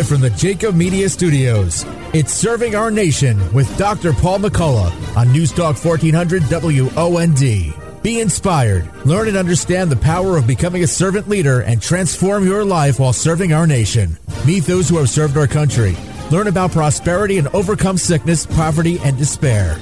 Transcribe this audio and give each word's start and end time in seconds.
Live 0.00 0.08
from 0.08 0.22
the 0.22 0.30
Jacob 0.30 0.74
Media 0.74 1.10
Studios, 1.10 1.84
it's 2.14 2.32
Serving 2.32 2.74
Our 2.74 2.90
Nation 2.90 3.38
with 3.52 3.76
Dr. 3.76 4.14
Paul 4.14 4.38
McCullough 4.38 5.14
on 5.14 5.30
News 5.30 5.52
Talk 5.52 5.76
1400 5.76 6.42
WOND. 6.44 8.02
Be 8.02 8.20
inspired, 8.20 8.90
learn 9.04 9.28
and 9.28 9.36
understand 9.36 9.92
the 9.92 9.96
power 9.96 10.38
of 10.38 10.46
becoming 10.46 10.82
a 10.84 10.86
servant 10.86 11.28
leader, 11.28 11.60
and 11.60 11.82
transform 11.82 12.46
your 12.46 12.64
life 12.64 12.98
while 12.98 13.12
serving 13.12 13.52
our 13.52 13.66
nation. 13.66 14.16
Meet 14.46 14.64
those 14.64 14.88
who 14.88 14.96
have 14.96 15.10
served 15.10 15.36
our 15.36 15.46
country. 15.46 15.94
Learn 16.30 16.46
about 16.46 16.72
prosperity 16.72 17.36
and 17.36 17.48
overcome 17.48 17.98
sickness, 17.98 18.46
poverty, 18.46 18.98
and 19.04 19.18
despair. 19.18 19.76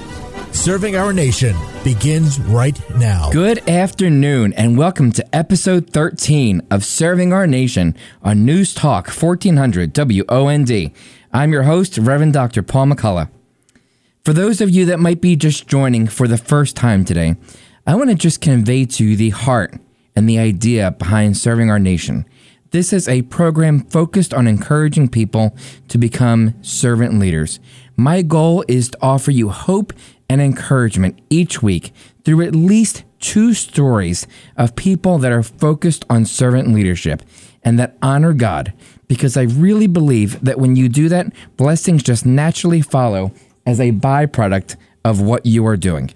Serving 0.50 0.96
our 0.96 1.12
nation 1.12 1.54
begins 1.94 2.38
right 2.38 2.78
now. 2.96 3.30
Good 3.30 3.66
afternoon, 3.66 4.52
and 4.52 4.76
welcome 4.76 5.10
to 5.12 5.34
episode 5.34 5.88
13 5.88 6.60
of 6.70 6.84
Serving 6.84 7.32
Our 7.32 7.46
Nation 7.46 7.96
on 8.22 8.44
News 8.44 8.74
Talk 8.74 9.08
1400 9.08 9.94
WOND. 9.94 10.92
I'm 11.32 11.50
your 11.50 11.62
host, 11.62 11.96
Reverend 11.96 12.34
Dr. 12.34 12.62
Paul 12.62 12.88
McCullough. 12.88 13.30
For 14.22 14.34
those 14.34 14.60
of 14.60 14.68
you 14.68 14.84
that 14.84 15.00
might 15.00 15.22
be 15.22 15.34
just 15.34 15.66
joining 15.66 16.06
for 16.08 16.28
the 16.28 16.36
first 16.36 16.76
time 16.76 17.06
today, 17.06 17.36
I 17.86 17.94
want 17.94 18.10
to 18.10 18.16
just 18.16 18.42
convey 18.42 18.84
to 18.84 19.04
you 19.06 19.16
the 19.16 19.30
heart 19.30 19.72
and 20.14 20.28
the 20.28 20.38
idea 20.38 20.90
behind 20.90 21.38
Serving 21.38 21.70
Our 21.70 21.78
Nation. 21.78 22.26
This 22.70 22.92
is 22.92 23.08
a 23.08 23.22
program 23.22 23.80
focused 23.80 24.34
on 24.34 24.46
encouraging 24.46 25.08
people 25.08 25.56
to 25.88 25.96
become 25.96 26.52
servant 26.62 27.18
leaders. 27.18 27.60
My 27.96 28.20
goal 28.20 28.62
is 28.68 28.90
to 28.90 28.98
offer 29.00 29.30
you 29.30 29.48
hope 29.48 29.94
and 30.28 30.40
encouragement 30.40 31.18
each 31.30 31.62
week 31.62 31.92
through 32.24 32.42
at 32.42 32.54
least 32.54 33.04
two 33.20 33.54
stories 33.54 34.26
of 34.56 34.76
people 34.76 35.18
that 35.18 35.32
are 35.32 35.42
focused 35.42 36.04
on 36.08 36.24
servant 36.24 36.68
leadership 36.68 37.22
and 37.62 37.78
that 37.78 37.96
honor 38.02 38.32
God. 38.32 38.72
Because 39.08 39.36
I 39.36 39.42
really 39.42 39.86
believe 39.86 40.40
that 40.44 40.58
when 40.58 40.76
you 40.76 40.88
do 40.88 41.08
that, 41.08 41.32
blessings 41.56 42.02
just 42.02 42.26
naturally 42.26 42.82
follow 42.82 43.32
as 43.66 43.80
a 43.80 43.92
byproduct 43.92 44.76
of 45.04 45.20
what 45.20 45.46
you 45.46 45.66
are 45.66 45.76
doing. 45.76 46.10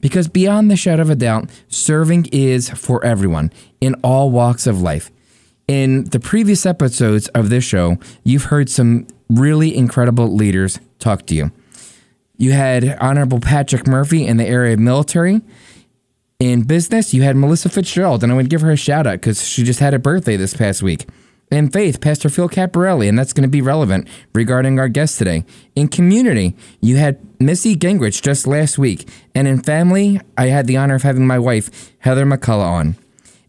Because 0.00 0.28
beyond 0.28 0.70
the 0.70 0.76
shadow 0.76 1.02
of 1.02 1.10
a 1.10 1.14
doubt, 1.14 1.48
serving 1.68 2.26
is 2.32 2.70
for 2.70 3.04
everyone 3.04 3.52
in 3.80 3.94
all 4.02 4.30
walks 4.30 4.66
of 4.66 4.82
life. 4.82 5.10
In 5.68 6.04
the 6.04 6.18
previous 6.18 6.66
episodes 6.66 7.28
of 7.28 7.50
this 7.50 7.64
show, 7.64 7.98
you've 8.24 8.44
heard 8.44 8.68
some 8.68 9.06
really 9.30 9.76
incredible 9.76 10.34
leaders 10.34 10.80
talk 10.98 11.24
to 11.26 11.34
you. 11.34 11.52
You 12.36 12.52
had 12.52 12.98
Honorable 13.00 13.40
Patrick 13.40 13.86
Murphy 13.86 14.26
in 14.26 14.36
the 14.36 14.46
area 14.46 14.74
of 14.74 14.80
military. 14.80 15.42
In 16.40 16.62
business, 16.62 17.14
you 17.14 17.22
had 17.22 17.36
Melissa 17.36 17.68
Fitzgerald, 17.68 18.22
and 18.22 18.32
I 18.32 18.34
would 18.34 18.50
give 18.50 18.62
her 18.62 18.72
a 18.72 18.76
shout 18.76 19.06
out 19.06 19.20
because 19.20 19.46
she 19.46 19.62
just 19.62 19.80
had 19.80 19.94
a 19.94 19.98
birthday 19.98 20.36
this 20.36 20.54
past 20.54 20.82
week. 20.82 21.06
In 21.52 21.68
faith, 21.68 22.00
Pastor 22.00 22.30
Phil 22.30 22.48
Caparelli, 22.48 23.08
and 23.08 23.18
that's 23.18 23.34
going 23.34 23.42
to 23.42 23.48
be 23.48 23.60
relevant 23.60 24.08
regarding 24.34 24.78
our 24.78 24.88
guest 24.88 25.18
today. 25.18 25.44
In 25.76 25.86
community, 25.86 26.56
you 26.80 26.96
had 26.96 27.20
Missy 27.38 27.76
Gingrich 27.76 28.22
just 28.22 28.46
last 28.46 28.78
week. 28.78 29.06
And 29.34 29.46
in 29.46 29.62
family, 29.62 30.18
I 30.38 30.46
had 30.46 30.66
the 30.66 30.78
honor 30.78 30.94
of 30.94 31.02
having 31.02 31.26
my 31.26 31.38
wife, 31.38 31.92
Heather 31.98 32.24
McCullough, 32.24 32.64
on. 32.64 32.96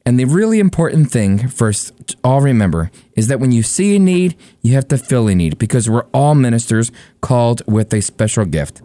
And 0.06 0.20
the 0.20 0.26
really 0.26 0.60
important 0.60 1.12
thing 1.12 1.48
first, 1.48 2.18
all 2.24 2.42
remember 2.42 2.92
is 3.16 3.28
that 3.28 3.40
when 3.40 3.54
you 3.54 3.64
see 3.64 3.96
a 3.96 4.00
need, 4.00 4.36
you 4.62 4.74
have 4.74 4.88
to 4.90 4.98
fill 4.98 5.30
a 5.30 5.36
need 5.36 5.58
because 5.58 5.90
we're 5.90 6.06
all 6.14 6.36
ministers 6.36 6.92
called 7.22 7.62
with 7.68 7.94
a 7.94 8.02
special 8.02 8.44
gift. 8.44 8.82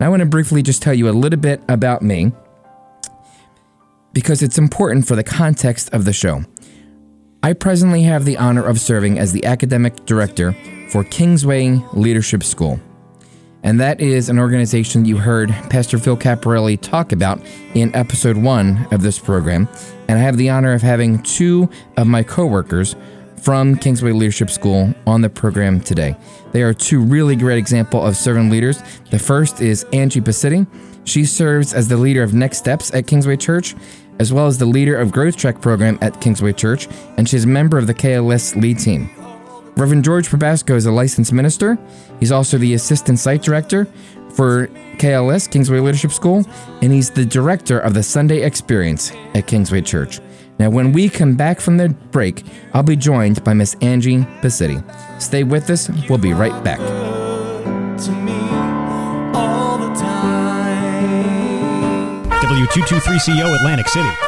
Now, 0.00 0.06
I 0.06 0.08
want 0.08 0.20
to 0.20 0.26
briefly 0.26 0.62
just 0.62 0.82
tell 0.82 0.92
you 0.92 1.08
a 1.08 1.12
little 1.12 1.38
bit 1.38 1.60
about 1.68 2.02
me 2.02 2.32
because 4.12 4.42
it's 4.42 4.58
important 4.58 5.06
for 5.06 5.14
the 5.14 5.22
context 5.22 5.88
of 5.92 6.04
the 6.04 6.12
show. 6.12 6.42
I 7.42 7.52
presently 7.52 8.02
have 8.02 8.24
the 8.24 8.36
honor 8.36 8.64
of 8.64 8.80
serving 8.80 9.18
as 9.18 9.32
the 9.32 9.44
academic 9.44 10.04
director 10.04 10.56
for 10.90 11.04
Kingsway 11.04 11.80
Leadership 11.92 12.42
School. 12.42 12.80
And 13.62 13.80
that 13.80 14.00
is 14.00 14.28
an 14.28 14.38
organization 14.38 15.04
you 15.04 15.16
heard 15.16 15.50
Pastor 15.70 15.98
Phil 15.98 16.16
Caparelli 16.16 16.80
talk 16.80 17.12
about 17.12 17.40
in 17.74 17.94
episode 17.94 18.36
one 18.36 18.86
of 18.90 19.02
this 19.02 19.18
program. 19.18 19.68
And 20.08 20.18
I 20.18 20.22
have 20.22 20.36
the 20.36 20.50
honor 20.50 20.72
of 20.72 20.82
having 20.82 21.22
two 21.22 21.68
of 21.96 22.06
my 22.06 22.22
coworkers 22.22 22.96
from 23.42 23.76
Kingsway 23.76 24.12
Leadership 24.12 24.50
School 24.50 24.94
on 25.06 25.20
the 25.20 25.30
program 25.30 25.80
today. 25.80 26.16
They 26.52 26.62
are 26.62 26.74
two 26.74 27.00
really 27.00 27.36
great 27.36 27.58
examples 27.58 28.08
of 28.08 28.16
servant 28.16 28.50
leaders. 28.50 28.82
The 29.10 29.18
first 29.18 29.60
is 29.60 29.84
Angie 29.92 30.20
Pacitti. 30.20 30.66
She 31.04 31.24
serves 31.24 31.72
as 31.72 31.88
the 31.88 31.96
leader 31.96 32.22
of 32.22 32.34
Next 32.34 32.58
Steps 32.58 32.92
at 32.92 33.06
Kingsway 33.06 33.36
Church, 33.36 33.74
as 34.18 34.32
well 34.32 34.46
as 34.46 34.58
the 34.58 34.66
leader 34.66 34.96
of 34.96 35.12
Growth 35.12 35.36
Track 35.36 35.60
program 35.60 35.98
at 36.00 36.20
Kingsway 36.20 36.52
Church, 36.52 36.88
and 37.16 37.28
she's 37.28 37.44
a 37.44 37.48
member 37.48 37.78
of 37.78 37.86
the 37.86 37.94
KLS 37.94 38.60
lead 38.60 38.78
team. 38.78 39.10
Reverend 39.76 40.04
George 40.04 40.28
Probasco 40.28 40.74
is 40.74 40.86
a 40.86 40.90
licensed 40.90 41.32
minister. 41.32 41.78
He's 42.18 42.32
also 42.32 42.56
the 42.56 42.74
assistant 42.74 43.18
site 43.18 43.42
director 43.42 43.86
for 44.36 44.68
KLS, 44.98 45.50
Kingsway 45.50 45.80
Leadership 45.80 46.12
School, 46.12 46.44
and 46.82 46.92
he's 46.92 47.10
the 47.10 47.24
director 47.24 47.78
of 47.80 47.94
the 47.94 48.02
Sunday 48.02 48.42
Experience 48.42 49.12
at 49.34 49.46
Kingsway 49.46 49.80
Church. 49.80 50.20
Now, 50.58 50.70
when 50.70 50.92
we 50.92 51.08
come 51.08 51.34
back 51.36 51.60
from 51.60 51.76
the 51.76 51.88
break, 51.88 52.44
I'll 52.72 52.82
be 52.82 52.96
joined 52.96 53.42
by 53.44 53.54
Miss 53.54 53.74
Angie 53.80 54.18
Pacitti. 54.40 54.82
Stay 55.20 55.42
with 55.42 55.68
us, 55.70 55.90
we'll 56.08 56.18
be 56.18 56.32
right 56.32 56.62
back. 56.62 56.80
W223CO 62.40 63.56
Atlantic 63.56 63.88
City. 63.88 64.25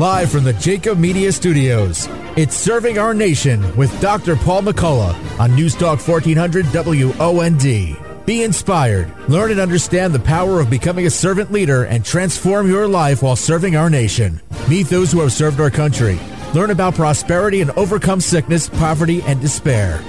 Live 0.00 0.30
from 0.30 0.44
the 0.44 0.54
Jacob 0.54 0.96
Media 0.96 1.30
Studios, 1.30 2.08
it's 2.34 2.56
Serving 2.56 2.98
Our 2.98 3.12
Nation 3.12 3.76
with 3.76 4.00
Dr. 4.00 4.34
Paul 4.34 4.62
McCullough 4.62 5.38
on 5.38 5.54
News 5.54 5.74
Talk 5.74 6.00
1400 6.00 6.64
WOND. 6.72 8.24
Be 8.24 8.42
inspired, 8.42 9.14
learn 9.28 9.50
and 9.50 9.60
understand 9.60 10.14
the 10.14 10.20
power 10.20 10.58
of 10.58 10.70
becoming 10.70 11.04
a 11.04 11.10
servant 11.10 11.52
leader, 11.52 11.84
and 11.84 12.02
transform 12.02 12.66
your 12.66 12.88
life 12.88 13.22
while 13.22 13.36
serving 13.36 13.76
our 13.76 13.90
nation. 13.90 14.40
Meet 14.70 14.86
those 14.86 15.12
who 15.12 15.20
have 15.20 15.34
served 15.34 15.60
our 15.60 15.68
country. 15.68 16.18
Learn 16.54 16.70
about 16.70 16.94
prosperity 16.94 17.60
and 17.60 17.70
overcome 17.72 18.22
sickness, 18.22 18.70
poverty, 18.70 19.20
and 19.24 19.38
despair. 19.38 20.02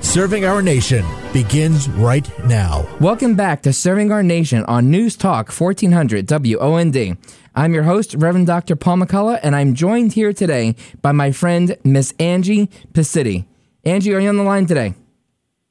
Serving 0.00 0.46
our 0.46 0.62
nation 0.62 1.04
begins 1.34 1.88
right 1.88 2.30
now. 2.46 2.86
Welcome 2.98 3.34
back 3.34 3.60
to 3.62 3.74
Serving 3.74 4.10
Our 4.10 4.22
Nation 4.22 4.64
on 4.64 4.90
News 4.90 5.16
Talk 5.16 5.52
1400 5.52 6.26
WOND. 6.28 7.18
I'm 7.56 7.72
your 7.72 7.84
host, 7.84 8.14
Reverend 8.14 8.48
Dr. 8.48 8.74
Paul 8.74 8.96
McCullough, 8.96 9.38
and 9.40 9.54
I'm 9.54 9.74
joined 9.74 10.14
here 10.14 10.32
today 10.32 10.74
by 11.02 11.12
my 11.12 11.30
friend, 11.30 11.76
Miss 11.84 12.12
Angie 12.18 12.66
Pacitti. 12.92 13.44
Angie, 13.84 14.12
are 14.12 14.18
you 14.18 14.28
on 14.28 14.36
the 14.36 14.42
line 14.42 14.66
today? 14.66 14.94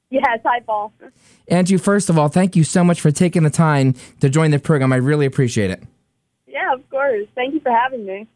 Yes, 0.09 0.39
hi, 0.45 0.61
Paul. 0.61 0.93
Angie, 1.49 1.75
first 1.75 2.09
of 2.09 2.17
all, 2.17 2.29
thank 2.29 2.55
you 2.55 2.63
so 2.63 2.85
much 2.85 3.01
for 3.01 3.11
taking 3.11 3.43
the 3.43 3.49
time 3.49 3.95
to 4.21 4.29
join 4.29 4.51
the 4.51 4.59
program. 4.59 4.93
I 4.93 4.97
really 4.97 5.25
appreciate 5.25 5.71
it. 5.71 5.83
Yeah, 6.47 6.73
of 6.73 6.89
course. 6.89 7.27
Thank 7.35 7.53
you 7.53 7.59
for 7.59 7.71
having 7.71 8.05
me. 8.05 8.27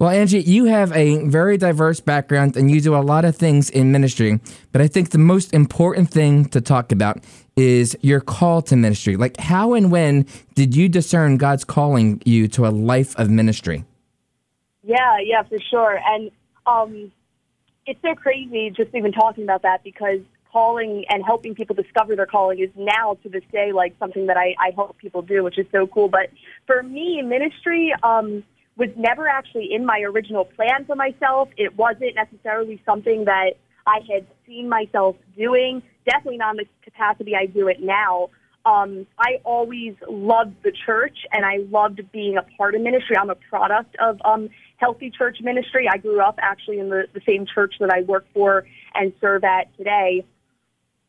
Well, 0.00 0.08
Angie, 0.08 0.40
you 0.40 0.64
have 0.64 0.92
a 0.92 1.22
very 1.26 1.58
diverse 1.58 2.00
background 2.00 2.56
and 2.56 2.70
you 2.70 2.80
do 2.80 2.96
a 2.96 3.04
lot 3.04 3.26
of 3.26 3.36
things 3.36 3.68
in 3.68 3.92
ministry. 3.92 4.40
But 4.72 4.80
I 4.80 4.86
think 4.86 5.10
the 5.10 5.18
most 5.18 5.52
important 5.52 6.10
thing 6.10 6.46
to 6.46 6.62
talk 6.62 6.90
about 6.90 7.18
is 7.54 7.94
your 8.00 8.22
call 8.22 8.62
to 8.62 8.76
ministry. 8.76 9.16
Like, 9.16 9.36
how 9.36 9.74
and 9.74 9.92
when 9.92 10.24
did 10.54 10.74
you 10.74 10.88
discern 10.88 11.36
God's 11.36 11.64
calling 11.64 12.22
you 12.24 12.48
to 12.48 12.66
a 12.66 12.70
life 12.70 13.14
of 13.18 13.28
ministry? 13.28 13.84
Yeah, 14.82 15.18
yeah, 15.22 15.42
for 15.42 15.58
sure. 15.70 16.00
And 16.02 16.30
um, 16.64 17.12
it's 17.84 18.00
so 18.00 18.14
crazy 18.14 18.72
just 18.74 18.94
even 18.94 19.12
talking 19.12 19.44
about 19.44 19.60
that 19.62 19.84
because 19.84 20.20
calling 20.50 21.04
and 21.10 21.22
helping 21.26 21.54
people 21.54 21.76
discover 21.76 22.16
their 22.16 22.24
calling 22.24 22.58
is 22.58 22.70
now 22.74 23.18
to 23.22 23.28
this 23.28 23.44
day 23.52 23.72
like 23.72 23.94
something 23.98 24.28
that 24.28 24.38
I, 24.38 24.54
I 24.58 24.70
hope 24.74 24.96
people 24.96 25.20
do, 25.20 25.44
which 25.44 25.58
is 25.58 25.66
so 25.70 25.86
cool. 25.86 26.08
But 26.08 26.30
for 26.66 26.82
me, 26.82 27.20
ministry, 27.20 27.92
um, 28.02 28.42
was 28.80 28.88
never 28.96 29.28
actually 29.28 29.68
in 29.72 29.84
my 29.84 30.00
original 30.00 30.46
plan 30.46 30.86
for 30.86 30.96
myself. 30.96 31.50
It 31.58 31.76
wasn't 31.76 32.14
necessarily 32.16 32.82
something 32.86 33.26
that 33.26 33.58
I 33.86 33.98
had 34.10 34.26
seen 34.46 34.70
myself 34.70 35.16
doing. 35.36 35.82
Definitely 36.06 36.38
not 36.38 36.52
in 36.52 36.64
the 36.64 36.66
capacity 36.82 37.36
I 37.36 37.44
do 37.44 37.68
it 37.68 37.82
now. 37.82 38.30
Um, 38.64 39.06
I 39.18 39.40
always 39.44 39.94
loved 40.08 40.54
the 40.62 40.72
church 40.72 41.18
and 41.30 41.44
I 41.44 41.58
loved 41.70 42.00
being 42.10 42.38
a 42.38 42.42
part 42.56 42.74
of 42.74 42.80
ministry. 42.80 43.16
I'm 43.18 43.28
a 43.28 43.34
product 43.34 43.96
of 44.00 44.18
um, 44.24 44.48
healthy 44.78 45.10
church 45.10 45.38
ministry. 45.42 45.86
I 45.86 45.98
grew 45.98 46.20
up 46.22 46.38
actually 46.40 46.78
in 46.78 46.88
the, 46.88 47.04
the 47.12 47.20
same 47.28 47.44
church 47.46 47.74
that 47.80 47.90
I 47.90 48.00
work 48.02 48.24
for 48.32 48.64
and 48.94 49.12
serve 49.20 49.44
at 49.44 49.76
today. 49.76 50.24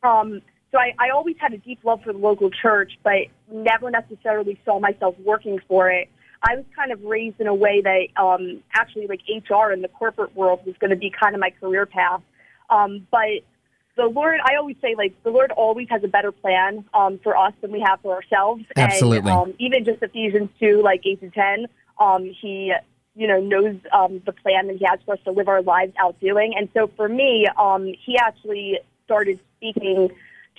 Um, 0.02 0.42
so 0.72 0.78
I, 0.78 0.92
I 0.98 1.10
always 1.10 1.36
had 1.38 1.54
a 1.54 1.58
deep 1.58 1.80
love 1.84 2.00
for 2.02 2.12
the 2.12 2.18
local 2.18 2.50
church, 2.50 2.92
but 3.02 3.28
never 3.50 3.90
necessarily 3.90 4.60
saw 4.64 4.78
myself 4.78 5.14
working 5.24 5.58
for 5.68 5.90
it. 5.90 6.10
I 6.42 6.56
was 6.56 6.64
kind 6.74 6.92
of 6.92 7.02
raised 7.04 7.40
in 7.40 7.46
a 7.46 7.54
way 7.54 7.80
that 7.82 8.22
um, 8.22 8.62
actually 8.74 9.06
like 9.06 9.20
HR 9.28 9.72
in 9.72 9.82
the 9.82 9.88
corporate 9.88 10.34
world 10.34 10.60
was 10.66 10.74
going 10.80 10.90
to 10.90 10.96
be 10.96 11.10
kind 11.10 11.34
of 11.34 11.40
my 11.40 11.50
career 11.50 11.86
path. 11.86 12.22
Um, 12.68 13.06
but 13.10 13.44
the 13.96 14.06
Lord, 14.06 14.40
I 14.44 14.56
always 14.56 14.76
say, 14.80 14.94
like, 14.96 15.14
the 15.22 15.30
Lord 15.30 15.52
always 15.52 15.88
has 15.90 16.02
a 16.02 16.08
better 16.08 16.32
plan 16.32 16.84
um, 16.94 17.20
for 17.22 17.36
us 17.36 17.52
than 17.60 17.70
we 17.70 17.80
have 17.86 18.00
for 18.00 18.14
ourselves. 18.14 18.64
Absolutely. 18.76 19.30
And 19.30 19.40
um, 19.40 19.54
even 19.58 19.84
just 19.84 20.02
Ephesians 20.02 20.48
2, 20.58 20.80
like 20.82 21.02
8 21.04 21.20
to 21.20 21.30
10, 21.30 21.66
um, 22.00 22.24
he, 22.24 22.72
you 23.14 23.28
know, 23.28 23.40
knows 23.40 23.76
um, 23.92 24.22
the 24.24 24.32
plan 24.32 24.68
that 24.68 24.76
he 24.78 24.86
has 24.86 24.98
for 25.04 25.14
us 25.14 25.20
to 25.24 25.30
live 25.32 25.48
our 25.48 25.62
lives 25.62 25.92
out 26.00 26.18
doing. 26.20 26.54
And 26.56 26.68
so 26.74 26.90
for 26.96 27.08
me, 27.08 27.46
um, 27.58 27.86
he 28.04 28.16
actually 28.16 28.78
started 29.04 29.38
speaking 29.58 30.10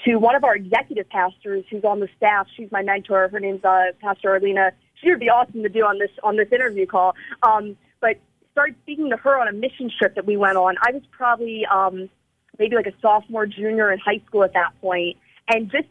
to 0.05 0.17
one 0.17 0.35
of 0.35 0.43
our 0.43 0.55
executive 0.55 1.09
pastors 1.09 1.65
who's 1.71 1.83
on 1.83 1.99
the 1.99 2.09
staff. 2.17 2.47
She's 2.55 2.71
my 2.71 2.83
mentor. 2.83 3.29
Her 3.29 3.39
name's 3.39 3.63
uh, 3.63 3.93
Pastor 3.99 4.29
Arlena. 4.29 4.71
She 5.01 5.09
would 5.09 5.19
be 5.19 5.29
awesome 5.29 5.63
to 5.63 5.69
do 5.69 5.81
on 5.81 5.99
this 5.99 6.11
on 6.23 6.37
this 6.37 6.51
interview 6.51 6.85
call. 6.85 7.15
Um, 7.43 7.75
but 7.99 8.17
started 8.51 8.75
speaking 8.83 9.09
to 9.09 9.17
her 9.17 9.39
on 9.39 9.47
a 9.47 9.53
mission 9.53 9.89
trip 9.97 10.15
that 10.15 10.25
we 10.25 10.37
went 10.37 10.57
on. 10.57 10.75
I 10.81 10.91
was 10.91 11.03
probably 11.11 11.65
um,– 11.65 12.09
maybe 12.59 12.75
like 12.75 12.87
a 12.87 12.93
sophomore, 13.01 13.45
junior 13.45 13.91
in 13.91 13.99
high 13.99 14.21
school 14.27 14.43
at 14.43 14.53
that 14.53 14.71
point, 14.81 15.17
and 15.47 15.71
just 15.71 15.87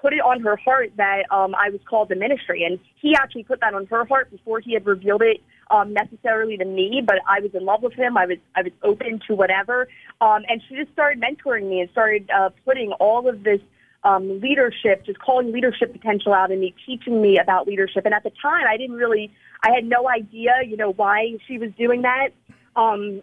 put 0.00 0.12
it 0.12 0.20
on 0.20 0.40
her 0.40 0.56
heart 0.56 0.92
that 0.96 1.22
um, 1.30 1.54
I 1.54 1.70
was 1.70 1.80
called 1.88 2.08
to 2.08 2.16
ministry. 2.16 2.64
And 2.64 2.78
he 3.00 3.14
actually 3.14 3.44
put 3.44 3.60
that 3.60 3.72
on 3.72 3.86
her 3.86 4.04
heart 4.04 4.30
before 4.30 4.60
he 4.60 4.74
had 4.74 4.84
revealed 4.84 5.22
it 5.22 5.40
um, 5.70 5.92
necessarily 5.92 6.56
to 6.56 6.64
me. 6.64 7.02
But 7.04 7.16
I 7.28 7.40
was 7.40 7.54
in 7.54 7.64
love 7.64 7.82
with 7.82 7.94
him. 7.94 8.16
I 8.16 8.26
was 8.26 8.38
I 8.56 8.62
was 8.62 8.72
open 8.82 9.20
to 9.28 9.34
whatever. 9.34 9.88
Um, 10.20 10.42
and 10.48 10.60
she 10.68 10.74
just 10.76 10.92
started 10.92 11.22
mentoring 11.22 11.68
me 11.68 11.80
and 11.80 11.90
started 11.90 12.28
uh, 12.30 12.50
putting 12.64 12.92
all 12.98 13.28
of 13.28 13.44
this 13.44 13.60
um, 14.04 14.40
leadership, 14.40 15.04
just 15.06 15.18
calling 15.18 15.52
leadership 15.52 15.92
potential 15.92 16.32
out 16.32 16.50
in 16.50 16.60
me, 16.60 16.74
teaching 16.86 17.22
me 17.22 17.38
about 17.38 17.66
leadership. 17.66 18.04
And 18.04 18.14
at 18.14 18.22
the 18.22 18.32
time, 18.42 18.64
I 18.68 18.76
didn't 18.76 18.96
really, 18.96 19.32
I 19.62 19.70
had 19.72 19.84
no 19.84 20.08
idea, 20.08 20.52
you 20.66 20.76
know, 20.76 20.92
why 20.92 21.36
she 21.46 21.58
was 21.58 21.70
doing 21.78 22.02
that. 22.02 22.30
Um, 22.74 23.22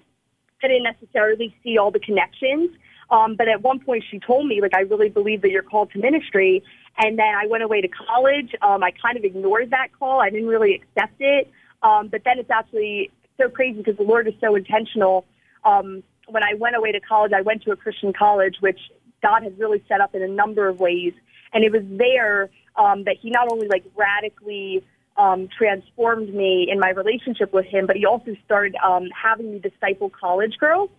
I 0.63 0.67
didn't 0.67 0.83
necessarily 0.83 1.55
see 1.63 1.77
all 1.77 1.91
the 1.91 1.99
connections. 1.99 2.71
Um, 3.11 3.35
but 3.35 3.47
at 3.47 3.61
one 3.61 3.79
point, 3.79 4.03
she 4.09 4.19
told 4.19 4.45
me, 4.45 4.61
like, 4.61 4.75
I 4.75 4.81
really 4.81 5.09
believe 5.09 5.41
that 5.41 5.49
you're 5.49 5.63
called 5.63 5.91
to 5.91 5.99
ministry. 5.99 6.63
And 6.97 7.17
then 7.17 7.33
I 7.35 7.47
went 7.47 7.63
away 7.63 7.81
to 7.81 7.87
college. 7.87 8.53
Um, 8.61 8.83
I 8.83 8.91
kind 8.91 9.17
of 9.17 9.23
ignored 9.23 9.71
that 9.71 9.87
call. 9.97 10.21
I 10.21 10.29
didn't 10.29 10.47
really 10.47 10.75
accept 10.75 11.15
it. 11.19 11.51
Um, 11.81 12.07
but 12.07 12.21
then 12.23 12.37
it's 12.37 12.51
actually 12.51 13.09
so 13.37 13.49
crazy 13.49 13.79
because 13.79 13.97
the 13.97 14.03
Lord 14.03 14.27
is 14.27 14.33
so 14.39 14.55
intentional. 14.55 15.25
Um, 15.63 16.03
when 16.27 16.43
I 16.43 16.53
went 16.53 16.75
away 16.75 16.91
to 16.91 16.99
college, 16.99 17.31
I 17.35 17.41
went 17.41 17.63
to 17.63 17.71
a 17.71 17.75
Christian 17.75 18.13
college, 18.13 18.57
which 18.59 18.79
God 19.21 19.43
has 19.43 19.53
really 19.57 19.83
set 19.87 20.01
up 20.01 20.15
in 20.15 20.21
a 20.21 20.27
number 20.27 20.67
of 20.67 20.79
ways. 20.79 21.13
And 21.53 21.63
it 21.63 21.71
was 21.71 21.83
there 21.85 22.49
um, 22.75 23.03
that 23.05 23.17
He 23.21 23.29
not 23.29 23.51
only 23.51 23.67
like 23.67 23.83
radically 23.95 24.83
um, 25.17 25.49
transformed 25.57 26.33
me 26.33 26.67
in 26.71 26.79
my 26.79 26.91
relationship 26.91 27.53
with 27.53 27.65
Him, 27.65 27.87
but 27.87 27.97
He 27.97 28.05
also 28.05 28.35
started 28.45 28.75
um, 28.83 29.09
having 29.11 29.51
me 29.51 29.59
disciple 29.59 30.09
college 30.09 30.57
girls. 30.59 30.89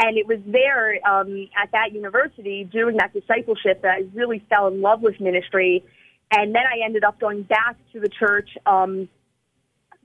And 0.00 0.16
it 0.16 0.28
was 0.28 0.38
there 0.46 1.00
um, 1.08 1.48
at 1.60 1.72
that 1.72 1.92
university 1.92 2.62
doing 2.62 2.98
that 2.98 3.12
discipleship 3.12 3.82
that 3.82 3.90
I 3.90 4.04
really 4.14 4.44
fell 4.48 4.68
in 4.68 4.80
love 4.80 5.02
with 5.02 5.20
ministry. 5.20 5.84
And 6.30 6.54
then 6.54 6.62
I 6.62 6.84
ended 6.84 7.02
up 7.02 7.18
going 7.18 7.42
back 7.42 7.76
to 7.92 8.00
the 8.00 8.08
church 8.08 8.48
um, 8.64 9.08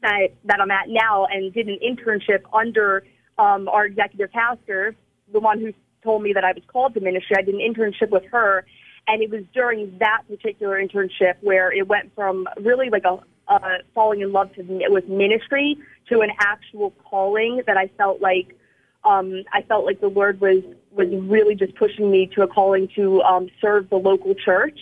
that, 0.02 0.30
that 0.46 0.60
I'm 0.60 0.72
at 0.72 0.88
now 0.88 1.28
and 1.28 1.54
did 1.54 1.68
an 1.68 1.78
internship 1.86 2.42
under 2.52 3.04
um, 3.38 3.68
our 3.68 3.86
executive 3.86 4.32
pastor, 4.32 4.96
the 5.32 5.40
one 5.40 5.60
who 5.60 5.74
told 6.04 6.22
me 6.22 6.34
that 6.34 6.44
I 6.44 6.52
was 6.52 6.64
called 6.68 6.94
to 6.96 7.00
ministry. 7.00 7.36
I 7.38 7.42
did 7.42 7.56
an 7.56 7.62
internship 7.62 8.10
with 8.10 8.26
her. 8.32 8.66
And 9.08 9.22
it 9.22 9.30
was 9.30 9.44
during 9.54 9.98
that 10.00 10.22
particular 10.30 10.82
internship 10.82 11.36
where 11.42 11.72
it 11.72 11.88
went 11.88 12.14
from 12.16 12.48
really 12.62 12.90
like 12.90 13.04
a 13.04 13.20
uh, 13.48 13.60
falling 13.94 14.22
in 14.22 14.32
love 14.32 14.54
to, 14.56 14.64
with 14.90 15.08
ministry 15.08 15.78
to 16.10 16.22
an 16.22 16.30
actual 16.40 16.92
calling 17.10 17.62
that 17.68 17.78
I 17.78 17.90
felt 17.98 18.22
like 18.22 18.58
um, 19.04 19.44
I 19.52 19.64
felt 19.64 19.86
like 19.86 20.00
the 20.00 20.08
Lord 20.08 20.40
was 20.40 20.64
was 20.92 21.08
really 21.12 21.56
just 21.56 21.76
pushing 21.76 22.10
me 22.10 22.30
to 22.36 22.44
a 22.44 22.48
calling 22.48 22.88
to 22.96 23.22
um, 23.24 23.50
serve 23.60 23.90
the 23.90 23.98
local 23.98 24.34
church, 24.34 24.80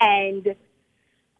and 0.00 0.56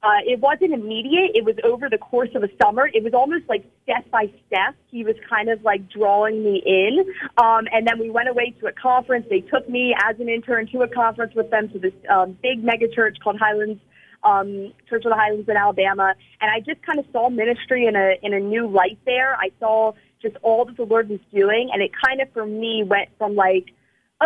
uh, 0.03 0.19
it 0.27 0.41
wasn't 0.41 0.73
immediate. 0.73 1.31
It 1.35 1.45
was 1.45 1.55
over 1.65 1.89
the 1.89 1.99
course 1.99 2.31
of 2.35 2.43
a 2.43 2.49
summer. 2.61 2.89
It 2.93 3.05
was 3.05 3.15
almost 3.15 3.49
like 3.49 3.65
step 3.85 4.11
by 4.11 4.33
step. 4.47 4.75
He 4.91 5.05
was 5.05 5.15
kind 5.31 5.49
of 5.49 5.63
like 5.63 5.89
drawing 5.89 6.43
me 6.43 6.63
in, 6.65 7.01
um, 7.39 7.67
and 7.73 7.87
then 7.87 7.99
we 8.01 8.11
went 8.11 8.29
away 8.29 8.55
to 8.61 8.67
a 8.67 8.73
conference. 8.73 9.27
They 9.31 9.41
took 9.41 9.69
me 9.69 9.95
as 10.09 10.19
an 10.19 10.29
intern 10.29 10.67
to 10.73 10.83
a 10.83 10.89
conference 10.89 11.35
with 11.35 11.51
them 11.51 11.69
to 11.71 11.79
this 11.79 11.95
um, 12.11 12.37
big 12.43 12.65
mega 12.65 12.89
church 12.89 13.19
called 13.23 13.39
Highlands 13.39 13.81
um, 14.25 14.73
Church 14.89 15.05
of 15.05 15.11
the 15.11 15.17
Highlands 15.17 15.49
in 15.49 15.57
Alabama, 15.57 16.15
and 16.41 16.51
I 16.51 16.61
just 16.61 16.83
kind 16.83 16.99
of 16.99 17.07
saw 17.13 17.29
ministry 17.29 17.87
in 17.87 17.97
a 17.97 18.15
in 18.23 18.35
a 18.35 18.41
new 18.41 18.69
light 18.69 18.99
there. 19.05 19.35
I 19.37 19.51
saw 19.61 19.93
just 20.21 20.37
all 20.43 20.65
that 20.65 20.77
the 20.77 20.85
Lord 20.85 21.09
was 21.09 21.21
doing, 21.33 21.71
and 21.73 21.83
it 21.83 21.91
kind 22.05 22.21
of 22.21 22.33
for 22.33 22.47
me 22.47 22.85
went 22.85 23.09
from 23.19 23.35
like, 23.35 23.75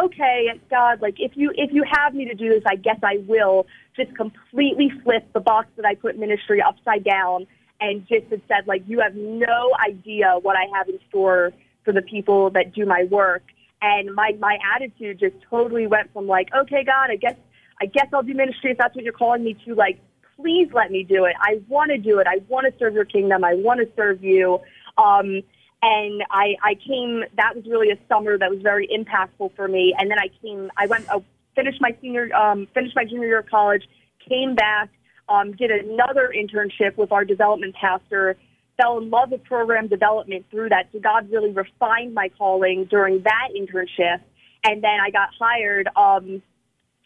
okay, 0.05 0.49
God, 0.71 1.01
like 1.01 1.17
if 1.19 1.33
you 1.35 1.53
if 1.55 1.73
you 1.73 1.85
have 1.91 2.15
me 2.15 2.27
to 2.27 2.35
do 2.35 2.49
this, 2.49 2.63
I 2.67 2.77
guess 2.77 2.99
I 3.03 3.19
will. 3.27 3.67
Just 3.97 4.15
completely 4.15 4.93
flip 5.03 5.27
the 5.33 5.41
box 5.41 5.69
that 5.77 5.87
I 5.87 5.95
put 5.95 6.19
ministry 6.19 6.61
upside 6.61 7.05
down, 7.05 7.47
and 7.81 8.07
just 8.07 8.27
had 8.31 8.43
said 8.49 8.67
like, 8.67 8.83
you 8.87 9.01
have 9.01 9.15
no 9.15 9.73
idea 9.87 10.37
what 10.43 10.57
I 10.57 10.67
have 10.77 10.89
in 10.89 10.99
store 11.09 11.53
for 11.85 11.93
the 11.93 12.03
people 12.03 12.51
that 12.51 12.75
do 12.75 12.85
my 12.85 13.05
work. 13.11 13.43
And 13.81 14.15
my 14.15 14.33
my 14.39 14.59
attitude 14.75 15.21
just 15.21 15.37
totally 15.49 15.87
went 15.87 16.13
from 16.13 16.27
like, 16.27 16.49
okay, 16.55 16.85
God, 16.85 17.11
I 17.11 17.17
guess 17.17 17.37
I 17.81 17.87
guess 17.87 18.07
I'll 18.13 18.23
do 18.23 18.35
ministry 18.35 18.73
if 18.73 18.79
that's 18.79 18.95
what 18.95 19.05
you're 19.05 19.13
calling 19.13 19.45
me 19.45 19.55
to. 19.67 19.75
Like, 19.75 20.01
please 20.37 20.69
let 20.73 20.91
me 20.91 21.05
do 21.05 21.25
it. 21.25 21.35
I 21.41 21.61
want 21.69 21.91
to 21.91 21.99
do 21.99 22.19
it. 22.19 22.27
I 22.27 22.39
want 22.49 22.67
to 22.71 22.79
serve 22.79 22.95
your 22.95 23.05
kingdom. 23.05 23.45
I 23.45 23.55
want 23.55 23.81
to 23.81 23.89
serve 23.97 24.23
you. 24.23 24.61
Um, 24.99 25.43
and 25.82 26.23
I, 26.31 26.56
I 26.62 26.75
came. 26.75 27.25
That 27.37 27.55
was 27.55 27.64
really 27.67 27.90
a 27.90 27.99
summer 28.08 28.38
that 28.38 28.50
was 28.50 28.61
very 28.62 28.88
impactful 28.88 29.55
for 29.55 29.69
me. 29.69 29.94
And 29.99 30.11
then 30.11 30.19
I 30.19 30.28
came. 30.43 30.70
I 30.76 30.87
went. 30.87 31.08
I 31.11 31.23
finished 31.55 31.81
my 31.81 31.96
senior. 32.00 32.34
Um, 32.34 32.67
finished 32.75 32.96
my 32.96 33.05
junior 33.05 33.28
year 33.28 33.38
of 33.40 33.46
college. 33.46 33.84
Came 34.28 34.55
back. 34.55 34.90
Um, 35.28 35.52
did 35.52 35.70
another 35.70 36.32
internship 36.34 36.96
with 36.96 37.12
our 37.12 37.25
development 37.25 37.75
pastor. 37.75 38.37
Fell 38.81 38.99
in 38.99 39.11
love 39.11 39.31
with 39.31 39.43
program 39.44 39.88
development 39.88 40.46
through 40.50 40.69
that. 40.70 40.88
So 40.93 41.00
God 41.00 41.31
really 41.31 41.52
refined 41.52 42.14
my 42.14 42.28
calling 42.37 42.84
during 42.90 43.23
that 43.23 43.49
internship. 43.56 44.20
And 44.64 44.82
then 44.82 44.99
I 45.00 45.11
got 45.11 45.31
hired. 45.38 45.88
Um, 45.96 46.43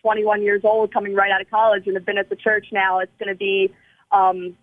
21 0.03 0.43
years 0.43 0.63
old, 0.65 0.93
coming 0.93 1.15
right 1.15 1.31
out 1.31 1.41
of 1.41 1.51
college, 1.51 1.87
and 1.87 1.95
have 1.95 2.07
been 2.07 2.19
at 2.19 2.31
the 2.31 2.37
church 2.37 2.67
now. 2.73 3.01
It's 3.01 3.13
going 3.19 3.29
to 3.29 3.35
be, 3.35 3.71
um, 4.11 4.57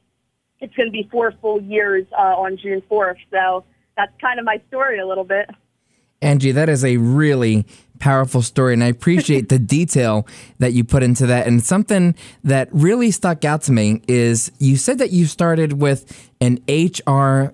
it's 0.60 0.74
going 0.76 0.88
to 0.88 0.92
be 0.92 1.08
four 1.12 1.32
full 1.42 1.62
years 1.62 2.06
uh, 2.12 2.36
on 2.36 2.58
June 2.58 2.82
4th. 2.90 3.18
So 3.32 3.64
that's 3.98 4.14
kind 4.22 4.40
of 4.40 4.46
my 4.46 4.62
story 4.70 5.00
a 5.00 5.08
little 5.08 5.26
bit. 5.26 5.50
Angie, 6.22 6.52
that 6.52 6.70
is 6.70 6.86
a 6.86 6.98
really 6.98 7.66
powerful 8.00 8.42
story, 8.42 8.74
and 8.74 8.84
I 8.84 8.88
appreciate 8.88 9.50
the 9.50 9.60
detail 9.78 10.26
that 10.60 10.74
you 10.74 10.84
put 10.84 11.04
into 11.04 11.26
that. 11.28 11.48
And 11.48 11.64
something 11.64 12.16
that 12.44 12.70
really 12.72 13.12
stuck 13.12 13.44
out 13.44 13.62
to 13.64 13.72
me 13.72 14.02
is 14.08 14.52
you 14.60 14.78
said 14.78 14.98
that 15.00 15.12
you 15.12 15.26
started 15.26 15.82
with 15.82 16.32
an 16.40 16.60
HR 16.70 17.54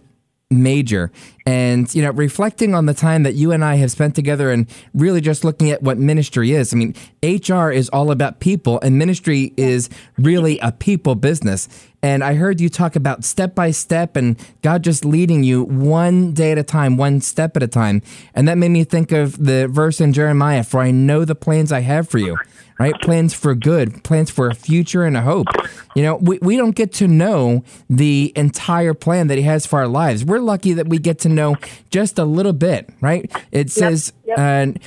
major. 0.54 1.12
And, 1.46 1.94
you 1.94 2.02
know, 2.02 2.12
reflecting 2.12 2.74
on 2.74 2.86
the 2.86 2.94
time 2.94 3.24
that 3.24 3.34
you 3.34 3.52
and 3.52 3.66
I 3.66 3.76
have 3.76 3.92
spent 3.92 4.16
together 4.16 4.52
and 4.52 4.68
really 4.94 5.20
just 5.20 5.44
looking 5.44 5.72
at 5.72 5.82
what 5.82 5.98
ministry 5.98 6.52
is. 6.52 6.74
I 6.74 6.78
mean, 6.78 6.96
HR 7.24 7.70
is 7.70 7.90
all 7.90 8.12
about 8.12 8.40
people, 8.40 8.80
and 8.82 8.98
ministry 8.98 9.54
is 9.58 9.90
really 10.18 10.60
a 10.60 10.72
people 10.72 11.16
business. 11.16 11.68
And 12.04 12.24
I 12.24 12.36
heard 12.36 12.60
you 12.62 12.70
talk 12.70 12.96
about 12.96 13.24
step 13.24 13.56
by 13.56 13.72
step 13.72 14.16
and 14.16 14.38
God 14.62 14.84
just 14.84 15.06
leading 15.06 15.44
you 15.44 15.64
one 15.64 16.34
day 16.34 16.52
at 16.52 16.58
a 16.58 16.64
time, 16.64 16.98
one 16.98 17.22
step 17.22 17.56
at 17.56 17.64
a 17.64 17.68
time. 17.68 18.02
And 18.36 18.48
that 18.48 18.58
made 18.58 18.70
me 18.70 18.84
think 18.84 19.12
of 19.12 19.44
the 19.44 19.68
verse 19.68 20.02
in 20.02 20.14
Jeremiah 20.14 20.64
For 20.64 20.82
I 20.82 20.92
know 20.92 21.26
the 21.26 21.34
plans 21.34 21.72
I 21.72 21.80
have 21.80 22.10
for 22.10 22.20
you 22.20 22.38
right? 22.80 23.00
Plans 23.02 23.34
for 23.34 23.56
good, 23.56 24.04
plans 24.04 24.30
for 24.30 24.48
a 24.48 24.56
future 24.56 25.06
and 25.06 25.16
a 25.16 25.22
hope. 25.22 25.48
You 25.96 26.04
know, 26.04 26.16
we, 26.16 26.40
we 26.42 26.58
don't 26.58 26.76
get 26.76 26.92
to 26.94 27.08
know 27.08 27.64
the 27.90 28.34
entire 28.36 28.94
plan 28.94 29.28
that 29.28 29.38
he 29.38 29.44
has 29.44 29.66
for 29.66 29.80
our 29.80 29.88
lives. 29.88 30.26
We're 30.26 30.40
lucky 30.40 30.74
that 30.74 30.88
we 30.88 30.98
get 30.98 31.20
to 31.20 31.30
know 31.30 31.56
just 31.90 32.20
a 32.20 32.26
little 32.26 32.54
bit, 32.54 32.90
right? 33.02 33.32
It 33.52 33.70
says, 33.70 34.14
yep, 34.26 34.38
yep. 34.38 34.78
Uh, 34.78 34.80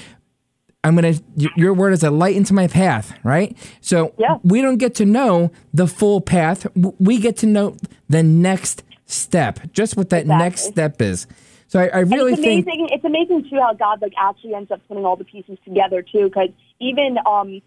I'm 0.87 0.95
going 0.95 1.15
to, 1.15 1.51
your 1.57 1.75
word 1.75 1.93
is 1.95 2.05
a 2.05 2.13
light 2.13 2.37
into 2.37 2.55
my 2.55 2.69
path, 2.69 3.13
right? 3.25 3.57
So 3.81 4.15
yeah. 4.19 4.39
we 4.45 4.63
don't 4.63 4.77
get 4.77 4.95
to 4.97 5.05
know 5.05 5.51
the 5.75 5.89
full 5.89 6.21
path. 6.21 6.65
We 6.77 7.19
get 7.19 7.37
to 7.39 7.47
know 7.47 7.77
the 8.09 8.23
next 8.23 8.85
step, 9.07 9.59
just 9.73 9.97
what 9.97 10.11
that 10.11 10.23
exactly. 10.23 10.45
next 10.45 10.63
step 10.63 11.03
is. 11.03 11.27
So 11.67 11.81
I, 11.81 11.89
I 11.89 11.99
really 12.01 12.35
it's 12.35 12.41
amazing, 12.41 12.65
think 12.65 12.91
it's 12.93 13.05
amazing 13.05 13.51
too 13.51 13.59
how 13.61 13.75
God 13.75 14.01
like 14.01 14.13
actually 14.17 14.55
ends 14.55 14.71
up 14.71 14.81
putting 14.87 15.05
all 15.05 15.17
the 15.17 15.25
pieces 15.25 15.59
together 15.65 16.03
too. 16.03 16.27
Because 16.27 16.51
even 16.81 17.17
um, 17.27 17.61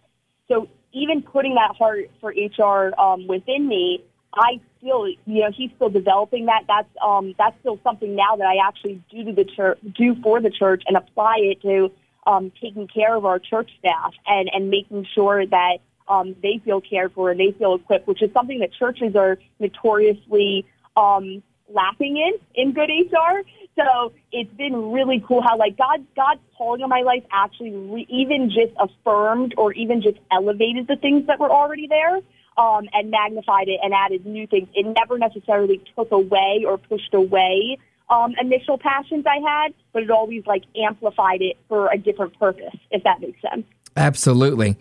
so 0.48 0.70
even 0.94 1.22
putting 1.22 1.56
that 1.56 1.76
heart 1.76 2.10
for 2.22 2.30
HR 2.32 2.98
um, 2.98 3.28
within 3.28 3.68
me, 3.68 4.02
I 4.34 4.62
still, 4.78 5.08
you 5.08 5.42
know, 5.42 5.52
he's 5.54 5.72
still 5.76 5.90
developing 5.90 6.46
that. 6.46 6.64
That's 6.70 6.88
um, 7.04 7.36
that's 7.38 7.60
still 7.60 7.80
something 7.84 8.16
now 8.16 8.38
that 8.38 8.48
I 8.48 8.66
actually 8.66 9.04
do 9.12 9.26
to 9.26 9.34
the 9.34 9.44
church, 9.44 9.80
do 9.98 10.16
for 10.24 10.40
the 10.40 10.52
church, 10.52 10.84
and 10.88 10.96
apply 10.96 11.40
it 11.40 11.62
to 11.64 11.92
um, 12.30 12.52
taking 12.62 12.88
care 12.88 13.16
of 13.16 13.26
our 13.26 13.40
church 13.40 13.72
staff 13.80 14.14
and 14.28 14.50
and 14.54 14.70
making 14.70 15.06
sure 15.16 15.46
that 15.46 15.78
um, 16.08 16.36
they 16.42 16.62
feel 16.64 16.80
cared 16.80 17.12
for 17.14 17.32
and 17.32 17.40
they 17.40 17.52
feel 17.58 17.76
equipped, 17.76 18.08
which 18.08 18.22
is 18.22 18.32
something 18.34 18.60
that 18.60 18.72
churches 18.74 19.16
are 19.16 19.38
notoriously 19.60 20.66
um, 20.96 21.42
lacking 21.74 22.18
in 22.18 22.34
in 22.54 22.74
good 22.74 22.90
HR. 22.90 23.42
So 23.76 24.14
it's 24.32 24.54
been 24.56 24.92
really 24.92 25.24
cool 25.28 25.42
how 25.42 25.58
like 25.58 25.78
God 25.78 26.06
God's 26.16 26.42
calling 26.56 26.84
on 26.84 26.90
my 26.90 27.02
life 27.02 27.24
actually 27.32 27.72
re- 27.72 28.08
even 28.10 28.50
just 28.50 28.74
affirmed 28.78 29.56
or 29.58 29.74
even 29.74 30.02
just 30.02 30.18
elevated 30.32 30.88
the 30.88 30.98
things 30.98 31.26
that 31.28 31.40
were 31.40 31.52
already 31.52 31.88
there 31.88 32.18
um, 32.58 32.90
and 32.94 33.10
magnified 33.10 33.70
it 33.70 33.80
and 33.82 33.94
added 33.94 34.26
new 34.26 34.46
things. 34.46 34.68
It 34.76 34.86
never 34.86 35.18
necessarily 35.18 35.82
took 35.96 36.12
away 36.12 36.66
or 36.68 36.78
pushed 36.78 37.14
away 37.14 37.80
um, 38.10 38.34
initial 38.42 38.78
passions 38.78 39.26
I 39.28 39.38
had, 39.48 39.74
but 39.94 40.04
it 40.04 40.10
always 40.12 40.46
like 40.48 40.64
amplified 40.76 41.42
it 41.42 41.58
for 41.68 41.92
a 41.92 41.98
different 41.98 42.38
purpose, 42.40 42.76
if 42.92 43.04
that 43.04 43.22
makes 43.22 43.40
sense. 43.42 43.66
Absolutely. 43.96 44.78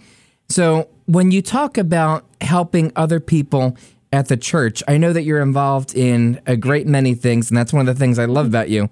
So 0.49 0.89
when 1.07 1.31
you 1.31 1.43
talk 1.43 1.77
about 1.77 2.25
helping 2.41 2.93
other 2.97 3.21
people 3.21 3.77
at 4.13 4.29
the 4.29 4.37
church, 4.37 4.83
I 4.89 4.97
know 4.97 5.13
that 5.13 5.23
you're 5.25 5.43
involved 5.43 5.95
in 5.95 6.41
a 6.47 6.57
great 6.57 6.87
many 6.87 7.15
things, 7.15 7.51
and 7.51 7.57
that's 7.59 7.73
one 7.73 7.87
of 7.87 7.95
the 7.95 7.99
things 7.99 8.19
I 8.19 8.25
love 8.25 8.47
about 8.47 8.71
you. 8.71 8.89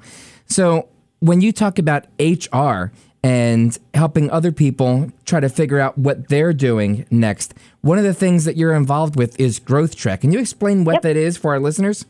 So 0.47 0.89
when 1.21 1.41
you 1.41 1.53
talk 1.53 1.79
about 1.79 2.05
HR 2.21 2.93
and 3.25 3.77
helping 3.95 4.31
other 4.31 4.53
people 4.53 5.11
try 5.25 5.41
to 5.41 5.49
figure 5.49 5.81
out 5.81 5.97
what 5.97 6.29
they're 6.29 6.53
doing 6.53 7.07
next, 7.11 7.55
one 7.81 7.97
of 7.97 8.05
the 8.05 8.13
things 8.15 8.45
that 8.45 8.57
you're 8.59 8.75
involved 8.75 9.17
with 9.17 9.41
is 9.41 9.59
Growth 9.59 9.97
Track. 9.97 10.21
Can 10.21 10.33
you 10.33 10.39
explain 10.39 10.85
what 10.85 10.97
Yep. 10.97 11.03
that 11.03 11.17
is 11.17 11.37
for 11.39 11.53
our 11.53 11.59
listeners? 11.61 12.05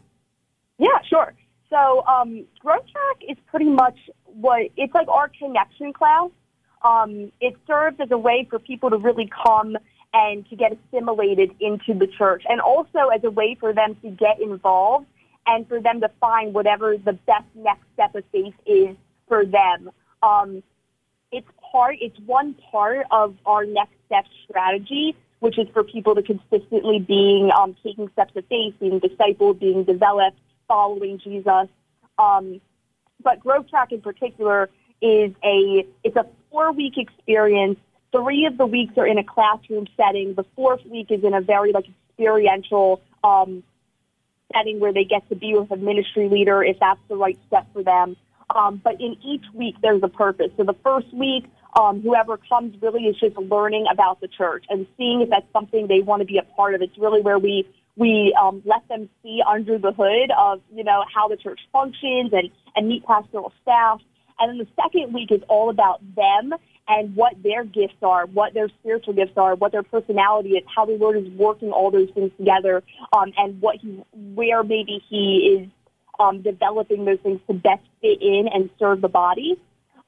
Yeah, 0.78 0.88
sure. 1.08 1.32
So 1.76 2.04
um, 2.06 2.46
Growth 2.60 2.86
Track 2.90 3.28
is 3.28 3.36
pretty 3.50 3.68
much 3.68 3.98
what 4.24 4.62
it's 4.76 4.94
like 4.94 5.08
our 5.08 5.30
connection 5.38 5.92
class. 5.92 6.30
Um, 6.82 7.32
it 7.40 7.54
serves 7.66 7.98
as 8.00 8.10
a 8.10 8.18
way 8.18 8.46
for 8.48 8.58
people 8.58 8.90
to 8.90 8.96
really 8.96 9.28
come 9.44 9.76
and 10.14 10.48
to 10.48 10.56
get 10.56 10.72
assimilated 10.72 11.50
into 11.60 11.92
the 11.92 12.06
church, 12.06 12.44
and 12.48 12.60
also 12.60 13.08
as 13.14 13.22
a 13.24 13.30
way 13.30 13.56
for 13.60 13.74
them 13.74 13.96
to 14.02 14.10
get 14.10 14.40
involved 14.40 15.06
and 15.46 15.68
for 15.68 15.80
them 15.80 16.00
to 16.00 16.10
find 16.20 16.54
whatever 16.54 16.96
the 16.96 17.12
best 17.12 17.44
next 17.54 17.82
step 17.92 18.14
of 18.14 18.24
faith 18.32 18.54
is 18.64 18.96
for 19.28 19.44
them. 19.44 19.90
Um, 20.22 20.62
it's 21.30 21.48
part, 21.72 21.96
it's 22.00 22.18
one 22.24 22.54
part 22.70 23.06
of 23.10 23.36
our 23.44 23.66
next 23.66 23.94
step 24.06 24.24
strategy, 24.48 25.14
which 25.40 25.58
is 25.58 25.66
for 25.74 25.84
people 25.84 26.14
to 26.14 26.22
consistently 26.22 27.00
being 27.00 27.50
um, 27.50 27.76
taking 27.84 28.08
steps 28.12 28.32
of 28.34 28.44
faith, 28.46 28.74
being 28.80 29.00
discipled, 29.00 29.60
being 29.60 29.84
developed, 29.84 30.38
following 30.68 31.18
Jesus. 31.18 31.68
Um, 32.18 32.60
but 33.22 33.40
Growth 33.40 33.68
Track 33.68 33.92
in 33.92 34.00
particular 34.00 34.68
is 35.02 35.32
a 35.44 35.86
it's 36.04 36.16
a 36.16 36.26
four 36.50 36.72
week 36.72 36.94
experience. 36.96 37.78
Three 38.12 38.46
of 38.46 38.56
the 38.56 38.66
weeks 38.66 38.94
are 38.96 39.06
in 39.06 39.18
a 39.18 39.24
classroom 39.24 39.86
setting. 39.96 40.34
The 40.34 40.44
fourth 40.54 40.84
week 40.86 41.10
is 41.10 41.22
in 41.22 41.34
a 41.34 41.40
very 41.40 41.72
like 41.72 41.86
experiential 42.08 43.02
um, 43.22 43.62
setting 44.54 44.80
where 44.80 44.92
they 44.92 45.04
get 45.04 45.28
to 45.28 45.34
be 45.34 45.54
with 45.54 45.70
a 45.70 45.76
ministry 45.76 46.28
leader 46.28 46.62
if 46.62 46.78
that's 46.78 47.00
the 47.08 47.16
right 47.16 47.38
step 47.46 47.66
for 47.72 47.82
them. 47.82 48.16
Um, 48.54 48.80
but 48.82 49.00
in 49.00 49.16
each 49.24 49.44
week, 49.52 49.74
there's 49.82 50.02
a 50.02 50.08
purpose. 50.08 50.52
So 50.56 50.62
the 50.62 50.76
first 50.84 51.12
week, 51.12 51.46
um, 51.78 52.00
whoever 52.00 52.36
comes 52.36 52.80
really 52.80 53.04
is 53.04 53.16
just 53.18 53.36
learning 53.36 53.86
about 53.92 54.20
the 54.20 54.28
church 54.28 54.64
and 54.70 54.86
seeing 54.96 55.20
if 55.20 55.30
that's 55.30 55.50
something 55.52 55.88
they 55.88 56.00
want 56.00 56.20
to 56.20 56.26
be 56.26 56.38
a 56.38 56.42
part 56.42 56.74
of. 56.74 56.80
It's 56.80 56.96
really 56.96 57.20
where 57.20 57.38
we 57.38 57.68
we 57.96 58.36
um, 58.40 58.62
let 58.64 58.86
them 58.88 59.08
see 59.22 59.40
under 59.46 59.78
the 59.78 59.92
hood 59.92 60.30
of 60.36 60.60
you 60.72 60.84
know 60.84 61.04
how 61.12 61.28
the 61.28 61.36
church 61.36 61.60
functions 61.72 62.30
and 62.32 62.50
and 62.74 62.88
meet 62.88 63.04
pastoral 63.04 63.52
staff. 63.62 64.00
And 64.38 64.50
then 64.50 64.58
the 64.58 64.82
second 64.82 65.14
week 65.14 65.32
is 65.32 65.40
all 65.48 65.70
about 65.70 66.00
them 66.14 66.52
and 66.88 67.16
what 67.16 67.42
their 67.42 67.64
gifts 67.64 67.96
are, 68.02 68.26
what 68.26 68.52
their 68.54 68.68
spiritual 68.80 69.14
gifts 69.14 69.36
are, 69.36 69.54
what 69.54 69.72
their 69.72 69.82
personality 69.82 70.50
is, 70.50 70.64
how 70.74 70.84
the 70.84 70.92
Lord 70.92 71.16
is 71.16 71.28
working 71.30 71.70
all 71.72 71.90
those 71.90 72.10
things 72.14 72.30
together, 72.36 72.82
um, 73.12 73.32
and 73.36 73.60
what 73.60 73.76
he, 73.80 74.02
where 74.12 74.62
maybe 74.62 75.02
He 75.08 75.58
is 75.58 75.68
um, 76.20 76.42
developing 76.42 77.04
those 77.04 77.18
things 77.22 77.40
to 77.48 77.54
best 77.54 77.82
fit 78.00 78.20
in 78.20 78.48
and 78.52 78.70
serve 78.78 79.00
the 79.00 79.08
body. 79.08 79.56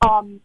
Um, 0.07 0.41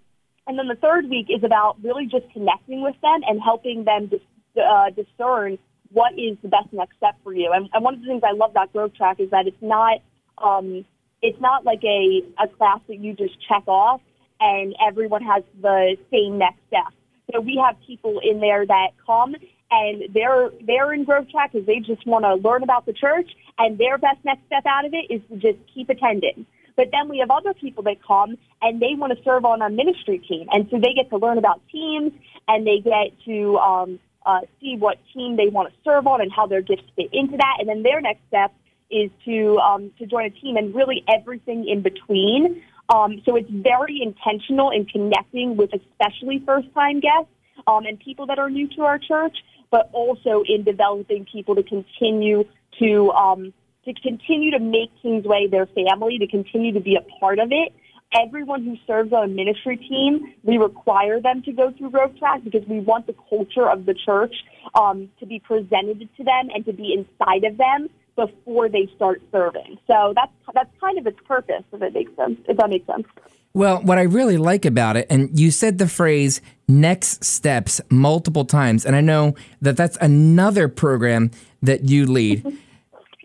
and 0.47 0.57
then 0.57 0.67
the 0.67 0.75
third 0.75 1.09
week 1.09 1.27
is 1.29 1.43
about 1.43 1.77
really 1.83 2.05
just 2.05 2.25
connecting 2.33 2.81
with 2.81 2.95
them 3.01 3.21
and 3.27 3.41
helping 3.41 3.83
them 3.83 4.07
dis- 4.07 4.21
uh, 4.61 4.89
discern 4.89 5.57
what 5.93 6.13
is 6.13 6.37
the 6.41 6.49
best 6.49 6.73
next 6.73 6.97
step 6.97 7.15
for 7.23 7.33
you. 7.33 7.51
And, 7.53 7.69
and 7.73 7.83
one 7.83 7.93
of 7.93 8.01
the 8.01 8.07
things 8.07 8.23
I 8.23 8.33
love 8.33 8.51
about 8.51 8.73
Growth 8.73 8.95
Track 8.95 9.19
is 9.19 9.29
that 9.29 9.47
it's 9.47 9.61
not 9.61 9.99
um, 10.37 10.85
it's 11.21 11.39
not 11.39 11.63
like 11.63 11.83
a, 11.83 12.21
a 12.43 12.47
class 12.49 12.79
that 12.87 12.99
you 12.99 13.13
just 13.13 13.35
check 13.47 13.63
off 13.67 14.01
and 14.41 14.75
everyone 14.85 15.23
has 15.23 15.43
the 15.61 15.95
same 16.11 16.37
next 16.37 16.59
step. 16.67 16.93
So 17.31 17.39
we 17.39 17.61
have 17.65 17.77
people 17.87 18.19
in 18.19 18.41
there 18.41 18.65
that 18.65 18.89
come 19.05 19.35
and 19.71 20.03
they're 20.13 20.49
they're 20.65 20.93
in 20.93 21.05
Growth 21.05 21.29
Track 21.29 21.53
because 21.53 21.65
they 21.65 21.79
just 21.79 22.05
want 22.05 22.25
to 22.25 22.35
learn 22.35 22.63
about 22.63 22.85
the 22.85 22.93
church 22.93 23.29
and 23.57 23.77
their 23.77 23.97
best 23.97 24.17
next 24.23 24.45
step 24.47 24.65
out 24.65 24.85
of 24.85 24.93
it 24.93 25.11
is 25.13 25.21
to 25.29 25.35
just 25.37 25.59
keep 25.73 25.89
attending. 25.89 26.45
But 26.75 26.89
then 26.91 27.07
we 27.07 27.19
have 27.19 27.29
other 27.29 27.53
people 27.53 27.83
that 27.83 28.03
come 28.05 28.35
and 28.61 28.81
they 28.81 28.95
want 28.95 29.15
to 29.17 29.23
serve 29.23 29.45
on 29.45 29.61
a 29.61 29.69
ministry 29.69 30.19
team, 30.19 30.47
and 30.51 30.67
so 30.69 30.77
they 30.77 30.93
get 30.93 31.09
to 31.11 31.17
learn 31.17 31.37
about 31.37 31.61
teams 31.71 32.11
and 32.47 32.67
they 32.67 32.79
get 32.79 33.13
to 33.25 33.57
um, 33.57 33.99
uh, 34.25 34.41
see 34.59 34.75
what 34.77 34.97
team 35.13 35.35
they 35.35 35.47
want 35.47 35.69
to 35.69 35.75
serve 35.83 36.07
on 36.07 36.21
and 36.21 36.31
how 36.31 36.47
their 36.47 36.61
gifts 36.61 36.83
fit 36.95 37.09
into 37.13 37.37
that. 37.37 37.57
And 37.59 37.67
then 37.67 37.83
their 37.83 38.01
next 38.01 38.21
step 38.27 38.53
is 38.89 39.09
to 39.25 39.57
um, 39.57 39.91
to 39.99 40.05
join 40.05 40.25
a 40.25 40.29
team 40.29 40.55
and 40.55 40.73
really 40.73 41.03
everything 41.07 41.67
in 41.67 41.81
between. 41.81 42.63
Um, 42.89 43.21
so 43.25 43.35
it's 43.35 43.49
very 43.49 44.01
intentional 44.01 44.69
in 44.69 44.85
connecting 44.85 45.55
with 45.55 45.71
especially 45.73 46.43
first 46.45 46.67
time 46.73 46.99
guests 46.99 47.31
um, 47.65 47.85
and 47.85 47.99
people 47.99 48.25
that 48.27 48.39
are 48.39 48.49
new 48.49 48.67
to 48.75 48.81
our 48.83 48.99
church, 48.99 49.37
but 49.71 49.89
also 49.93 50.43
in 50.47 50.63
developing 50.63 51.25
people 51.25 51.55
to 51.55 51.63
continue 51.63 52.43
to 52.79 53.11
um, 53.11 53.53
to 53.85 53.93
continue 53.93 54.51
to 54.51 54.59
make 54.59 54.91
Kingsway 55.01 55.47
their 55.47 55.65
family, 55.65 56.17
to 56.19 56.27
continue 56.27 56.73
to 56.73 56.79
be 56.79 56.95
a 56.95 57.01
part 57.19 57.39
of 57.39 57.51
it. 57.51 57.73
Everyone 58.15 58.63
who 58.63 58.77
serves 58.85 59.11
on 59.11 59.23
a 59.23 59.27
ministry 59.27 59.77
team, 59.77 60.33
we 60.43 60.57
require 60.57 61.19
them 61.19 61.41
to 61.43 61.51
go 61.51 61.71
through 61.71 61.91
Growth 61.91 62.17
Track 62.17 62.43
because 62.43 62.67
we 62.67 62.79
want 62.79 63.07
the 63.07 63.15
culture 63.29 63.69
of 63.69 63.85
the 63.85 63.93
church 63.93 64.35
um, 64.75 65.09
to 65.19 65.25
be 65.25 65.39
presented 65.39 66.07
to 66.17 66.23
them 66.23 66.49
and 66.53 66.65
to 66.65 66.73
be 66.73 66.93
inside 66.93 67.43
of 67.43 67.57
them 67.57 67.89
before 68.15 68.69
they 68.69 68.87
start 68.95 69.21
serving. 69.31 69.79
So 69.87 70.13
that's 70.15 70.31
that's 70.53 70.69
kind 70.79 70.97
of 70.97 71.07
its 71.07 71.19
purpose, 71.25 71.63
if 71.71 71.81
it 71.81 71.93
makes 71.93 72.15
sense. 72.15 72.39
If 72.47 72.57
that 72.57 72.69
makes 72.69 72.85
sense. 72.85 73.07
Well, 73.55 73.81
what 73.83 73.99
I 73.99 74.03
really 74.03 74.37
like 74.37 74.65
about 74.65 74.97
it, 74.97 75.05
and 75.09 75.39
you 75.39 75.51
said 75.51 75.77
the 75.77 75.87
phrase 75.87 76.41
next 76.67 77.23
steps 77.23 77.79
multiple 77.89 78.45
times, 78.45 78.85
and 78.85 78.95
I 78.95 79.01
know 79.01 79.35
that 79.61 79.77
that's 79.77 79.97
another 79.97 80.67
program 80.67 81.31
that 81.61 81.85
you 81.85 82.05
lead. 82.05 82.45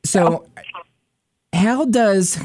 So, 0.04 0.46
how 1.52 1.84
does 1.84 2.40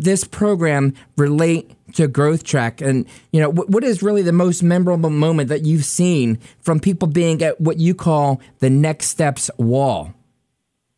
this 0.00 0.24
program 0.24 0.94
relate 1.16 1.70
to 1.94 2.08
Growth 2.08 2.44
Track? 2.44 2.80
And, 2.80 3.06
you 3.32 3.40
know, 3.40 3.50
what, 3.50 3.84
is 3.84 4.02
really 4.02 4.22
the 4.22 4.32
most 4.32 4.62
memorable 4.62 5.10
moment 5.10 5.48
that 5.48 5.64
you've 5.64 5.84
seen 5.84 6.38
from 6.60 6.80
people 6.80 7.08
being 7.08 7.42
at 7.42 7.60
what 7.60 7.78
you 7.78 7.94
call 7.94 8.40
the 8.58 8.70
next 8.70 9.06
steps 9.06 9.50
wall? 9.56 10.12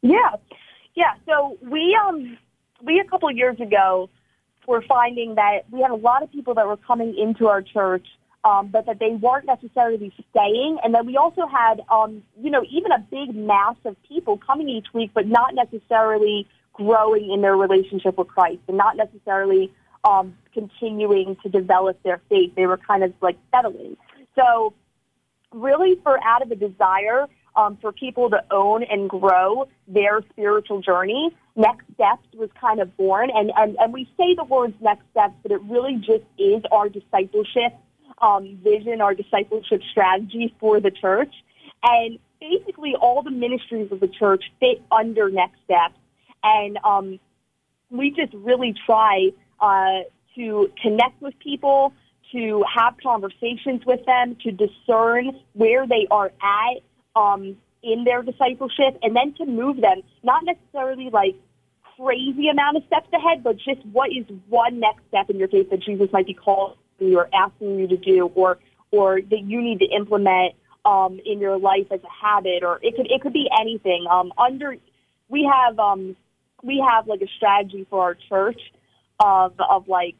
Yeah, 0.03 0.37
yeah. 0.95 1.15
So 1.27 1.59
we 1.63 1.99
um 2.07 2.39
we 2.85 3.01
a 3.01 3.05
couple 3.05 3.31
years 3.31 3.59
ago 3.61 4.09
were 4.67 4.83
finding 4.83 5.35
that 5.37 5.61
we 5.71 5.81
had 5.81 5.91
a 5.91 5.97
lot 5.97 6.23
of 6.23 6.31
people 6.31 6.55
that 6.55 6.67
were 6.67 6.77
coming 6.77 7.17
into 7.17 7.49
our 7.49 7.63
church, 7.63 8.07
um, 8.45 8.69
but 8.69 8.87
that 8.87 8.99
they 8.99 9.11
weren't 9.11 9.47
necessarily 9.47 10.13
staying, 10.31 10.79
and 10.85 10.95
then 10.95 11.07
we 11.07 11.17
also 11.17 11.47
had 11.47 11.81
um 11.91 12.23
you 12.41 12.51
know 12.51 12.63
even 12.71 12.93
a 12.93 12.99
big 12.99 13.35
mass 13.35 13.77
of 13.85 13.97
people 14.09 14.39
coming 14.39 14.69
each 14.69 14.87
week, 14.95 15.11
but 15.15 15.27
not 15.27 15.55
necessarily 15.55 16.47
growing 16.79 17.31
in 17.35 17.43
their 17.43 17.57
relationship 17.57 18.17
with 18.17 18.29
Christ, 18.29 18.63
and 18.69 18.77
not 18.77 18.97
necessarily 18.97 19.65
um 20.05 20.27
continuing 20.55 21.37
to 21.43 21.49
develop 21.61 21.97
their 22.03 22.21
faith. 22.31 22.51
They 22.57 22.67
were 22.67 22.81
kind 22.91 23.03
of 23.05 23.13
like 23.21 23.39
settling. 23.55 23.97
So 24.39 24.73
really, 25.53 25.93
for 26.03 26.19
out 26.25 26.43
of 26.43 26.51
a 26.51 26.57
desire 26.57 27.27
um, 27.57 27.79
for 27.81 27.93
people 27.93 28.31
to 28.31 28.41
own 28.51 28.85
and 28.85 29.11
grow 29.11 29.69
their 29.89 30.23
spiritual 30.31 30.81
journey, 30.81 31.35
Next 31.57 31.85
Steps 31.95 32.27
was 32.35 32.51
kind 32.61 32.81
of 32.81 32.97
born. 32.97 33.31
And, 33.35 33.51
and, 33.57 33.77
and 33.81 33.93
we 33.93 34.05
say 34.17 34.35
the 34.37 34.45
words 34.45 34.75
Next 34.81 35.03
Steps, 35.11 35.35
but 35.43 35.51
it 35.51 35.61
really 35.63 35.97
just 35.97 36.25
is 36.39 36.63
our 36.71 36.89
discipleship 36.89 37.75
um, 38.23 38.59
vision, 38.63 39.01
our 39.01 39.15
discipleship 39.15 39.83
strategy 39.91 40.55
for 40.61 40.81
the 40.81 40.91
church. 40.91 41.35
And 41.83 42.19
basically, 42.41 42.95
all 43.01 43.23
the 43.23 43.31
ministries 43.31 43.91
of 43.91 44.01
the 44.01 44.09
church 44.09 44.45
fit 44.61 44.83
under 44.91 45.31
Next 45.31 45.59
Steps. 45.65 45.99
And 46.43 46.79
um, 46.85 47.21
we 47.91 48.11
just 48.11 48.33
really 48.35 48.75
try 48.87 49.31
uh, 49.61 50.05
to 50.37 50.71
connect 50.81 51.21
with 51.21 51.35
people, 51.39 51.93
to 52.33 52.65
have 52.73 52.95
conversations 53.03 53.83
with 53.87 54.05
them, 54.07 54.37
to 54.43 54.53
discern 54.53 55.33
where 55.55 55.87
they 55.87 56.07
are 56.11 56.31
at 56.43 56.83
um, 57.17 57.57
in 57.83 58.05
their 58.05 58.23
discipleship, 58.23 58.99
and 59.03 59.17
then 59.17 59.35
to 59.35 59.47
move 59.47 59.81
them, 59.81 60.03
not 60.23 60.45
necessarily 60.45 61.11
like 61.11 61.37
crazy 61.97 62.49
amount 62.49 62.77
of 62.77 62.83
steps 62.87 63.09
ahead, 63.13 63.43
but 63.43 63.57
just 63.57 63.85
what 63.93 64.11
is 64.11 64.25
one 64.49 64.81
next 64.81 65.03
step 65.09 65.31
in 65.31 65.39
your 65.39 65.49
faith 65.49 65.71
that 65.71 65.81
Jesus 65.81 66.09
might 66.13 66.27
be 66.27 66.35
calling 66.35 66.77
you 66.99 67.19
or 67.19 67.29
asking 67.35 67.79
you 67.79 67.89
to 67.89 67.97
do, 67.97 68.31
or 68.35 68.59
or 68.91 69.21
that 69.21 69.41
you 69.41 69.61
need 69.63 69.79
to 69.81 69.87
implement 69.87 70.55
um, 70.85 71.21
in 71.25 71.39
your 71.39 71.59
life 71.59 71.87
as 71.91 72.01
a 72.03 72.27
habit, 72.27 72.63
or 72.63 72.79
it 72.83 72.97
could 72.97 73.11
it 73.11 73.21
could 73.21 73.33
be 73.33 73.49
anything. 73.61 74.07
Um, 74.11 74.33
under 74.39 74.77
we 75.29 75.51
have 75.51 75.79
um, 75.79 76.17
we 76.63 76.85
have 76.89 77.07
like 77.07 77.21
a 77.23 77.29
strategy 77.37 77.87
for 77.89 78.03
our 78.03 78.17
church 78.29 78.61
of 79.21 79.55
of 79.59 79.89
like 79.89 80.15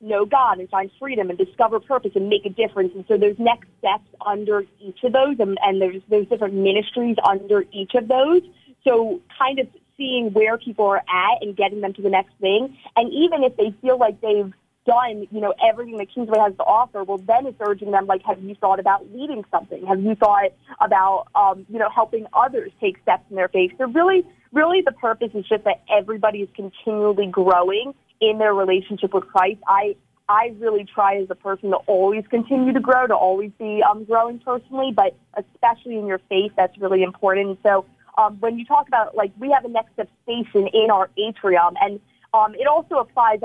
know 0.00 0.24
God 0.24 0.58
and 0.58 0.68
find 0.68 0.90
freedom 0.98 1.30
and 1.30 1.38
discover 1.38 1.78
purpose 1.80 2.12
and 2.14 2.28
make 2.28 2.46
a 2.46 2.50
difference. 2.50 2.92
And 2.94 3.04
so 3.06 3.16
there's 3.16 3.38
next 3.38 3.68
steps 3.78 4.08
under 4.24 4.64
each 4.80 5.02
of 5.04 5.12
those, 5.12 5.36
and, 5.38 5.58
and 5.62 5.80
there's 5.80 6.02
there's 6.08 6.26
different 6.28 6.54
ministries 6.54 7.16
under 7.28 7.64
each 7.72 7.94
of 7.94 8.08
those. 8.08 8.42
So 8.84 9.20
kind 9.38 9.58
of 9.58 9.68
seeing 9.96 10.32
where 10.32 10.56
people 10.56 10.86
are 10.86 10.96
at 10.96 11.42
and 11.42 11.54
getting 11.54 11.82
them 11.82 11.92
to 11.92 12.02
the 12.02 12.08
next 12.08 12.32
thing. 12.40 12.76
And 12.96 13.12
even 13.12 13.44
if 13.44 13.56
they 13.56 13.74
feel 13.82 13.98
like 13.98 14.20
they've 14.22 14.52
done, 14.86 15.26
you 15.30 15.40
know, 15.40 15.54
everything 15.62 15.98
that 15.98 16.08
Kingsway 16.12 16.38
has 16.38 16.54
to 16.56 16.64
offer, 16.64 17.04
well, 17.04 17.18
then 17.18 17.46
it's 17.46 17.58
urging 17.60 17.90
them, 17.90 18.06
like, 18.06 18.22
have 18.24 18.42
you 18.42 18.54
thought 18.54 18.80
about 18.80 19.12
leading 19.12 19.44
something? 19.50 19.86
Have 19.86 20.00
you 20.00 20.14
thought 20.14 20.52
about, 20.80 21.26
um, 21.34 21.66
you 21.68 21.78
know, 21.78 21.90
helping 21.90 22.26
others 22.32 22.72
take 22.80 22.98
steps 23.02 23.24
in 23.30 23.36
their 23.36 23.48
faith? 23.48 23.72
So 23.78 23.86
really, 23.86 24.24
really 24.52 24.80
the 24.80 24.92
purpose 24.92 25.30
is 25.34 25.44
just 25.46 25.64
that 25.64 25.82
everybody 25.90 26.38
is 26.38 26.48
continually 26.54 27.26
growing 27.26 27.94
in 28.20 28.38
their 28.38 28.54
relationship 28.54 29.12
with 29.12 29.26
Christ. 29.26 29.60
I, 29.66 29.96
I 30.28 30.54
really 30.58 30.84
try 30.84 31.16
as 31.16 31.28
a 31.30 31.34
person 31.34 31.70
to 31.70 31.76
always 31.86 32.24
continue 32.28 32.72
to 32.72 32.80
grow, 32.80 33.06
to 33.06 33.14
always 33.14 33.50
be 33.58 33.82
um, 33.82 34.04
growing 34.04 34.38
personally, 34.38 34.92
but 34.94 35.14
especially 35.36 35.98
in 35.98 36.06
your 36.06 36.20
faith, 36.28 36.52
that's 36.56 36.76
really 36.78 37.02
important. 37.02 37.58
So 37.62 37.84
um, 38.16 38.38
when 38.40 38.58
you 38.58 38.64
talk 38.64 38.88
about, 38.88 39.14
like, 39.14 39.32
we 39.38 39.50
have 39.50 39.64
a 39.64 39.68
next 39.68 39.92
step 39.92 40.08
station 40.22 40.68
in 40.72 40.90
our 40.90 41.10
atrium, 41.16 41.74
and 41.80 42.00
um, 42.32 42.54
it 42.54 42.66
also 42.66 42.96
applies 42.96 43.40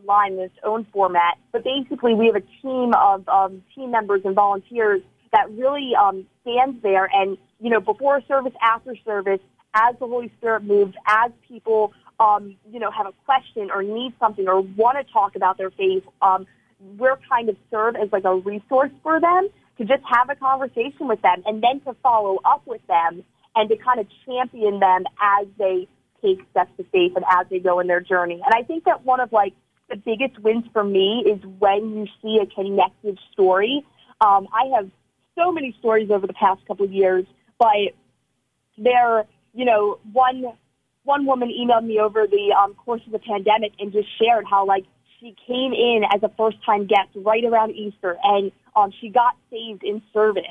online 0.00 0.34
in 0.34 0.40
its 0.40 0.54
own 0.64 0.86
format. 0.92 1.38
But 1.52 1.64
basically, 1.64 2.14
we 2.14 2.26
have 2.26 2.36
a 2.36 2.46
team 2.62 2.92
of 2.94 3.28
um, 3.28 3.62
team 3.74 3.90
members 3.90 4.22
and 4.24 4.34
volunteers 4.34 5.02
that 5.32 5.50
really 5.52 5.92
um, 5.94 6.26
stands 6.42 6.82
there 6.82 7.08
and, 7.12 7.38
you 7.60 7.70
know, 7.70 7.80
before 7.80 8.20
service, 8.26 8.52
after 8.62 8.96
service, 9.04 9.40
as 9.74 9.94
the 10.00 10.06
Holy 10.06 10.32
Spirit 10.38 10.64
moves, 10.64 10.94
as 11.06 11.30
people, 11.46 11.92
um, 12.18 12.56
you 12.70 12.80
know, 12.80 12.90
have 12.90 13.06
a 13.06 13.12
question 13.24 13.70
or 13.72 13.82
need 13.82 14.12
something 14.18 14.48
or 14.48 14.60
want 14.60 14.98
to 14.98 15.12
talk 15.12 15.36
about 15.36 15.56
their 15.58 15.70
faith, 15.70 16.02
um, 16.22 16.46
we're 16.98 17.18
kind 17.28 17.48
of 17.48 17.56
serve 17.70 17.94
as 17.94 18.08
like 18.10 18.24
a 18.24 18.34
resource 18.34 18.90
for 19.02 19.20
them 19.20 19.48
to 19.78 19.84
just 19.84 20.02
have 20.04 20.28
a 20.28 20.34
conversation 20.34 21.06
with 21.08 21.22
them 21.22 21.42
and 21.46 21.62
then 21.62 21.80
to 21.80 21.94
follow 22.02 22.38
up 22.44 22.62
with 22.66 22.84
them 22.86 23.22
and 23.54 23.68
to 23.68 23.76
kind 23.76 24.00
of 24.00 24.06
champion 24.26 24.80
them 24.80 25.04
as 25.20 25.46
they 25.58 25.86
take 26.22 26.40
steps 26.50 26.70
to 26.76 26.84
faith 26.84 27.12
and 27.16 27.24
as 27.30 27.46
they 27.50 27.58
go 27.58 27.80
in 27.80 27.86
their 27.86 28.00
journey. 28.00 28.34
And 28.44 28.54
I 28.54 28.62
think 28.62 28.84
that 28.84 29.04
one 29.04 29.20
of 29.20 29.32
like 29.32 29.54
the 29.90 29.96
biggest 29.96 30.38
wins 30.38 30.64
for 30.72 30.84
me 30.84 31.24
is 31.26 31.42
when 31.58 31.90
you 31.90 32.06
see 32.22 32.38
a 32.40 32.46
connected 32.46 33.18
story. 33.32 33.84
Um, 34.20 34.46
I 34.52 34.76
have 34.76 34.90
so 35.36 35.52
many 35.52 35.74
stories 35.78 36.10
over 36.10 36.26
the 36.26 36.34
past 36.34 36.64
couple 36.66 36.84
of 36.84 36.92
years, 36.92 37.26
but 37.58 37.94
there, 38.78 39.26
you 39.52 39.64
know, 39.64 39.98
one 40.12 40.44
one 41.04 41.26
woman 41.26 41.48
emailed 41.48 41.86
me 41.86 41.98
over 41.98 42.26
the 42.26 42.54
um, 42.62 42.74
course 42.74 43.00
of 43.06 43.12
the 43.12 43.18
pandemic 43.18 43.72
and 43.78 43.92
just 43.92 44.06
shared 44.20 44.44
how 44.48 44.66
like 44.66 44.84
she 45.18 45.34
came 45.46 45.72
in 45.72 46.02
as 46.14 46.22
a 46.22 46.30
first 46.36 46.58
time 46.64 46.86
guest 46.86 47.08
right 47.16 47.44
around 47.44 47.72
Easter 47.72 48.16
and 48.22 48.52
um, 48.76 48.92
she 49.00 49.08
got 49.08 49.34
saved 49.50 49.82
in 49.82 50.02
service 50.12 50.44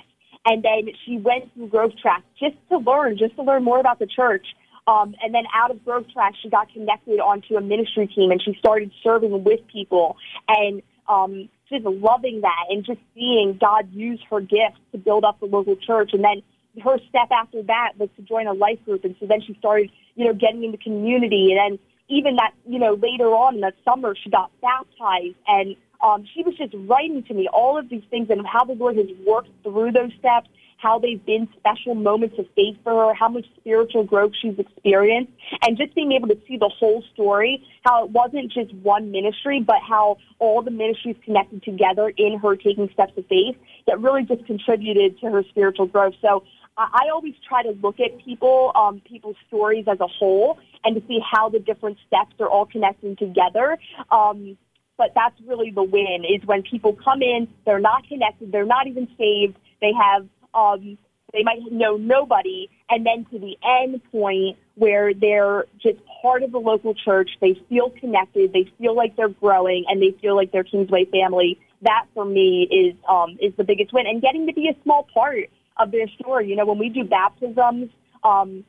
and 0.46 0.64
then 0.64 0.94
she 1.06 1.18
went 1.18 1.54
through 1.54 1.68
Growth 1.68 1.94
Track 2.02 2.24
just 2.40 2.56
to 2.70 2.78
learn, 2.78 3.18
just 3.18 3.36
to 3.36 3.44
learn 3.44 3.64
more 3.64 3.80
about 3.80 4.00
the 4.00 4.08
church. 4.08 4.46
Um, 4.90 5.14
and 5.22 5.36
then 5.36 5.44
out 5.54 5.70
of 5.70 5.86
Growth 5.86 6.08
Track, 6.12 6.34
she 6.42 6.50
got 6.50 6.74
connected 6.74 7.20
onto 7.20 7.56
a 7.56 7.62
ministry 7.62 8.08
team 8.08 8.32
and 8.32 8.42
she 8.42 8.56
started 8.58 8.92
serving 9.04 9.44
with 9.44 9.60
people 9.72 10.18
and 10.48 10.82
um, 11.08 11.48
just 11.70 11.86
loving 11.86 12.42
that 12.42 12.66
and 12.70 12.84
just 12.84 13.00
seeing 13.14 13.58
God 13.62 13.94
use 13.94 14.20
her 14.32 14.42
gifts 14.42 14.82
to 14.92 14.98
build 14.98 15.24
up 15.24 15.40
the 15.40 15.46
local 15.46 15.76
church. 15.76 16.10
And 16.14 16.24
then 16.24 16.42
her 16.84 16.98
step 17.08 17.30
after 17.32 17.62
that 17.64 17.94
was 18.00 18.10
to 18.16 18.24
join 18.24 18.48
a 18.48 18.54
life 18.54 18.84
group. 18.84 19.04
And 19.04 19.16
so 19.20 19.28
then 19.28 19.42
she 19.46 19.54
started, 19.60 19.92
you 20.16 20.26
know, 20.26 20.34
getting 20.34 20.64
into 20.64 20.78
the 20.78 20.84
community. 20.84 21.52
And 21.52 21.60
then 21.60 21.80
even 22.08 22.38
that, 22.38 22.54
you 22.66 22.80
know, 22.80 22.94
later 22.94 23.28
on 23.28 23.56
in 23.56 23.62
that 23.62 23.76
summer, 23.86 24.16
she 24.16 24.32
got 24.32 24.52
baptized 24.60 25.36
and 25.48 25.76
um, 26.02 26.26
she 26.34 26.44
was 26.44 26.56
just 26.58 26.74
writing 26.88 27.24
to 27.24 27.34
me 27.34 27.48
all 27.52 27.78
of 27.78 27.90
these 27.90 28.04
things 28.10 28.30
and 28.30 28.46
how 28.48 28.64
the 28.64 28.74
Lord 28.74 28.96
has 28.96 29.08
worked 29.28 29.50
through 29.64 29.92
those 29.92 30.12
steps, 30.18 30.50
how 30.82 30.98
they've 30.98 31.24
been 31.26 31.48
special 31.58 31.94
moments 31.94 32.36
of 32.40 32.46
faith 32.56 32.78
for 32.84 33.08
her, 33.08 33.14
how 33.14 33.28
much 33.28 33.46
spiritual 33.58 34.04
growth 34.04 34.32
she's 34.42 34.58
experienced, 34.58 35.32
and 35.62 35.78
just 35.78 35.94
being 35.94 36.14
able 36.14 36.28
to 36.28 36.38
see 36.48 36.58
the 36.58 36.70
whole 36.70 37.04
story, 37.14 37.64
how 37.84 38.06
it 38.06 38.12
wasn't 38.12 38.52
just 38.52 38.74
one 38.76 39.12
ministry, 39.12 39.62
but 39.62 39.78
how 39.88 40.18
all 40.40 40.62
the 40.62 40.72
ministries 40.72 41.18
connected 41.26 41.62
together 41.64 42.12
in 42.18 42.40
her 42.40 42.56
taking 42.56 42.90
steps 42.94 43.14
of 43.18 43.26
faith 43.28 43.58
that 43.88 44.00
really 44.00 44.24
just 44.24 44.46
contributed 44.46 45.20
to 45.20 45.30
her 45.30 45.44
spiritual 45.50 45.86
growth. 45.86 46.14
So 46.22 46.44
I 46.78 47.10
always 47.12 47.34
try 47.46 47.62
to 47.64 47.72
look 47.82 48.00
at 48.00 48.24
people, 48.24 48.72
um, 48.74 49.02
people's 49.02 49.36
stories 49.48 49.86
as 49.92 50.00
a 50.00 50.08
whole, 50.08 50.60
and 50.86 50.96
to 50.96 51.06
see 51.08 51.20
how 51.20 51.50
the 51.50 51.60
different 51.60 51.98
steps 52.08 52.36
are 52.40 52.48
all 52.48 52.66
connecting 52.66 53.18
together. 53.18 53.78
Um, 54.12 54.58
but 54.98 55.12
that's 55.14 55.36
really 55.46 55.72
the 55.72 55.84
win 55.84 56.24
is 56.24 56.46
when 56.46 56.62
people 56.62 56.94
come 56.94 57.22
in, 57.22 57.50
they're 57.66 57.80
not 57.80 58.08
connected, 58.08 58.52
they're 58.52 58.66
not 58.66 58.88
even 58.88 59.08
saved, 59.18 59.58
they 59.82 59.92
have, 59.94 60.28
um, 60.54 60.98
they 61.34 61.44
might 61.44 61.60
know 61.72 61.98
nobody, 61.98 62.70
and 62.90 63.06
then 63.06 63.26
to 63.32 63.40
the 63.40 63.58
end 63.64 64.02
point 64.12 64.58
where 64.76 65.14
they're 65.14 65.66
just 65.82 66.00
part 66.22 66.44
of 66.44 66.52
the 66.52 66.58
local 66.58 66.94
church, 66.96 67.30
they 67.40 67.60
feel 67.70 67.92
connected, 67.92 68.52
they 68.54 68.72
feel 68.80 68.96
like 68.96 69.16
they're 69.16 69.30
growing, 69.30 69.86
and 69.88 70.02
they 70.02 70.12
feel 70.22 70.36
like 70.36 70.52
they're 70.52 70.64
Kingsway 70.64 71.06
family. 71.06 71.60
That 71.82 72.06
for 72.14 72.26
me 72.26 72.64
is 72.64 72.96
um, 73.08 73.38
is 73.42 73.54
the 73.58 73.64
biggest 73.64 73.94
win, 73.94 74.08
and 74.08 74.22
getting 74.22 74.48
to 74.48 74.54
be 74.54 74.70
a 74.70 74.84
small 74.84 75.08
part 75.14 75.50
of 75.78 75.92
their 75.92 76.08
story. 76.20 76.50
You 76.50 76.56
know, 76.56 76.66
when 76.66 76.78
we 76.78 76.90
do 76.90 77.04
baptisms, 77.04 77.90
um, 78.24 78.66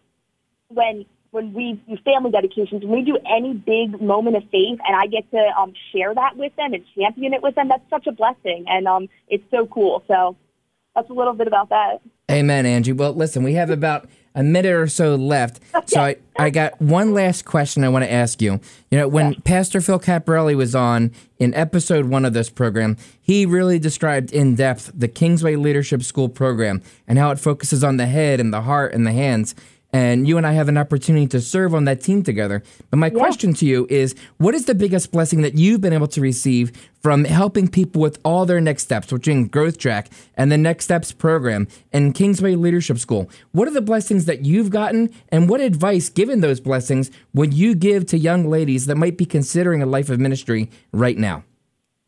when 0.69 1.07
when 1.31 1.53
we 1.53 1.81
do 1.88 1.97
family 2.05 2.31
dedications, 2.31 2.83
when 2.83 2.90
we 2.90 3.03
do 3.03 3.16
any 3.27 3.55
big 3.55 4.01
moment 4.01 4.37
of 4.37 4.43
faith, 4.51 4.79
and 4.87 4.97
I 4.97 5.07
get 5.07 5.31
to 5.31 5.38
um, 5.59 5.73
share 5.93 6.14
that 6.14 6.37
with 6.37 6.55
them 6.57 6.75
and 6.75 6.85
champion 6.95 7.33
it 7.35 7.43
with 7.43 7.55
them, 7.55 7.69
that's 7.69 7.88
such 7.88 8.07
a 8.07 8.12
blessing, 8.12 8.66
and 8.69 8.87
um, 8.87 9.09
it's 9.29 9.45
so 9.51 9.66
cool. 9.66 10.03
So 10.09 10.37
that's 10.94 11.11
a 11.11 11.12
little 11.12 11.35
bit 11.35 11.46
about 11.46 11.68
that. 11.70 12.00
Amen, 12.31 12.66
Angie. 12.66 12.92
Well, 12.92 13.12
listen, 13.12 13.42
we 13.42 13.55
have 13.55 13.70
about 13.70 14.09
a 14.35 14.42
minute 14.42 14.72
or 14.72 14.87
so 14.87 15.16
left, 15.16 15.61
so 15.87 16.00
I, 16.00 16.16
I 16.38 16.50
got 16.50 16.81
one 16.81 17.12
last 17.12 17.44
question 17.44 17.83
I 17.83 17.88
want 17.88 18.05
to 18.05 18.12
ask 18.12 18.40
you. 18.40 18.61
You 18.90 18.98
know, 18.98 19.09
when 19.09 19.33
yeah. 19.33 19.38
Pastor 19.44 19.81
Phil 19.81 19.98
Caparelli 19.98 20.55
was 20.55 20.74
on 20.74 21.11
in 21.38 21.53
episode 21.55 22.07
one 22.07 22.24
of 22.24 22.33
this 22.33 22.48
program, 22.48 22.96
he 23.20 23.44
really 23.44 23.79
described 23.81 24.33
in 24.33 24.55
depth 24.55 24.92
the 24.94 25.09
Kingsway 25.09 25.57
Leadership 25.57 26.03
School 26.03 26.29
program 26.29 26.83
and 27.09 27.18
how 27.18 27.31
it 27.33 27.40
focuses 27.40 27.83
on 27.83 27.96
the 27.96 28.07
head 28.07 28.38
and 28.38 28.53
the 28.53 28.62
heart 28.62 28.92
and 28.92 29.07
the 29.07 29.12
hands 29.12 29.55
and 29.92 30.26
you 30.26 30.37
and 30.37 30.46
I 30.46 30.53
have 30.53 30.68
an 30.68 30.79
opportunity 30.79 31.26
to 31.29 31.40
serve 31.40 31.74
on 31.74 31.85
that 31.85 32.00
team 32.00 32.22
together. 32.22 32.62
But 32.90 32.98
my 32.98 33.09
yeah. 33.09 33.18
question 33.18 33.55
to 33.55 33.66
you 33.66 33.87
is 33.90 34.14
what 34.38 34.55
is 34.55 34.66
the 34.66 34.74
biggest 34.74 35.11
blessing 35.12 35.42
that 35.42 35.57
you've 35.57 35.81
been 35.81 35.92
able 35.92 36.07
to 36.09 36.20
receive 36.20 36.72
from 37.03 37.24
helping 37.24 37.68
people 37.68 38.00
with 38.03 38.18
all 38.24 38.46
their 38.46 38.61
next 38.61 38.83
steps, 38.85 39.12
which 39.12 39.26
in 39.26 39.48
Growth 39.48 39.79
Track 39.79 40.11
and 40.37 40.53
the 40.53 40.59
Next 40.59 40.85
Steps 40.85 41.12
program 41.12 41.66
and 41.92 42.14
Kingsway 42.14 42.55
Leadership 42.55 42.98
School? 42.98 43.31
What 43.53 43.68
are 43.68 43.72
the 43.72 43.81
blessings 43.81 44.26
that 44.26 44.44
you've 44.44 44.70
gotten, 44.70 45.11
and 45.31 45.48
what 45.48 45.61
advice, 45.61 46.09
given 46.09 46.40
those 46.40 46.61
blessings, 46.61 47.11
would 47.35 47.55
you 47.55 47.74
give 47.74 48.07
to 48.07 48.18
young 48.18 48.48
ladies 48.48 48.87
that 48.87 48.96
might 48.96 49.16
be 49.16 49.26
considering 49.26 49.83
a 49.83 49.87
life 49.87 50.11
of 50.11 50.20
ministry 50.20 50.70
right 50.92 51.16
now? 51.16 51.44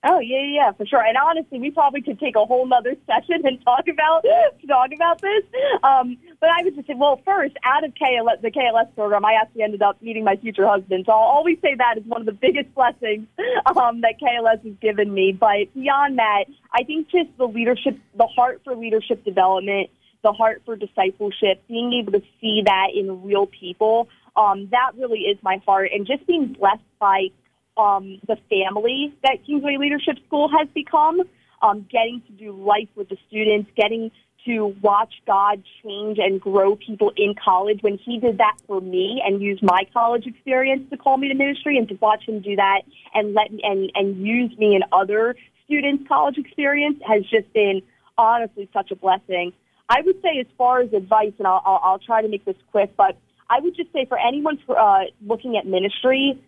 Oh 0.05 0.19
yeah, 0.19 0.43
yeah, 0.43 0.73
for 0.73 0.85
sure. 0.85 1.01
And 1.01 1.17
honestly, 1.17 1.61
we 1.61 1.71
probably 1.71 2.03
could 2.03 2.19
take 2.19 2.35
a 2.35 2.45
whole 2.45 2.67
nother 2.67 2.97
session 3.07 3.47
and 3.47 3.65
talk 3.65 3.87
about 3.87 4.25
talk 4.69 4.91
about 4.93 5.21
this. 5.21 5.45
Um, 5.85 6.19
but 6.41 6.51
I 6.51 6.65
would 6.65 6.75
just 6.75 6.89
say, 6.89 6.95
well, 6.97 7.21
first, 7.25 7.55
out 7.63 7.85
of 7.85 7.93
KLS, 7.95 8.41
the 8.43 8.51
KLS 8.51 8.93
program, 8.97 9.25
I 9.25 9.35
actually 9.41 9.63
ended 9.63 9.81
up 9.81 10.03
meeting 10.03 10.25
my 10.25 10.35
future 10.35 10.67
husband. 10.67 11.05
So 11.07 11.13
I'll 11.13 11.19
always 11.19 11.59
say 11.63 11.77
that 11.77 11.99
is 11.99 12.05
one 12.05 12.21
of 12.21 12.27
the 12.27 12.33
biggest 12.33 12.75
blessings 12.75 13.29
um, 13.77 14.01
that 14.01 14.15
KLS 14.21 14.65
has 14.65 14.75
given 14.81 15.15
me. 15.15 15.37
But 15.39 15.73
beyond 15.73 16.19
that, 16.19 16.47
I 16.73 16.83
think 16.83 17.09
just 17.09 17.31
the 17.39 17.47
leadership, 17.47 17.97
the 18.17 18.27
heart 18.27 18.63
for 18.65 18.75
leadership 18.75 19.25
development, 19.25 19.91
the 20.25 20.33
heart 20.33 20.63
for 20.65 20.75
discipleship, 20.75 21.63
being 21.69 21.93
able 21.93 22.13
to 22.13 22.23
see 22.41 22.63
that 22.65 22.89
in 22.93 23.23
real 23.23 23.47
people, 23.47 24.09
um, 24.35 24.69
that 24.73 24.93
really 24.97 25.21
is 25.21 25.39
my 25.43 25.61
heart. 25.65 25.91
And 25.95 26.07
just 26.09 26.27
being 26.27 26.57
blessed 26.59 26.83
by 26.99 27.29
um, 27.77 28.21
the 28.27 28.37
family 28.51 29.15
that 29.23 29.45
Kingsway 29.47 29.77
Leadership 29.79 30.17
School 30.27 30.49
has 30.49 30.69
become, 30.75 31.23
um, 31.63 31.87
getting 31.91 32.23
to 32.27 32.33
do 32.33 32.53
life 32.53 32.89
with 32.97 33.09
the 33.09 33.17
students, 33.29 33.71
getting 33.77 34.11
to 34.45 34.75
watch 34.83 35.15
God 35.27 35.63
change 35.83 36.19
and 36.19 36.41
grow 36.41 36.75
people 36.75 37.13
in 37.17 37.35
college 37.35 37.79
when 37.83 37.97
he 37.99 38.19
did 38.19 38.39
that 38.39 38.57
for 38.67 38.81
me 38.81 39.23
and 39.25 39.41
used 39.41 39.63
my 39.63 39.87
college 39.93 40.27
experience 40.27 40.89
to 40.91 40.97
call 40.97 41.17
me 41.17 41.29
to 41.29 41.35
ministry 41.35 41.79
and 41.79 41.89
to 41.89 41.95
watch 42.01 42.25
him 42.27 42.41
do 42.41 42.57
that 42.57 42.83
and 43.15 43.35
let 43.35 43.53
me, 43.53 43.61
and, 43.63 43.93
and 43.95 44.27
use 44.27 44.57
me 44.59 44.75
in 44.75 44.83
other 44.93 45.37
students' 45.65 46.07
college 46.09 46.39
experience 46.39 46.99
has 47.07 47.23
just 47.23 47.53
been 47.53 47.83
honestly 48.19 48.69
such 48.73 48.91
a 48.91 48.97
blessing. 48.97 49.53
I 49.89 50.01
would 50.01 50.21
say 50.23 50.41
as 50.41 50.47
far 50.59 50.81
as 50.81 50.93
advice, 50.93 51.33
and 51.39 51.47
I'll, 51.47 51.63
I'll, 51.65 51.81
I'll 51.83 51.99
try 51.99 52.23
to 52.23 52.29
make 52.29 52.45
this 52.45 52.57
quick, 52.71 52.97
but 52.97 53.17
I 53.49 53.61
would 53.61 53.77
just 53.77 53.93
say 53.93 54.07
for 54.07 54.19
anyone 54.19 54.59
for, 54.67 54.79
uh, 54.79 55.05
looking 55.27 55.57
at 55.57 55.67
ministry, 55.67 56.43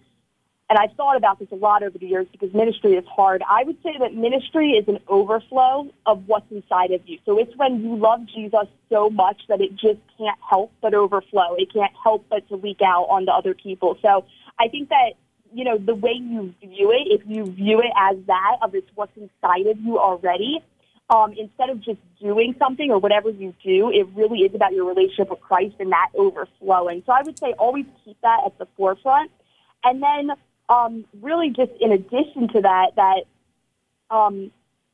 and 0.70 0.79
I've 0.79 0.96
thought 0.96 1.16
about 1.16 1.38
this 1.38 1.48
a 1.53 1.57
lot 1.57 1.83
over 1.83 1.98
the 1.98 2.07
years 2.07 2.27
because 2.33 2.55
ministry 2.55 2.92
is 2.92 3.05
hard. 3.07 3.42
I 3.48 3.64
would 3.64 3.77
say 3.83 3.90
that 4.00 4.14
ministry 4.14 4.70
is 4.70 4.88
an 4.88 4.98
overflow 5.09 5.90
of 6.07 6.27
what's 6.27 6.50
inside 6.50 6.90
of 6.92 7.03
you. 7.07 7.18
So 7.27 7.38
it's 7.38 7.55
when 7.57 7.83
you 7.83 7.96
love 7.96 8.20
Jesus 8.35 8.66
so 8.90 9.11
much 9.11 9.42
that 9.48 9.61
it 9.61 9.72
just 9.72 10.00
can't 10.16 10.38
help 10.48 10.72
but 10.81 10.94
overflow. 10.94 11.55
It 11.59 11.70
can't 11.72 11.92
help 12.03 12.24
but 12.31 12.48
to 12.48 12.57
leak 12.57 12.81
out 12.83 13.05
onto 13.05 13.31
other 13.31 13.53
people. 13.55 13.98
So 14.00 14.24
I 14.59 14.68
think 14.68 14.88
that, 14.88 15.12
you 15.53 15.64
know, 15.64 15.77
the 15.77 15.94
way 15.94 16.12
you 16.14 16.55
view 16.61 16.92
it, 16.92 17.12
if 17.12 17.22
you 17.27 17.44
view 17.44 17.81
it 17.81 17.92
as 17.94 18.16
that, 18.27 18.57
of 18.62 18.74
it's 18.74 18.88
what's 18.94 19.16
inside 19.18 19.66
of 19.66 19.79
you 19.81 19.98
already, 19.98 20.64
um, 21.11 21.35
instead 21.37 21.68
of 21.68 21.83
just 21.83 21.98
doing 22.18 22.55
something 22.59 22.90
or 22.90 22.98
whatever 22.98 23.29
you 23.29 23.53
do, 23.62 23.90
it 23.92 24.09
really 24.14 24.38
is 24.38 24.55
about 24.55 24.72
your 24.72 24.87
relationship 24.87 25.29
with 25.29 25.40
Christ 25.40 25.74
and 25.79 25.92
that 25.92 26.09
overflowing. 26.14 27.03
So 27.05 27.12
I 27.12 27.20
would 27.22 27.38
say 27.38 27.53
always 27.59 27.85
keep 28.03 28.16
that 28.22 28.40
at 28.46 28.59
the 28.59 28.66
forefront. 28.79 29.31
And 29.85 30.03
then 30.03 30.31
um, 30.68 31.05
really 31.20 31.50
just 31.50 31.72
in 31.81 31.92
addition 31.92 32.48
to 32.48 32.61
that, 32.62 32.92
that, 32.96 33.24
um, 34.11 34.50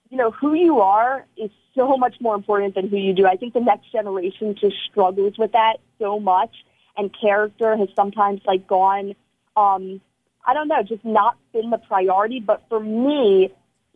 you 0.08 0.16
know, 0.16 0.30
who 0.30 0.54
you 0.54 0.80
are 0.80 1.24
is 1.36 1.50
so 1.74 1.96
much 1.96 2.14
more 2.20 2.34
important 2.34 2.74
than 2.74 2.88
who 2.88 2.96
you 2.96 3.12
do. 3.12 3.26
I 3.26 3.36
think 3.36 3.54
the 3.54 3.60
next 3.60 3.92
generation 3.92 4.56
just 4.60 4.76
struggles 4.90 5.34
with 5.38 5.52
that 5.52 5.76
so 5.98 6.18
much 6.18 6.50
and 6.96 7.14
character 7.18 7.76
has 7.76 7.88
sometimes 7.94 8.40
like 8.44 8.66
gone, 8.66 9.14
um, 9.56 10.00
I 10.44 10.54
don't 10.54 10.68
know, 10.68 10.82
just 10.82 11.04
not 11.04 11.36
been 11.52 11.70
the 11.70 11.78
priority. 11.78 12.40
But 12.40 12.64
for 12.68 12.80
me, 12.80 13.50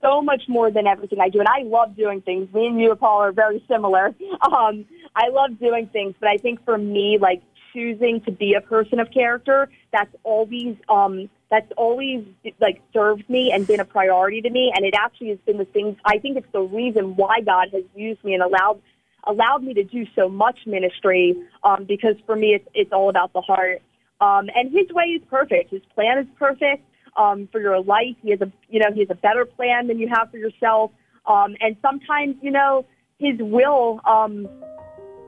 so 0.05 0.21
much 0.21 0.43
more 0.49 0.71
than 0.71 0.87
everything 0.87 1.19
I 1.21 1.31
do. 1.31 1.41
And 1.41 1.49
I 1.49 1.63
love 1.65 1.97
doing 1.97 2.21
things. 2.21 2.53
Me 2.53 2.67
and 2.67 2.81
you, 2.81 2.95
Paul, 2.95 3.23
are 3.23 3.33
very 3.33 3.65
similar. 3.69 4.15
Um, 4.45 4.85
I 5.17 5.29
love 5.31 5.59
doing 5.59 5.89
things, 5.93 6.15
but 6.21 6.29
I 6.29 6.37
think 6.37 6.65
for 6.65 6.77
me, 6.77 7.19
like 7.21 7.43
choosing 7.75 8.21
to 8.23 8.33
be 8.33 8.55
a 8.55 8.61
person 8.61 9.01
of 9.01 9.11
character, 9.11 9.69
that's 9.93 10.15
always 10.23 10.77
um, 10.89 11.29
that's 11.51 11.71
always 11.77 12.25
like 12.61 12.81
served 12.93 13.29
me 13.29 13.53
and 13.53 13.67
been 13.67 13.81
a 13.81 13.85
priority 13.85 14.41
to 14.41 14.51
me. 14.51 14.73
And 14.75 14.85
it 14.85 14.95
actually 14.95 15.29
has 15.29 15.39
been 15.45 15.59
the 15.59 15.65
thing. 15.67 15.97
I 16.05 16.19
think 16.19 16.37
it's 16.37 16.53
the 16.53 16.63
reason 16.63 17.17
why 17.17 17.41
God 17.41 17.69
has 17.73 17.85
used 17.95 18.25
me 18.25 18.35
and 18.35 18.43
allowed 18.43 18.81
allowed 19.27 19.63
me 19.63 19.75
to 19.75 19.85
do 19.85 20.07
so 20.15 20.29
much 20.29 20.61
ministry. 20.67 21.35
Um, 21.63 21.85
because 21.85 22.17
for 22.25 22.37
me, 22.37 22.55
it's 22.55 22.69
it's 22.75 22.93
all 22.93 23.11
about 23.11 23.33
the 23.33 23.41
heart. 23.41 23.83
Um, 24.21 24.49
and 24.55 24.73
His 24.73 24.89
way 24.91 25.05
is 25.05 25.23
perfect. 25.29 25.71
His 25.71 25.83
plan 25.95 26.19
is 26.19 26.27
perfect 26.39 26.85
um, 27.17 27.49
for 27.53 27.61
your 27.61 27.83
life. 27.83 28.17
He 28.23 28.31
has 28.31 28.41
a 28.41 28.51
you 28.69 28.81
know 28.81 28.93
he 28.93 29.01
has 29.01 29.11
a 29.11 29.17
better 29.17 29.45
plan 29.45 29.89
than 29.89 29.99
you 29.99 30.09
have 30.09 30.31
for 30.31 30.39
yourself. 30.39 30.93
Um, 31.27 31.57
and 31.61 31.77
sometimes 31.83 32.37
you 32.41 32.51
know 32.51 32.87
His 33.19 33.39
will. 33.39 34.01
Um, 34.07 34.49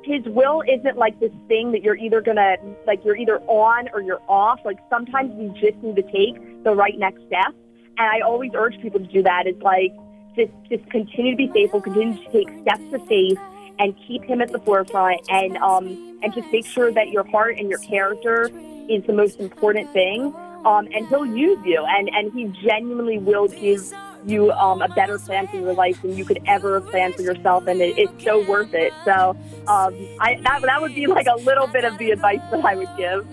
his 0.06 0.24
will 0.26 0.62
isn't 0.62 0.96
like 0.96 1.18
this 1.18 1.32
thing 1.48 1.72
that 1.72 1.82
you're 1.82 1.96
either 1.96 2.20
gonna 2.20 2.56
like 2.86 3.04
you're 3.04 3.16
either 3.16 3.40
on 3.40 3.88
or 3.92 4.00
you're 4.00 4.22
off. 4.28 4.60
Like 4.64 4.78
sometimes 4.88 5.32
you 5.36 5.48
just 5.60 5.82
need 5.82 5.96
to 5.96 6.02
take 6.02 6.62
the 6.62 6.74
right 6.74 6.96
next 6.96 7.26
step. 7.26 7.52
And 7.98 8.06
I 8.06 8.20
always 8.20 8.52
urge 8.54 8.80
people 8.80 9.00
to 9.00 9.06
do 9.06 9.22
that. 9.24 9.46
It's 9.46 9.60
like 9.62 9.92
just 10.36 10.52
just 10.70 10.88
continue 10.90 11.32
to 11.32 11.36
be 11.36 11.50
faithful, 11.52 11.80
continue 11.80 12.14
to 12.24 12.32
take 12.32 12.48
steps 12.62 12.94
of 12.94 13.06
faith 13.08 13.38
and 13.78 13.94
keep 14.06 14.22
him 14.22 14.40
at 14.40 14.52
the 14.52 14.60
forefront 14.60 15.20
and 15.28 15.56
um 15.58 16.18
and 16.22 16.32
just 16.32 16.50
make 16.52 16.64
sure 16.64 16.92
that 16.92 17.10
your 17.10 17.24
heart 17.24 17.58
and 17.58 17.68
your 17.68 17.80
character 17.80 18.48
is 18.88 19.04
the 19.06 19.12
most 19.12 19.40
important 19.40 19.92
thing. 19.92 20.32
Um, 20.64 20.88
and 20.94 21.06
he'll 21.08 21.26
use 21.26 21.58
you 21.64 21.84
and, 21.88 22.08
and 22.12 22.32
he 22.32 22.46
genuinely 22.66 23.18
will 23.18 23.46
give 23.46 23.92
you 24.26 24.50
um, 24.52 24.82
a 24.82 24.88
better 24.88 25.18
plan 25.18 25.46
for 25.46 25.56
your 25.56 25.72
life 25.74 26.00
than 26.02 26.16
you 26.16 26.24
could 26.24 26.40
ever 26.46 26.80
plan 26.80 27.12
for 27.12 27.22
yourself, 27.22 27.66
and 27.66 27.80
it, 27.80 27.96
it's 27.96 28.24
so 28.24 28.44
worth 28.48 28.74
it. 28.74 28.92
So 29.04 29.30
um, 29.68 29.94
I, 30.20 30.40
that, 30.42 30.62
that 30.62 30.80
would 30.80 30.94
be 30.94 31.06
like 31.06 31.26
a 31.26 31.36
little 31.36 31.66
bit 31.66 31.84
of 31.84 31.96
the 31.98 32.10
advice 32.10 32.40
that 32.50 32.64
I 32.64 32.74
would 32.74 32.88
give. 32.96 33.26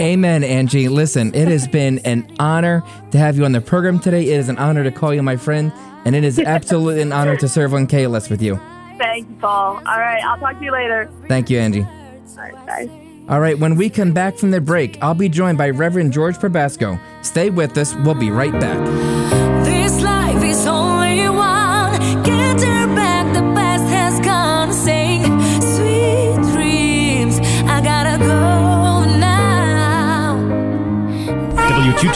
Amen, 0.00 0.44
Angie. 0.44 0.88
Listen, 0.88 1.34
it 1.34 1.48
has 1.48 1.66
been 1.66 1.98
an 2.00 2.30
honor 2.38 2.82
to 3.10 3.18
have 3.18 3.36
you 3.36 3.44
on 3.44 3.52
the 3.52 3.60
program 3.60 3.98
today. 3.98 4.22
It 4.28 4.38
is 4.38 4.48
an 4.48 4.58
honor 4.58 4.84
to 4.84 4.90
call 4.90 5.14
you 5.14 5.22
my 5.22 5.36
friend, 5.36 5.72
and 6.04 6.14
it 6.14 6.24
is 6.24 6.38
absolutely 6.38 7.02
an 7.02 7.12
honor 7.12 7.36
to 7.36 7.48
serve 7.48 7.74
on 7.74 7.86
KLS 7.86 8.30
with 8.30 8.42
you. 8.42 8.60
Thank 8.98 9.28
you, 9.28 9.36
Paul. 9.36 9.76
All 9.76 9.98
right, 9.98 10.22
I'll 10.24 10.38
talk 10.38 10.58
to 10.58 10.64
you 10.64 10.72
later. 10.72 11.10
Thank 11.28 11.50
you, 11.50 11.58
Angie. 11.58 11.82
All 11.82 12.36
right, 12.36 12.66
bye. 12.66 13.02
All 13.28 13.40
right, 13.40 13.58
when 13.58 13.74
we 13.74 13.90
come 13.90 14.12
back 14.12 14.38
from 14.38 14.52
the 14.52 14.60
break, 14.60 15.02
I'll 15.02 15.14
be 15.14 15.28
joined 15.28 15.58
by 15.58 15.70
Reverend 15.70 16.12
George 16.12 16.36
Probasco. 16.36 17.00
Stay 17.24 17.50
with 17.50 17.76
us. 17.76 17.94
We'll 17.96 18.14
be 18.14 18.30
right 18.30 18.52
back. 18.52 19.35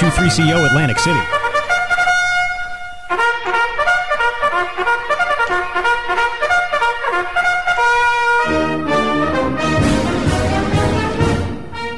W223CO 0.01 0.67
Atlantic 0.67 0.99
City. 0.99 1.21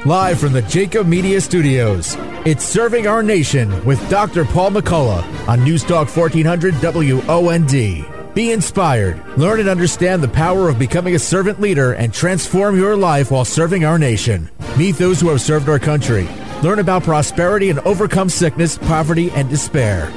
Live 0.04 0.40
from 0.40 0.52
the 0.52 0.62
Jacob 0.62 1.06
Media 1.06 1.40
Studios, 1.40 2.16
it's 2.44 2.64
Serving 2.64 3.06
Our 3.06 3.22
Nation 3.22 3.84
with 3.84 4.10
Dr. 4.10 4.44
Paul 4.46 4.72
McCullough 4.72 5.48
on 5.48 5.62
News 5.62 5.84
Talk 5.84 6.08
1400 6.08 6.74
WOND. 6.74 8.34
Be 8.34 8.50
inspired, 8.50 9.22
learn 9.38 9.60
and 9.60 9.68
understand 9.68 10.24
the 10.24 10.28
power 10.28 10.68
of 10.68 10.76
becoming 10.76 11.14
a 11.14 11.20
servant 11.20 11.60
leader, 11.60 11.92
and 11.92 12.12
transform 12.12 12.76
your 12.76 12.96
life 12.96 13.30
while 13.30 13.44
serving 13.44 13.84
our 13.84 13.98
nation. 13.98 14.50
Meet 14.76 14.96
those 14.96 15.20
who 15.20 15.28
have 15.28 15.40
served 15.40 15.68
our 15.68 15.78
country 15.78 16.26
Learn 16.62 16.78
about 16.78 17.02
prosperity 17.02 17.70
and 17.70 17.80
overcome 17.80 18.28
sickness, 18.28 18.78
poverty, 18.78 19.30
and 19.32 19.48
despair. 19.48 20.12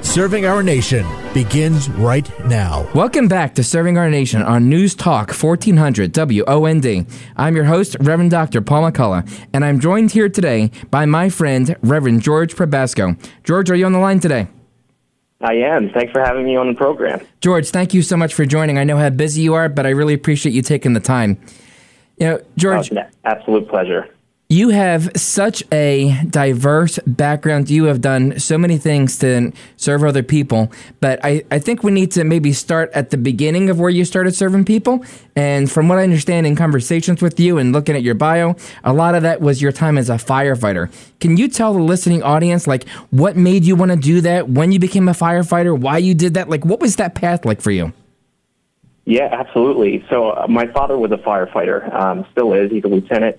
Serving 0.00 0.46
Our 0.46 0.62
Nation 0.62 1.04
begins 1.34 1.90
right 1.90 2.26
now. 2.46 2.88
Welcome 2.94 3.26
back 3.26 3.56
to 3.56 3.64
Serving 3.64 3.98
Our 3.98 4.08
Nation 4.08 4.40
on 4.40 4.68
News 4.68 4.94
Talk 4.94 5.32
1400 5.32 6.12
WOND. 6.12 7.06
I'm 7.36 7.56
your 7.56 7.64
host, 7.64 7.96
Reverend 7.98 8.30
Dr. 8.30 8.60
Paul 8.60 8.88
McCullough, 8.88 9.28
and 9.52 9.64
I'm 9.64 9.80
joined 9.80 10.12
here 10.12 10.28
today 10.28 10.70
by 10.92 11.04
my 11.04 11.28
friend, 11.28 11.74
Reverend 11.82 12.22
George 12.22 12.54
Probasco. 12.54 13.18
George, 13.42 13.68
are 13.68 13.74
you 13.74 13.84
on 13.84 13.92
the 13.92 13.98
line 13.98 14.20
today? 14.20 14.46
I 15.40 15.54
am. 15.54 15.90
Thanks 15.90 16.12
for 16.12 16.20
having 16.20 16.44
me 16.44 16.56
on 16.56 16.68
the 16.68 16.74
program. 16.74 17.26
George, 17.40 17.70
thank 17.70 17.92
you 17.92 18.02
so 18.02 18.16
much 18.16 18.34
for 18.34 18.46
joining. 18.46 18.78
I 18.78 18.84
know 18.84 18.98
how 18.98 19.10
busy 19.10 19.42
you 19.42 19.54
are, 19.54 19.68
but 19.68 19.84
I 19.84 19.90
really 19.90 20.14
appreciate 20.14 20.54
you 20.54 20.62
taking 20.62 20.92
the 20.92 21.00
time. 21.00 21.40
You 22.18 22.26
know, 22.26 22.40
George. 22.56 22.92
Oh, 22.92 23.02
absolute 23.24 23.68
pleasure. 23.68 24.08
You 24.50 24.70
have 24.70 25.10
such 25.14 25.62
a 25.70 26.18
diverse 26.30 26.98
background. 27.06 27.68
You 27.68 27.84
have 27.84 28.00
done 28.00 28.38
so 28.38 28.56
many 28.56 28.78
things 28.78 29.18
to 29.18 29.52
serve 29.76 30.02
other 30.02 30.22
people. 30.22 30.72
But 31.00 31.22
I, 31.22 31.44
I 31.50 31.58
think 31.58 31.82
we 31.82 31.90
need 31.90 32.12
to 32.12 32.24
maybe 32.24 32.54
start 32.54 32.90
at 32.94 33.10
the 33.10 33.18
beginning 33.18 33.68
of 33.68 33.78
where 33.78 33.90
you 33.90 34.06
started 34.06 34.34
serving 34.34 34.64
people. 34.64 35.04
And 35.36 35.70
from 35.70 35.86
what 35.86 35.98
I 35.98 36.02
understand 36.02 36.46
in 36.46 36.56
conversations 36.56 37.20
with 37.20 37.38
you 37.38 37.58
and 37.58 37.74
looking 37.74 37.94
at 37.94 38.02
your 38.02 38.14
bio, 38.14 38.56
a 38.84 38.94
lot 38.94 39.14
of 39.14 39.22
that 39.22 39.42
was 39.42 39.60
your 39.60 39.70
time 39.70 39.98
as 39.98 40.08
a 40.08 40.14
firefighter. 40.14 40.90
Can 41.20 41.36
you 41.36 41.48
tell 41.48 41.74
the 41.74 41.82
listening 41.82 42.22
audience, 42.22 42.66
like, 42.66 42.88
what 43.10 43.36
made 43.36 43.66
you 43.66 43.76
want 43.76 43.90
to 43.90 43.98
do 43.98 44.22
that, 44.22 44.48
when 44.48 44.72
you 44.72 44.78
became 44.78 45.08
a 45.08 45.12
firefighter, 45.12 45.78
why 45.78 45.98
you 45.98 46.14
did 46.14 46.32
that? 46.32 46.48
Like, 46.48 46.64
what 46.64 46.80
was 46.80 46.96
that 46.96 47.14
path 47.14 47.44
like 47.44 47.60
for 47.60 47.70
you? 47.70 47.92
Yeah, 49.04 49.28
absolutely. 49.30 50.06
So, 50.08 50.30
uh, 50.30 50.46
my 50.48 50.68
father 50.68 50.96
was 50.96 51.12
a 51.12 51.18
firefighter, 51.18 51.94
um, 51.94 52.24
still 52.32 52.54
is. 52.54 52.70
He's 52.70 52.84
a 52.84 52.88
lieutenant 52.88 53.38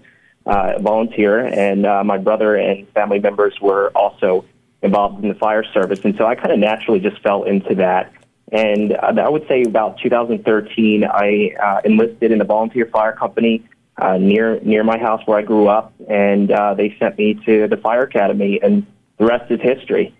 uh, 0.50 0.80
volunteer, 0.80 1.46
and 1.46 1.86
uh, 1.86 2.04
my 2.04 2.18
brother 2.18 2.56
and 2.56 2.88
family 2.90 3.20
members 3.20 3.54
were 3.62 3.92
also 3.96 4.46
involved 4.82 5.24
in 5.24 5.30
the 5.30 5.36
fire 5.36 5.64
service. 5.64 6.00
And 6.04 6.16
so 6.18 6.26
I 6.26 6.34
kind 6.34 6.52
of 6.52 6.58
naturally 6.58 7.00
just 7.00 7.22
fell 7.22 7.44
into 7.44 7.76
that. 7.76 8.12
And 8.52 8.94
uh, 8.94 9.14
I 9.24 9.30
would 9.30 9.48
say 9.48 9.62
about 9.62 10.00
2013, 10.00 11.04
I 11.04 11.52
uh, 11.62 11.82
enlisted 11.86 12.32
in 12.32 12.42
a 12.42 12.46
volunteer 12.46 12.88
fire 12.88 13.14
company 13.14 13.64
uh, 13.98 14.18
near 14.18 14.60
near 14.62 14.84
my 14.84 14.98
house 14.98 15.22
where 15.26 15.38
I 15.38 15.44
grew 15.44 15.68
up, 15.68 15.94
and 16.08 16.50
uh, 16.52 16.74
they 16.74 16.96
sent 16.98 17.18
me 17.18 17.36
to 17.46 17.68
the 17.68 17.78
fire 17.78 18.04
academy, 18.04 18.60
and 18.64 18.88
the 19.18 19.26
rest 19.26 19.52
is 19.52 19.60
history. 19.62 20.16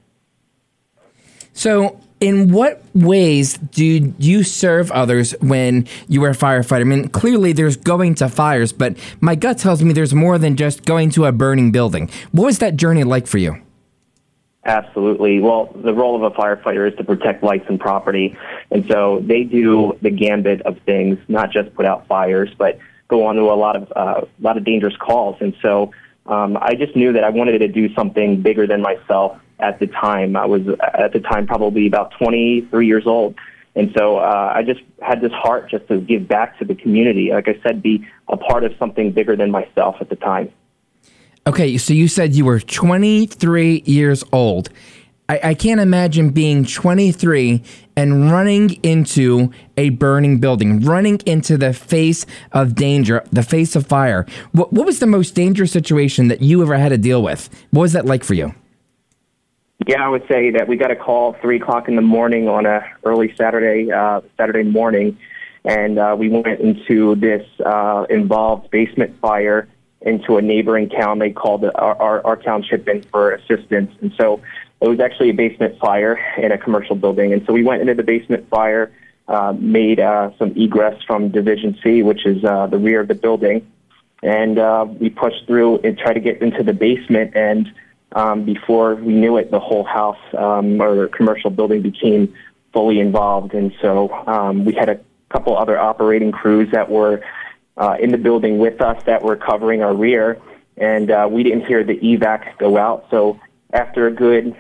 So 1.54 2.00
in 2.20 2.52
what 2.52 2.84
ways 2.94 3.58
do 3.58 4.14
you 4.18 4.44
serve 4.44 4.92
others 4.92 5.32
when 5.42 5.88
you 6.08 6.24
are 6.24 6.32
a 6.32 6.36
firefighter? 6.36 6.82
I 6.82 6.84
mean, 6.86 7.08
clearly 7.10 7.54
there's 7.54 7.78
going 7.78 8.16
to 8.16 8.30
fires, 8.30 8.74
but 8.74 8.98
my 9.22 9.36
gut 9.36 9.58
tells 9.58 9.82
me 9.84 9.94
there's 9.94 10.14
more 10.14 10.38
than 10.38 10.56
just 10.56 10.86
going 10.86 11.10
to 11.12 11.26
a 11.26 11.32
burning 11.32 11.72
building. 11.72 12.10
What 12.32 12.46
was 12.46 12.60
that 12.60 12.76
journey 12.76 13.04
like 13.04 13.28
for 13.28 13.38
you? 13.38 13.62
Absolutely. 14.66 15.40
Well, 15.40 15.72
the 15.74 15.94
role 15.94 16.16
of 16.16 16.22
a 16.22 16.36
firefighter 16.36 16.92
is 16.92 16.96
to 16.98 17.04
protect 17.04 17.44
life 17.44 17.64
and 17.70 17.80
property. 17.80 18.38
And 18.72 18.86
so 18.90 19.24
they 19.26 19.44
do 19.44 19.98
the 20.02 20.10
gambit 20.10 20.62
of 20.64 20.78
things, 20.86 21.18
not 21.30 21.52
just 21.52 21.74
put 21.74 21.86
out 21.86 22.08
fires, 22.08 22.50
but 22.58 22.78
go 23.08 23.26
on 23.26 23.36
to 23.36 23.44
a 23.44 23.56
lot 23.56 23.78
of, 23.78 23.92
uh, 23.96 24.22
a 24.26 24.42
lot 24.42 24.58
of 24.58 24.66
dangerous 24.66 24.96
calls. 24.98 25.38
And 25.40 25.56
so 25.62 25.92
um, 26.30 26.58
I 26.62 26.76
just 26.76 26.96
knew 26.96 27.12
that 27.14 27.24
I 27.24 27.30
wanted 27.30 27.58
to 27.60 27.68
do 27.68 27.94
something 27.96 28.42
bigger 28.42 28.68
than 28.68 28.82
myself 28.82 29.40
at 29.60 29.80
the 29.80 29.88
time. 29.88 30.36
I 30.36 30.46
was 30.46 30.62
at 30.94 31.12
the 31.12 31.20
time 31.20 31.48
probably 31.48 31.88
about 31.88 32.14
23 32.20 32.86
years 32.86 33.08
old. 33.08 33.36
And 33.76 33.92
so 33.98 34.18
uh, 34.18 34.54
I 34.56 34.64
just 34.64 34.82
had 35.02 35.22
this 35.22 35.32
heart 35.32 35.70
just 35.70 35.88
to 35.88 36.00
give 36.00 36.28
back 36.28 36.60
to 36.60 36.66
the 36.66 36.76
community. 36.76 37.32
Like 37.32 37.48
I 37.48 37.60
said, 37.64 37.82
be 37.82 38.08
a 38.28 38.38
part 38.38 38.64
of 38.64 38.74
something 38.78 39.12
bigger 39.12 39.36
than 39.36 39.50
myself 39.50 39.96
at 40.02 40.10
the 40.10 40.16
time. 40.16 40.52
Okay, 41.48 41.78
so 41.78 41.94
you 41.94 42.08
said 42.08 42.36
you 42.36 42.46
were 42.46 42.60
23 42.60 43.84
years 43.86 44.24
old. 44.32 44.70
I, 45.28 45.40
I 45.44 45.54
can't 45.54 45.80
imagine 45.80 46.30
being 46.30 46.66
23 46.66 47.64
and 48.00 48.32
running 48.32 48.70
into 48.82 49.52
a 49.76 49.90
burning 49.90 50.40
building, 50.40 50.80
running 50.80 51.20
into 51.26 51.58
the 51.58 51.74
face 51.74 52.26
of 52.54 52.74
danger, 52.74 53.22
the 53.34 53.44
face 53.44 53.76
of 53.76 53.86
fire. 53.86 54.26
What, 54.54 54.72
what 54.72 54.86
was 54.86 55.00
the 55.00 55.06
most 55.06 55.36
dangerous 55.36 55.74
situation 55.74 56.30
that 56.30 56.42
you 56.42 56.62
ever 56.62 56.78
had 56.78 56.90
to 56.90 56.98
deal 56.98 57.22
with? 57.22 57.50
What 57.72 57.82
was 57.82 57.94
that 57.94 58.06
like 58.06 58.24
for 58.24 58.36
you? 58.36 58.56
Yeah, 59.86 60.02
I 60.02 60.08
would 60.08 60.26
say 60.30 60.50
that 60.52 60.70
we 60.70 60.78
got 60.78 60.92
a 60.92 60.96
call 60.96 61.34
three 61.42 61.58
o'clock 61.58 61.90
in 61.90 61.98
the 61.98 62.02
morning 62.02 62.48
on 62.48 62.66
a 62.66 62.90
early 63.04 63.34
Saturday 63.36 63.92
uh, 63.92 64.22
Saturday 64.38 64.64
morning, 64.64 65.18
and 65.66 66.00
uh, 66.00 66.16
we 66.18 66.30
went 66.30 66.62
into 66.62 67.16
this 67.16 67.46
uh, 67.66 68.06
involved 68.10 68.72
basement 68.72 69.20
fire 69.20 69.68
into 70.02 70.38
a 70.38 70.42
neighboring 70.42 70.88
town. 70.88 71.20
They 71.20 71.32
called 71.32 71.66
our, 71.66 72.02
our, 72.02 72.26
our 72.26 72.36
township 72.38 72.88
in 72.88 73.04
for 73.04 73.32
assistance, 73.32 73.94
and 74.00 74.14
so 74.18 74.42
it 74.82 74.88
was 74.88 75.00
actually 75.00 75.30
a 75.30 75.34
basement 75.34 75.78
fire 75.80 76.18
in 76.38 76.52
a 76.52 76.58
commercial 76.58 76.96
building. 76.96 77.34
And 77.34 77.46
so 77.46 77.54
we 77.54 77.64
went 77.64 77.82
into 77.82 77.94
the 77.94 78.04
basement 78.04 78.50
fire, 78.50 78.92
uh, 79.28 79.54
made 79.58 80.00
uh, 80.00 80.32
some 80.40 80.52
egress 80.56 81.02
from 81.04 81.30
Division 81.30 81.78
C, 81.84 82.02
which 82.02 82.26
is 82.26 82.44
uh, 82.44 82.68
the 82.68 82.78
rear 82.78 83.02
of 83.02 83.08
the 83.08 83.16
building, 83.16 83.70
and 84.24 84.58
uh, 84.58 84.86
we 85.00 85.10
pushed 85.10 85.46
through 85.48 85.80
and 85.80 85.98
tried 85.98 86.14
to 86.14 86.20
get 86.20 86.42
into 86.42 86.64
the 86.64 86.74
basement. 86.74 87.36
And 87.36 87.72
um, 88.14 88.44
before 88.44 88.96
we 88.96 89.14
knew 89.14 89.38
it, 89.38 89.52
the 89.52 89.60
whole 89.60 89.84
house 89.84 90.20
um, 90.38 90.82
or 90.82 91.08
commercial 91.08 91.50
building 91.52 91.82
became 91.82 92.34
fully 92.74 93.00
involved. 93.00 93.54
And 93.54 93.74
so 93.82 94.12
um, 94.28 94.66
we 94.66 94.74
had 94.74 94.90
a 94.90 95.00
couple 95.30 95.58
other 95.58 95.78
operating 95.80 96.32
crews 96.32 96.72
that 96.72 96.90
were 96.90 97.24
uh, 97.78 97.96
in 98.00 98.12
the 98.12 98.18
building 98.18 98.58
with 98.58 98.82
us 98.82 99.02
that 99.06 99.22
were 99.24 99.36
covering 99.36 99.84
our 99.84 99.96
rear, 99.96 100.42
and 100.76 101.12
uh, 101.12 101.28
we 101.32 101.44
didn't 101.44 101.66
hear 101.66 101.84
the 101.84 101.98
evac 101.98 102.58
go 102.58 102.78
out. 102.78 103.08
So 103.10 103.40
after 103.72 104.08
a 104.08 104.12
good 104.12 104.56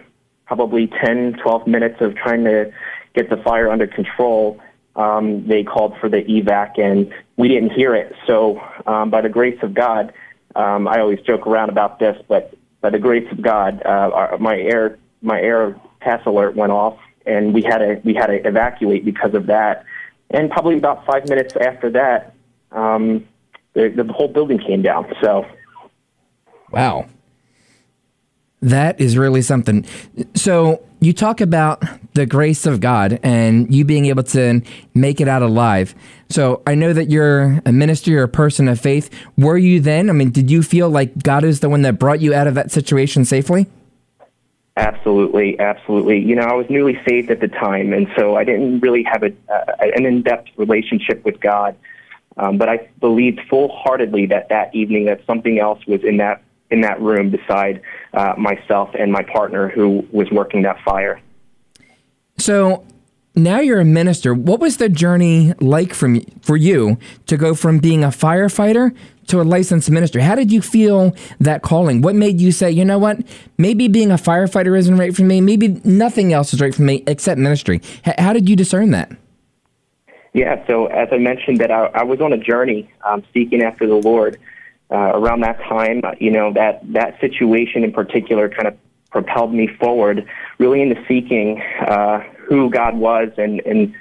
probably 0.50 0.88
10, 0.88 1.38
12 1.44 1.68
minutes 1.68 2.02
of 2.02 2.16
trying 2.16 2.44
to 2.44 2.74
get 3.14 3.30
the 3.30 3.38
fire 3.38 3.70
under 3.72 3.86
control, 3.86 4.60
um, 4.96 5.48
they 5.48 5.64
called 5.64 5.94
for 6.02 6.10
the 6.10 6.24
evac, 6.24 6.80
and 6.80 7.14
we 7.38 7.48
didn't 7.48 7.70
hear 7.70 7.94
it. 7.94 8.16
So 8.26 8.60
um, 8.88 9.12
by 9.12 9.22
the 9.22 9.30
grace 9.30 9.60
of 9.62 9.76
God, 9.76 10.12
um, 10.56 10.88
I 10.88 11.02
always 11.02 11.22
joke 11.22 11.46
around 11.46 11.70
about 11.70 12.00
this, 12.00 12.18
but 12.28 12.56
by 12.82 12.90
the 12.90 12.98
grace 12.98 13.32
of 13.32 13.44
God, 13.44 13.86
uh, 13.86 14.38
my 14.40 14.58
air 14.58 14.98
my 15.22 15.40
air 15.40 15.80
pass 16.00 16.26
alert 16.26 16.56
went 16.56 16.72
off, 16.72 16.98
and 17.28 17.54
we 17.54 17.62
had 17.62 17.78
to 17.78 18.02
we 18.04 18.16
had 18.16 18.28
to 18.28 18.48
evacuate 18.48 19.06
because 19.06 19.36
of 19.36 19.46
that. 19.46 19.86
And 20.32 20.50
probably 20.50 20.78
about 20.78 21.06
five 21.06 21.30
minutes 21.30 21.56
after 21.56 21.92
that, 21.92 22.34
um, 22.72 23.28
the, 23.74 23.90
the 23.90 24.12
whole 24.12 24.28
building 24.28 24.58
came 24.58 24.82
down. 24.82 25.14
So, 25.22 25.46
wow, 26.72 27.06
that 28.62 29.00
is 29.00 29.18
really 29.18 29.42
something. 29.42 29.86
So 30.36 30.84
you 31.00 31.14
talk 31.14 31.40
about 31.40 31.84
the 32.14 32.26
grace 32.26 32.66
of 32.66 32.82
God 32.82 33.20
and 33.24 33.74
you 33.74 33.86
being 33.86 34.08
able 34.08 34.24
to 34.24 34.62
make 34.94 35.22
it 35.22 35.28
out 35.28 35.42
alive. 35.42 35.96
So 36.30 36.62
I 36.68 36.76
know 36.76 36.92
that 36.92 37.10
you're 37.10 37.62
a 37.66 37.72
minister, 37.72 38.12
you're 38.12 38.24
a 38.24 38.28
person 38.28 38.68
of 38.68 38.80
faith. 38.80 39.10
Were 39.38 39.58
you 39.58 39.80
then? 39.80 40.10
I 40.10 40.14
mean, 40.14 40.32
did 40.32 40.52
you 40.52 40.62
feel 40.62 40.90
like 40.90 41.24
God 41.24 41.44
is 41.44 41.62
the 41.62 41.70
one 41.70 41.84
that 41.84 42.00
brought 42.00 42.20
you 42.20 42.34
out 42.34 42.48
of 42.48 42.56
that 42.56 42.72
situation 42.72 43.24
safely? 43.24 43.68
Absolutely, 44.76 45.60
absolutely. 45.60 46.20
You 46.20 46.36
know, 46.36 46.44
I 46.44 46.54
was 46.54 46.66
newly 46.70 47.00
saved 47.08 47.32
at 47.32 47.42
the 47.42 47.50
time, 47.50 47.92
and 47.92 48.08
so 48.18 48.36
I 48.38 48.46
didn't 48.46 48.80
really 48.80 49.04
have 49.04 49.24
a, 49.24 49.34
uh, 49.52 49.74
an 49.82 50.06
in-depth 50.06 50.50
relationship 50.56 51.26
with 51.26 51.40
God. 51.42 51.76
Um, 52.38 52.58
but 52.58 52.70
I 52.70 52.88
believed 53.02 53.42
full-heartedly 53.50 54.28
that 54.28 54.48
that 54.50 54.74
evening 54.74 55.06
that 55.06 55.26
something 55.26 55.60
else 55.60 55.86
was 55.86 56.04
in 56.06 56.18
that 56.18 56.42
in 56.72 56.82
that 56.82 57.02
room 57.02 57.32
beside 57.32 57.82
uh, 58.14 58.34
myself 58.38 58.90
and 58.98 59.12
my 59.12 59.24
partner 59.24 59.70
who 59.70 60.06
was 60.12 60.30
working 60.32 60.62
that 60.64 60.78
fire. 60.84 61.20
So 62.38 62.86
now 63.36 63.60
you're 63.60 63.80
a 63.80 63.86
minister. 63.86 64.34
What 64.34 64.60
was 64.60 64.78
the 64.78 64.90
journey 64.90 65.54
like 65.60 65.94
from 65.94 66.22
for 66.42 66.58
you 66.58 66.98
to 67.28 67.38
go 67.38 67.54
from 67.54 67.80
being 67.80 68.04
a 68.04 68.08
firefighter 68.10 68.96
to 69.28 69.42
a 69.42 69.44
licensed 69.44 69.90
minister? 69.90 70.20
How 70.20 70.36
did 70.36 70.52
you 70.52 70.62
feel 70.62 71.16
that 71.40 71.62
calling? 71.62 72.02
What 72.02 72.16
made 72.16 72.42
you 72.42 72.52
say, 72.52 72.72
you 72.72 72.84
know 72.86 72.98
what, 72.98 73.20
maybe 73.58 73.88
being 73.88 74.12
a 74.12 74.16
firefighter 74.16 74.78
isn't 74.78 74.98
right 74.98 75.16
for 75.16 75.24
me. 75.24 75.42
Maybe 75.42 75.80
nothing 75.84 76.34
else 76.34 76.54
is 76.54 76.62
right 76.62 76.74
for 76.74 76.82
me 76.82 77.04
except 77.08 77.40
ministry. 77.40 77.82
H- 78.06 78.16
how 78.18 78.34
did 78.34 78.50
you 78.50 78.56
discern 78.56 78.92
that? 78.92 79.12
Yeah, 80.34 80.66
so 80.68 80.88
as 80.88 81.10
I 81.12 81.18
mentioned, 81.18 81.58
that 81.60 81.72
I, 81.72 81.86
I 81.88 82.04
was 82.04 82.22
on 82.22 82.34
a 82.34 82.38
journey 82.38 82.92
um, 83.04 83.24
seeking 83.34 83.64
after 83.64 83.88
the 83.88 83.96
Lord. 83.96 84.40
Uh, 84.92 85.12
around 85.14 85.42
that 85.42 85.60
time, 85.60 86.02
you 86.20 86.32
know, 86.32 86.52
that 86.52 86.82
that 86.94 87.20
situation 87.22 87.84
in 87.84 87.92
particular 87.92 88.50
kind 88.50 88.68
of 88.68 88.76
propelled 89.12 89.54
me 89.54 89.68
forward, 89.68 90.28
really 90.58 90.82
into 90.82 90.96
seeking 91.08 91.62
uh, 91.88 92.20
who 92.48 92.70
God 92.72 92.98
was 92.98 93.30
and 93.38 93.62
and 93.68 93.94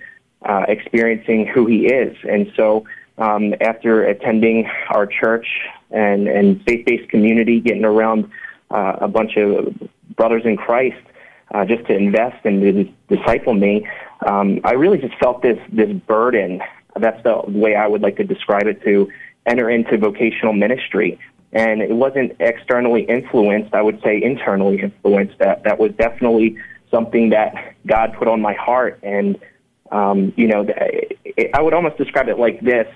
uh, 0.43 0.65
experiencing 0.67 1.47
who 1.47 1.67
He 1.67 1.87
is. 1.87 2.17
And 2.29 2.51
so, 2.57 2.87
um, 3.19 3.55
after 3.61 4.05
attending 4.05 4.67
our 4.89 5.07
church 5.07 5.47
and 5.91 6.27
and 6.27 6.63
faith-based 6.65 7.11
community, 7.11 7.61
getting 7.61 7.85
around 7.85 8.31
uh, 8.71 8.97
a 9.01 9.09
bunch 9.09 9.37
of 9.37 9.75
brothers 10.17 10.43
in 10.47 10.57
Christ, 10.57 11.05
uh, 11.53 11.65
just 11.65 11.87
to 11.89 11.95
invest 11.95 12.45
and 12.45 12.63
to 12.63 13.15
disciple 13.15 13.55
me, 13.55 13.87
um, 14.27 14.61
I 14.65 14.73
really 14.73 14.99
just 14.99 15.17
felt 15.19 15.43
this 15.43 15.59
this 15.71 15.93
burden. 15.93 16.63
That's 16.97 17.23
the 17.23 17.43
way 17.47 17.77
I 17.77 17.87
would 17.87 18.03
like 18.03 18.17
to 18.17 18.25
describe 18.25 18.67
it 18.67 18.83
to 18.83 19.09
enter 19.49 19.71
into 19.71 19.97
vocational 19.99 20.53
ministry. 20.53 21.19
And 21.53 21.81
it 21.81 21.91
wasn't 21.91 22.37
externally 22.41 23.03
influenced, 23.03 23.75
I 23.75 23.81
would 23.81 24.03
say 24.03 24.23
internally 24.23 24.81
influenced. 24.81 25.39
That 25.39 25.65
that 25.65 25.79
was 25.79 25.93
definitely 25.93 26.59
something 26.91 27.31
that 27.31 27.75
God 27.87 28.15
put 28.19 28.29
on 28.29 28.41
my 28.43 28.53
heart. 28.53 28.99
And 29.03 29.39
um, 29.91 30.35
you 30.37 30.47
know, 30.47 30.67
it, 30.69 31.51
I 31.55 31.63
would 31.63 31.73
almost 31.73 31.97
describe 31.97 32.29
it 32.29 32.39
like 32.39 32.61
this: 32.61 32.87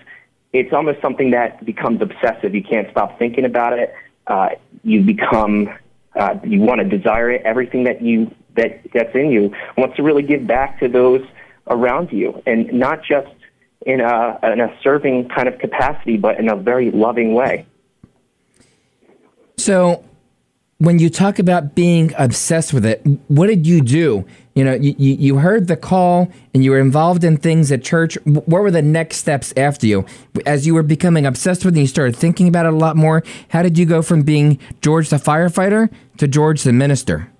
it's 0.53 0.73
almost 0.73 1.01
something 1.01 1.31
that 1.31 1.65
becomes 1.65 2.03
obsessive. 2.03 2.55
You 2.55 2.63
can't 2.63 2.91
stop 2.91 3.19
thinking 3.19 3.47
about 3.47 3.79
it. 3.79 3.95
Uh, 4.27 4.51
you 4.85 5.03
become 5.03 5.71
uh, 6.15 6.35
you 6.45 6.61
want 6.61 6.81
to 6.81 6.99
desire 6.99 7.31
it. 7.31 7.43
Everything 7.45 7.85
that 7.85 8.03
you 8.03 8.35
that 8.57 8.83
that's 8.93 9.15
in 9.15 9.31
you 9.31 9.55
wants 9.79 9.97
to 9.97 10.03
really 10.03 10.23
give 10.23 10.47
back 10.47 10.79
to 10.81 10.89
those 10.89 11.23
around 11.69 12.13
you, 12.13 12.43
and 12.47 12.71
not 12.73 13.03
just 13.03 13.29
in 13.87 14.01
a, 14.01 14.39
in 14.43 14.61
a 14.61 14.77
serving 14.83 15.29
kind 15.29 15.49
of 15.49 15.59
capacity, 15.59 16.17
but 16.17 16.39
in 16.39 16.49
a 16.49 16.57
very 16.57 16.91
loving 16.91 17.35
way. 17.35 17.67
So, 19.57 20.05
when 20.79 20.99
you 20.99 21.09
talk 21.09 21.39
about 21.39 21.77
being 21.77 22.13
obsessed 22.19 22.73
with 22.73 22.85
it, 22.85 23.07
what 23.29 23.47
did 23.47 23.69
you 23.69 23.81
do? 23.81 24.27
You 24.55 24.65
know, 24.65 24.75
you, 24.75 24.95
you 24.99 25.37
heard 25.37 25.69
the 25.69 25.77
call 25.77 26.29
and 26.53 26.65
you 26.65 26.73
were 26.73 26.81
involved 26.81 27.23
in 27.23 27.37
things 27.37 27.71
at 27.71 27.85
church. 27.85 28.19
What 28.25 28.49
were 28.49 28.71
the 28.73 28.83
next 28.83 29.19
steps 29.19 29.55
after 29.57 29.87
you? 29.87 30.05
As 30.45 30.67
you 30.67 30.75
were 30.75 30.83
becoming 30.83 31.25
obsessed 31.25 31.65
with 31.65 31.75
it, 31.75 31.79
and 31.79 31.83
you 31.83 31.87
started 31.87 32.17
thinking 32.17 32.49
about 32.49 32.67
it 32.67 32.73
a 32.73 32.77
lot 32.77 32.97
more. 32.97 33.23
How 33.51 33.63
did 33.63 33.79
you 33.79 33.87
go 33.87 34.03
from 34.03 34.23
being 34.23 34.59
George 34.81 35.09
the 35.09 35.19
firefighter 35.19 35.89
to 36.19 36.27
George 36.27 36.65
the 36.65 36.73
minister? 36.73 37.31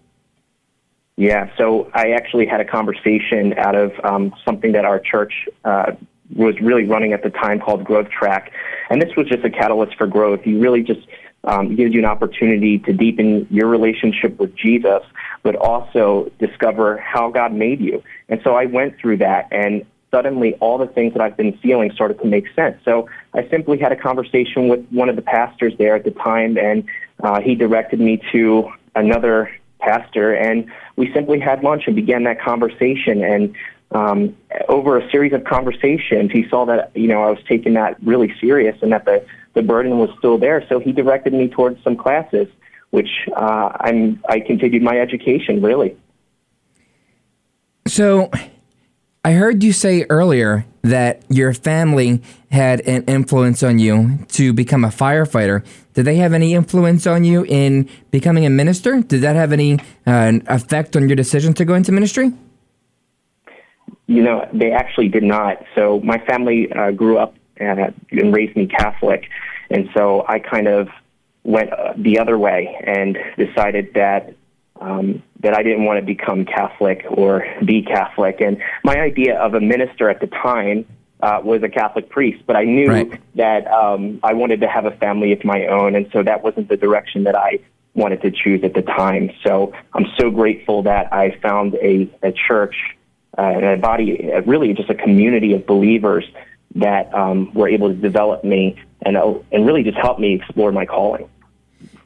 Yeah, 1.17 1.51
so 1.59 1.91
I 1.93 2.13
actually 2.13 2.47
had 2.47 2.61
a 2.61 2.65
conversation 2.65 3.55
out 3.59 3.75
of 3.75 3.93
um, 4.05 4.33
something 4.45 4.73
that 4.73 4.85
our 4.85 5.01
church 5.01 5.49
uh, 5.65 5.93
was 6.35 6.59
really 6.61 6.85
running 6.85 7.13
at 7.13 7.23
the 7.23 7.31
time 7.31 7.61
called 7.61 7.85
Growth 7.85 8.11
Track. 8.11 8.53
And 8.91 9.01
this 9.01 9.15
was 9.17 9.27
just 9.29 9.45
a 9.45 9.51
catalyst 9.51 9.97
for 9.97 10.07
growth. 10.07 10.41
You 10.45 10.61
really 10.61 10.83
just 10.83 11.07
um, 11.45 11.75
gives 11.75 11.93
you 11.93 12.01
an 12.01 12.05
opportunity 12.05 12.79
to 12.81 12.93
deepen 12.93 13.47
your 13.51 13.69
relationship 13.69 14.39
with 14.39 14.55
Jesus, 14.55 15.03
but 15.43 15.57
also 15.57 16.31
discover 16.39 16.99
how 16.99 17.31
God 17.31 17.53
made 17.53 17.81
you. 17.81 18.03
And 18.29 18.41
so 18.45 18.55
I 18.55 18.67
went 18.67 18.99
through 18.99 19.19
that, 19.19 19.49
and 19.51 19.85
suddenly 20.11 20.55
all 20.55 20.79
the 20.79 20.87
things 20.87 21.15
that 21.15 21.23
I've 21.23 21.37
been 21.37 21.57
feeling 21.59 21.91
started 21.93 22.21
to 22.21 22.27
make 22.27 22.45
sense. 22.55 22.77
So 22.85 23.09
I 23.35 23.49
simply 23.49 23.79
had 23.79 23.93
a 23.93 23.97
conversation 23.97 24.69
with 24.69 24.87
one 24.91 25.09
of 25.09 25.17
the 25.17 25.23
pastors 25.23 25.73
there 25.79 25.97
at 25.97 26.05
the 26.05 26.11
time, 26.13 26.57
and 26.59 26.85
uh, 27.23 27.41
he 27.41 27.55
directed 27.55 27.99
me 27.99 28.23
to 28.31 28.71
another 28.95 29.51
pastor, 29.81 30.33
and 30.33 30.71
we 30.97 31.13
simply 31.13 31.41
had 31.41 31.65
lunch 31.65 31.85
and 31.87 31.97
began 31.97 32.23
that 32.25 32.41
conversation. 32.41 33.25
And 33.25 33.55
um, 33.95 34.37
over 34.69 34.99
a 34.99 35.11
series 35.11 35.33
of 35.33 35.45
conversations, 35.45 36.31
he 36.33 36.49
saw 36.49 36.65
that 36.67 36.91
you 36.95 37.09
know 37.09 37.23
I 37.23 37.31
was 37.31 37.41
taking 37.49 37.75
that 37.75 38.03
really 38.03 38.33
serious 38.41 38.77
and 38.83 38.93
that 38.93 39.05
the 39.05 39.25
the 39.55 39.63
burden 39.63 39.99
was 39.99 40.11
still 40.19 40.39
there. 40.39 40.65
So 40.69 40.79
he 40.79 40.93
directed 40.93 41.33
me 41.33 41.49
towards 41.49 41.83
some 41.83 41.97
classes, 41.97 42.49
which 42.91 43.11
uh, 43.37 43.73
I'm 43.81 44.23
I 44.29 44.41
continued 44.41 44.83
my 44.83 44.99
education 44.99 45.63
really. 45.63 45.97
So, 47.87 48.31
I 49.25 49.33
heard 49.33 49.63
you 49.63 49.73
say 49.73 50.07
earlier 50.09 50.65
that 50.83 51.23
your 51.29 51.53
family 51.53 52.23
had 52.51 52.81
an 52.83 53.05
influence 53.05 53.63
on 53.63 53.79
you 53.79 54.19
to 54.29 54.53
become 54.53 54.85
a 54.85 54.89
firefighter. 54.89 55.65
Did 55.95 56.05
they 56.05 56.17
have 56.17 56.33
any 56.33 56.55
influence 56.55 57.07
on 57.07 57.25
you 57.25 57.45
in 57.45 57.89
becoming 58.11 58.47
a 58.47 58.51
minister? 58.51 59.01
Did 59.01 59.21
that 59.23 59.37
have 59.37 59.53
any 59.53 59.79
uh, 60.07 60.39
effect 60.47 60.97
on 60.97 61.09
your 61.09 61.17
decision 61.17 61.55
to 61.55 61.65
go 61.65 61.75
into 61.75 61.93
ministry? 61.93 62.33
You 64.13 64.23
know, 64.23 64.47
they 64.53 64.73
actually 64.73 65.09
did 65.09 65.23
not. 65.23 65.65
So 65.75 66.01
my 66.01 66.19
family 66.19 66.71
uh, 66.71 66.91
grew 66.91 67.17
up 67.19 67.35
uh, 67.59 67.65
and 68.11 68.35
raised 68.35 68.55
me 68.57 68.67
Catholic, 68.67 69.29
and 69.71 69.89
so 69.97 70.25
I 70.29 70.39
kind 70.39 70.69
of 70.69 70.89
went 71.45 71.73
uh, 71.73 71.95
the 71.97 72.19
other 72.19 72.39
way 72.39 72.61
and 72.87 73.17
decided 73.39 73.95
that 73.95 74.35
um, 74.81 75.23
that 75.41 75.55
I 75.55 75.63
didn't 75.63 75.85
want 75.85 75.99
to 76.01 76.05
become 76.05 76.45
Catholic 76.45 77.05
or 77.09 77.47
be 77.65 77.83
Catholic. 77.83 78.41
And 78.41 78.59
my 78.85 78.97
idea 79.01 79.39
of 79.39 79.55
a 79.55 79.61
minister 79.61 80.11
at 80.11 80.21
the 80.21 80.27
time 80.27 80.85
uh, 81.23 81.41
was 81.43 81.63
a 81.63 81.69
Catholic 81.69 82.11
priest, 82.11 82.43
but 82.47 82.57
I 82.57 82.65
knew 82.65 82.89
Right. 82.89 83.21
that 83.37 83.67
um, 83.69 84.21
I 84.23 84.35
wanted 84.35 84.61
to 84.61 84.69
have 84.69 84.85
a 84.85 84.91
family 85.05 85.33
of 85.33 85.43
my 85.45 85.67
own, 85.67 85.95
and 85.95 86.07
so 86.13 86.23
that 86.23 86.43
wasn't 86.43 86.69
the 86.69 86.77
direction 86.77 87.25
that 87.25 87.37
I 87.37 87.61
wanted 87.95 88.21
to 88.23 88.31
choose 88.31 88.63
at 88.65 88.75
the 88.75 88.83
time. 88.83 89.31
So 89.47 89.73
I'm 89.95 90.07
so 90.19 90.31
grateful 90.31 90.83
that 90.83 91.13
I 91.13 91.39
found 91.41 91.75
a, 91.77 92.11
a 92.23 92.33
church 92.33 92.75
uh, 93.39 93.61
a 93.61 93.77
body, 93.77 94.33
uh, 94.33 94.43
really 94.43 94.73
just 94.75 94.91
a 94.91 94.95
community 94.95 95.55
of 95.55 95.67
believers 95.67 96.25
that 96.75 97.13
um, 97.15 97.53
were 97.55 97.69
able 97.69 97.89
to 97.89 97.95
develop 97.95 98.45
me 98.45 98.77
and 99.03 99.17
uh, 99.17 99.35
and 99.51 99.67
really 99.67 99.83
just 99.83 99.99
help 99.99 100.19
me 100.19 100.35
explore 100.35 100.73
my 100.73 100.87
calling. 100.87 101.29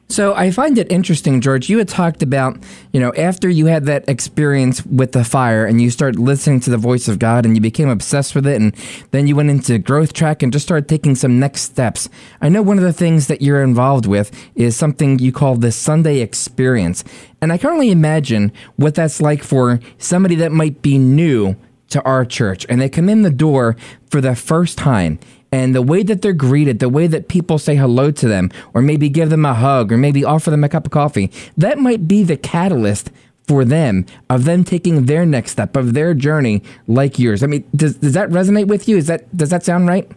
So 0.09 0.33
I 0.35 0.51
find 0.51 0.77
it 0.77 0.89
interesting, 0.89 1.41
George. 1.41 1.69
You 1.69 1.79
had 1.79 1.89
talked 1.89 2.23
about, 2.23 2.57
you 2.93 2.99
know, 2.99 3.13
after 3.17 3.49
you 3.49 3.65
had 3.65 3.85
that 3.85 4.07
experience 4.07 4.85
with 4.85 5.11
the 5.11 5.25
fire 5.25 5.65
and 5.65 5.81
you 5.81 5.89
started 5.89 6.17
listening 6.17 6.61
to 6.61 6.69
the 6.69 6.77
voice 6.77 7.09
of 7.09 7.19
God 7.19 7.45
and 7.45 7.55
you 7.55 7.61
became 7.61 7.89
obsessed 7.89 8.33
with 8.33 8.47
it, 8.47 8.55
and 8.55 8.73
then 9.11 9.27
you 9.27 9.35
went 9.35 9.49
into 9.49 9.77
growth 9.77 10.13
track 10.13 10.41
and 10.41 10.53
just 10.53 10.65
started 10.65 10.87
taking 10.87 11.13
some 11.13 11.39
next 11.39 11.61
steps. 11.61 12.07
I 12.41 12.47
know 12.47 12.61
one 12.61 12.77
of 12.77 12.85
the 12.85 12.93
things 12.93 13.27
that 13.27 13.41
you're 13.41 13.61
involved 13.61 14.05
with 14.05 14.31
is 14.55 14.77
something 14.77 15.19
you 15.19 15.33
call 15.33 15.57
the 15.57 15.73
Sunday 15.73 16.21
experience. 16.21 17.03
And 17.41 17.51
I 17.51 17.57
can 17.57 17.71
only 17.71 17.91
imagine 17.91 18.53
what 18.77 18.95
that's 18.95 19.21
like 19.21 19.43
for 19.43 19.81
somebody 19.97 20.35
that 20.35 20.53
might 20.53 20.81
be 20.81 20.97
new 20.97 21.57
to 21.89 22.01
our 22.03 22.25
church 22.25 22.65
and 22.67 22.81
they 22.81 22.89
come 22.89 23.07
in 23.07 23.21
the 23.21 23.29
door 23.29 23.75
for 24.09 24.19
the 24.19 24.35
first 24.35 24.77
time 24.77 25.19
and 25.51 25.73
the 25.73 25.81
way 25.81 26.03
that 26.03 26.21
they're 26.21 26.33
greeted, 26.33 26.79
the 26.79 26.89
way 26.89 27.07
that 27.07 27.27
people 27.27 27.57
say 27.57 27.75
hello 27.75 28.11
to 28.11 28.27
them, 28.27 28.51
or 28.73 28.81
maybe 28.81 29.09
give 29.09 29.29
them 29.29 29.45
a 29.45 29.53
hug, 29.53 29.91
or 29.91 29.97
maybe 29.97 30.23
offer 30.23 30.49
them 30.49 30.63
a 30.63 30.69
cup 30.69 30.85
of 30.85 30.91
coffee, 30.91 31.31
that 31.55 31.77
might 31.77 32.07
be 32.07 32.23
the 32.23 32.37
catalyst 32.37 33.11
for 33.47 33.63
them 33.63 34.05
of 34.29 34.43
them 34.43 34.63
taking 34.63 35.05
their 35.05 35.25
next 35.25 35.51
step 35.51 35.77
of 35.77 35.93
their 35.93 36.13
journey 36.13 36.61
like 36.85 37.17
yours. 37.17 37.43
I 37.43 37.47
mean, 37.47 37.63
does, 37.75 37.95
does 37.95 38.13
that 38.13 38.29
resonate 38.29 38.67
with 38.67 38.89
you? 38.89 38.97
Is 38.97 39.07
that 39.07 39.35
does 39.35 39.49
that 39.49 39.63
sound 39.63 39.87
right? 39.87 40.11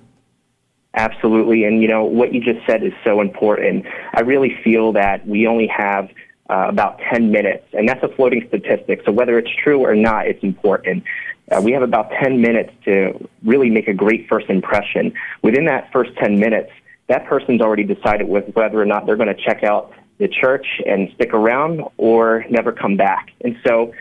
Absolutely. 0.95 1.64
And, 1.64 1.81
you 1.81 1.88
know, 1.88 2.05
what 2.05 2.35
you 2.35 2.40
just 2.40 2.66
said 2.66 2.83
is 2.83 2.93
so 3.05 3.21
important. 3.21 3.87
I 4.12 4.21
really 4.23 4.59
feel 4.64 4.93
that 4.93 5.27
we 5.27 5.47
only 5.47 5.69
have 5.69 6.11
uh, 6.49 6.66
about 6.69 6.99
10 7.12 7.31
minutes, 7.31 7.64
and 7.73 7.88
that's 7.88 8.03
a 8.03 8.09
floating 8.09 8.45
statistic. 8.49 9.03
So 9.05 9.12
whether 9.12 9.38
it's 9.38 9.51
true 9.62 9.81
or 9.81 9.95
not, 9.95 10.27
it's 10.27 10.43
important. 10.43 11.05
Uh, 11.51 11.61
we 11.63 11.73
have 11.73 11.83
about 11.83 12.11
10 12.23 12.41
minutes 12.41 12.73
to 12.85 13.29
really 13.45 13.71
make 13.71 13.89
a 13.89 13.95
great 13.95 14.29
first 14.29 14.49
impression. 14.49 15.13
Within 15.43 15.65
that 15.67 15.91
first 15.93 16.15
10 16.17 16.39
minutes, 16.39 16.71
that 17.09 17.27
person's 17.27 17.61
already 17.61 17.85
decided 17.85 18.29
with 18.29 18.55
whether 18.55 18.81
or 18.81 18.87
not 18.87 19.07
they're 19.07 19.17
going 19.17 19.35
to 19.35 19.43
check 19.43 19.65
out 19.65 19.93
the 20.19 20.29
church 20.29 20.81
and 20.87 21.11
stick 21.15 21.35
around 21.35 21.83
or 21.97 22.45
never 22.51 22.71
come 22.71 22.97
back. 22.97 23.33
And 23.41 23.59
so 23.67 23.93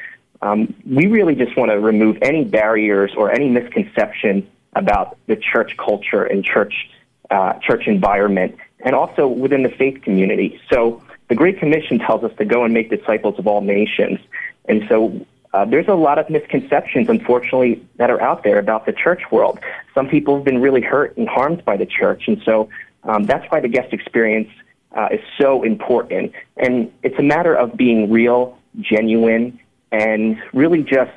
um, 0.41 0.73
we 0.85 1.07
really 1.07 1.35
just 1.35 1.57
want 1.57 1.71
to 1.71 1.79
remove 1.79 2.17
any 2.21 2.45
barriers 2.45 3.11
or 3.17 3.31
any 3.31 3.49
misconception 3.49 4.47
about 4.73 5.17
the 5.27 5.35
church 5.35 5.75
culture 5.77 6.23
and 6.23 6.43
church 6.43 6.89
uh, 7.31 7.53
church 7.59 7.83
environment, 7.85 8.55
and 8.79 8.95
also 8.95 9.27
within 9.27 9.61
the 9.61 9.69
faith 9.69 10.01
community. 10.01 10.59
So 10.71 11.03
the 11.27 11.35
Great 11.35 11.59
Commission 11.59 11.99
tells 11.99 12.23
us 12.23 12.31
to 12.37 12.45
go 12.45 12.63
and 12.63 12.73
make 12.73 12.89
disciples 12.89 13.37
of 13.37 13.47
all 13.47 13.61
nations, 13.61 14.19
and 14.67 14.83
so. 14.89 15.25
Uh, 15.53 15.65
there's 15.65 15.87
a 15.87 15.95
lot 15.95 16.19
of 16.19 16.29
misconceptions, 16.29 17.09
unfortunately, 17.09 17.83
that 17.97 18.09
are 18.09 18.21
out 18.21 18.43
there 18.43 18.59
about 18.59 18.85
the 18.85 18.93
church 18.93 19.23
world. 19.31 19.59
Some 19.95 20.07
people 20.07 20.35
have 20.35 20.45
been 20.45 20.61
really 20.61 20.81
hurt 20.81 21.17
and 21.17 21.27
harmed 21.27 21.65
by 21.65 21.75
the 21.75 21.87
church, 21.87 22.27
and 22.27 22.39
so 22.45 22.69
um, 23.03 23.23
that's 23.23 23.49
why 23.51 23.59
the 23.59 23.67
guest 23.67 23.91
experience 23.91 24.49
uh, 24.95 25.09
is 25.11 25.21
so 25.39 25.63
important. 25.63 26.33
And 26.57 26.91
it's 27.03 27.17
a 27.17 27.23
matter 27.23 27.55
of 27.55 27.75
being 27.75 28.11
real, 28.11 28.57
genuine, 28.79 29.59
and 29.91 30.37
really 30.53 30.83
just 30.83 31.11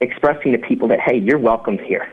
expressing 0.00 0.52
to 0.52 0.58
people 0.58 0.88
that, 0.88 1.00
hey, 1.00 1.18
you're 1.18 1.38
welcome 1.38 1.78
here. 1.78 2.10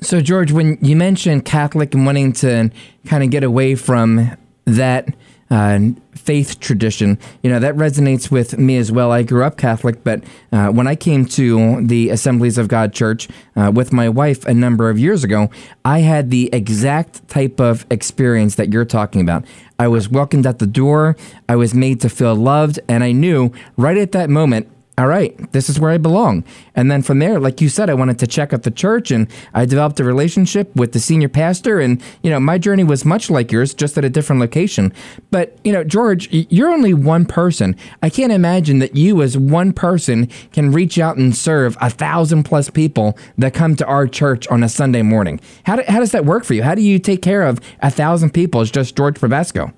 So, 0.00 0.20
George, 0.20 0.52
when 0.52 0.78
you 0.82 0.96
mentioned 0.96 1.44
Catholic 1.44 1.94
and 1.94 2.04
wanting 2.04 2.32
to 2.34 2.70
kind 3.06 3.22
of 3.22 3.30
get 3.30 3.44
away 3.44 3.76
from 3.76 4.36
that 4.64 5.14
uh, 5.52 5.78
faith 6.14 6.60
tradition, 6.60 7.18
you 7.42 7.50
know, 7.50 7.58
that 7.58 7.74
resonates 7.74 8.30
with 8.30 8.56
me 8.56 8.78
as 8.78 8.90
well. 8.90 9.12
I 9.12 9.22
grew 9.22 9.44
up 9.44 9.58
Catholic, 9.58 10.02
but 10.02 10.24
uh, 10.50 10.68
when 10.68 10.86
I 10.86 10.96
came 10.96 11.26
to 11.26 11.86
the 11.86 12.08
Assemblies 12.08 12.56
of 12.56 12.68
God 12.68 12.94
Church 12.94 13.28
uh, 13.54 13.70
with 13.72 13.92
my 13.92 14.08
wife 14.08 14.46
a 14.46 14.54
number 14.54 14.88
of 14.88 14.98
years 14.98 15.24
ago, 15.24 15.50
I 15.84 15.98
had 15.98 16.30
the 16.30 16.48
exact 16.54 17.28
type 17.28 17.60
of 17.60 17.84
experience 17.90 18.54
that 18.54 18.72
you're 18.72 18.86
talking 18.86 19.20
about. 19.20 19.44
I 19.78 19.88
was 19.88 20.08
welcomed 20.08 20.46
at 20.46 20.58
the 20.58 20.66
door, 20.66 21.18
I 21.50 21.56
was 21.56 21.74
made 21.74 22.00
to 22.00 22.08
feel 22.08 22.34
loved, 22.34 22.80
and 22.88 23.04
I 23.04 23.12
knew 23.12 23.52
right 23.76 23.98
at 23.98 24.12
that 24.12 24.30
moment 24.30 24.68
all 25.02 25.08
right, 25.08 25.50
this 25.50 25.68
is 25.68 25.80
where 25.80 25.90
I 25.90 25.98
belong. 25.98 26.44
And 26.76 26.88
then 26.88 27.02
from 27.02 27.18
there, 27.18 27.40
like 27.40 27.60
you 27.60 27.68
said, 27.68 27.90
I 27.90 27.94
wanted 27.94 28.20
to 28.20 28.26
check 28.28 28.52
out 28.52 28.62
the 28.62 28.70
church 28.70 29.10
and 29.10 29.26
I 29.52 29.64
developed 29.64 29.98
a 29.98 30.04
relationship 30.04 30.72
with 30.76 30.92
the 30.92 31.00
senior 31.00 31.28
pastor. 31.28 31.80
And, 31.80 32.00
you 32.22 32.30
know, 32.30 32.38
my 32.38 32.56
journey 32.56 32.84
was 32.84 33.04
much 33.04 33.28
like 33.28 33.50
yours, 33.50 33.74
just 33.74 33.98
at 33.98 34.04
a 34.04 34.08
different 34.08 34.38
location. 34.38 34.92
But, 35.32 35.58
you 35.64 35.72
know, 35.72 35.82
George, 35.82 36.28
you're 36.30 36.70
only 36.70 36.94
one 36.94 37.26
person. 37.26 37.74
I 38.00 38.10
can't 38.10 38.30
imagine 38.30 38.78
that 38.78 38.94
you, 38.94 39.22
as 39.22 39.36
one 39.36 39.72
person, 39.72 40.28
can 40.52 40.70
reach 40.70 41.00
out 41.00 41.16
and 41.16 41.36
serve 41.36 41.76
a 41.80 41.90
thousand 41.90 42.44
plus 42.44 42.70
people 42.70 43.18
that 43.38 43.54
come 43.54 43.74
to 43.74 43.86
our 43.86 44.06
church 44.06 44.46
on 44.46 44.62
a 44.62 44.68
Sunday 44.68 45.02
morning. 45.02 45.40
How, 45.64 45.74
do, 45.74 45.82
how 45.88 45.98
does 45.98 46.12
that 46.12 46.24
work 46.24 46.44
for 46.44 46.54
you? 46.54 46.62
How 46.62 46.76
do 46.76 46.82
you 46.82 47.00
take 47.00 47.22
care 47.22 47.42
of 47.42 47.58
a 47.80 47.90
thousand 47.90 48.30
people 48.30 48.60
as 48.60 48.70
just 48.70 48.96
George 48.96 49.16
Probasco? 49.16 49.72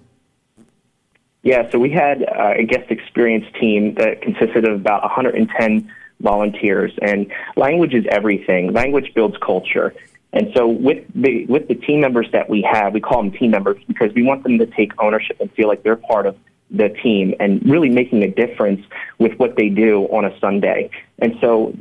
Yeah, 1.44 1.70
so 1.70 1.78
we 1.78 1.90
had 1.90 2.22
uh, 2.22 2.54
a 2.56 2.64
guest 2.64 2.90
experience 2.90 3.44
team 3.60 3.94
that 3.96 4.22
consisted 4.22 4.66
of 4.66 4.80
about 4.80 5.02
110 5.02 5.92
volunteers, 6.20 6.92
and 7.02 7.30
language 7.54 7.92
is 7.92 8.06
everything. 8.10 8.72
Language 8.72 9.12
builds 9.14 9.36
culture. 9.44 9.94
And 10.32 10.50
so 10.56 10.66
with 10.66 11.04
the 11.14 11.44
with 11.46 11.68
the 11.68 11.74
team 11.74 12.00
members 12.00 12.26
that 12.32 12.48
we 12.48 12.62
have, 12.62 12.94
we 12.94 13.00
call 13.00 13.22
them 13.22 13.30
team 13.30 13.50
members 13.50 13.76
because 13.86 14.12
we 14.14 14.22
want 14.22 14.42
them 14.42 14.58
to 14.58 14.66
take 14.66 14.92
ownership 14.98 15.36
and 15.38 15.52
feel 15.52 15.68
like 15.68 15.82
they're 15.82 15.96
part 15.96 16.26
of 16.26 16.36
the 16.70 16.88
team 16.88 17.34
and 17.38 17.62
really 17.68 17.90
making 17.90 18.22
a 18.22 18.30
difference 18.30 18.80
with 19.18 19.38
what 19.38 19.54
they 19.56 19.68
do 19.68 20.04
on 20.04 20.24
a 20.24 20.36
Sunday. 20.40 20.90
And 21.18 21.36
so 21.42 21.76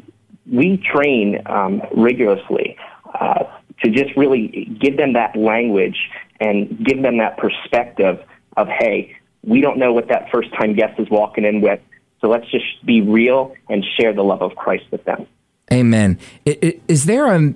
we 0.52 0.78
train 0.78 1.41
um, 1.45 1.82
rigorously 1.95 2.78
uh, 3.17 3.45
to 3.82 3.89
just 3.89 4.15
really 4.17 4.78
give 4.80 4.97
them 4.97 5.13
that 5.13 5.38
language 5.38 6.10
and 6.41 6.86
give 6.86 7.02
them 7.02 7.17
that 7.19 7.38
perspective 7.38 8.19
of, 8.58 8.67
hey, 8.67 9.15
we 9.43 9.62
don't 9.62 9.77
know 9.77 9.93
what 9.93 10.08
that 10.08 10.29
first 10.32 10.51
time 10.53 10.75
guest 10.75 10.99
is 10.99 11.10
walking 11.10 11.45
in 11.45 11.62
with. 11.62 11.79
So 12.21 12.29
let's 12.29 12.49
just 12.49 12.86
be 12.86 13.01
real 13.01 13.53
and 13.69 13.84
share 13.99 14.13
the 14.13 14.23
love 14.23 14.41
of 14.41 14.56
Christ 14.56 14.86
with 14.91 15.03
them. 15.03 15.27
Amen. 15.71 16.19
Is 16.45 17.06
there 17.06 17.34
a 17.34 17.53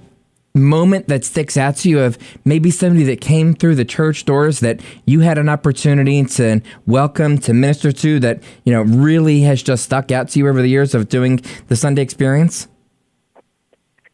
moment 0.53 1.07
that 1.07 1.23
sticks 1.23 1.55
out 1.55 1.77
to 1.77 1.89
you 1.89 1.99
of 1.99 2.17
maybe 2.43 2.71
somebody 2.71 3.03
that 3.05 3.21
came 3.21 3.53
through 3.53 3.75
the 3.75 3.85
church 3.85 4.25
doors 4.25 4.59
that 4.59 4.81
you 5.05 5.21
had 5.21 5.37
an 5.37 5.47
opportunity 5.47 6.23
to 6.25 6.61
welcome, 6.85 7.37
to 7.37 7.53
minister 7.53 7.91
to, 7.91 8.19
that 8.19 8.41
you 8.65 8.73
know 8.73 8.81
really 8.81 9.41
has 9.41 9.61
just 9.63 9.83
stuck 9.83 10.11
out 10.11 10.29
to 10.29 10.39
you 10.39 10.47
over 10.47 10.61
the 10.61 10.67
years 10.67 10.93
of 10.93 11.07
doing 11.07 11.39
the 11.67 11.75
Sunday 11.75 12.01
experience? 12.01 12.67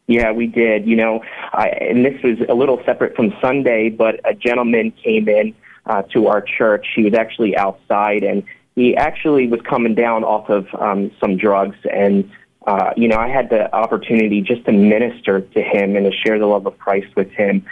Yeah, 0.06 0.32
we 0.32 0.46
did. 0.46 0.86
You 0.86 0.96
know, 0.96 1.24
I, 1.52 1.68
and 1.68 2.04
this 2.04 2.22
was 2.22 2.36
a 2.48 2.54
little 2.54 2.80
separate 2.84 3.16
from 3.16 3.32
Sunday, 3.40 3.88
but 3.88 4.20
a 4.28 4.34
gentleman 4.34 4.92
came 5.02 5.28
in 5.28 5.54
uh, 5.86 6.02
to 6.14 6.26
our 6.28 6.40
church. 6.40 6.86
He 6.94 7.02
was 7.02 7.14
actually 7.14 7.56
outside, 7.56 8.22
and 8.22 8.44
he 8.74 8.96
actually 8.96 9.48
was 9.48 9.60
coming 9.62 9.94
down 9.94 10.24
off 10.24 10.48
of 10.48 10.66
um, 10.78 11.10
some 11.20 11.36
drugs. 11.36 11.76
And 11.92 12.30
uh, 12.66 12.90
you 12.96 13.08
know, 13.08 13.18
I 13.18 13.28
had 13.28 13.50
the 13.50 13.74
opportunity 13.74 14.40
just 14.40 14.64
to 14.66 14.72
minister 14.72 15.40
to 15.40 15.62
him 15.62 15.96
and 15.96 16.10
to 16.10 16.12
share 16.12 16.38
the 16.38 16.46
love 16.46 16.66
of 16.66 16.78
Christ 16.78 17.14
with 17.14 17.30
him. 17.30 17.66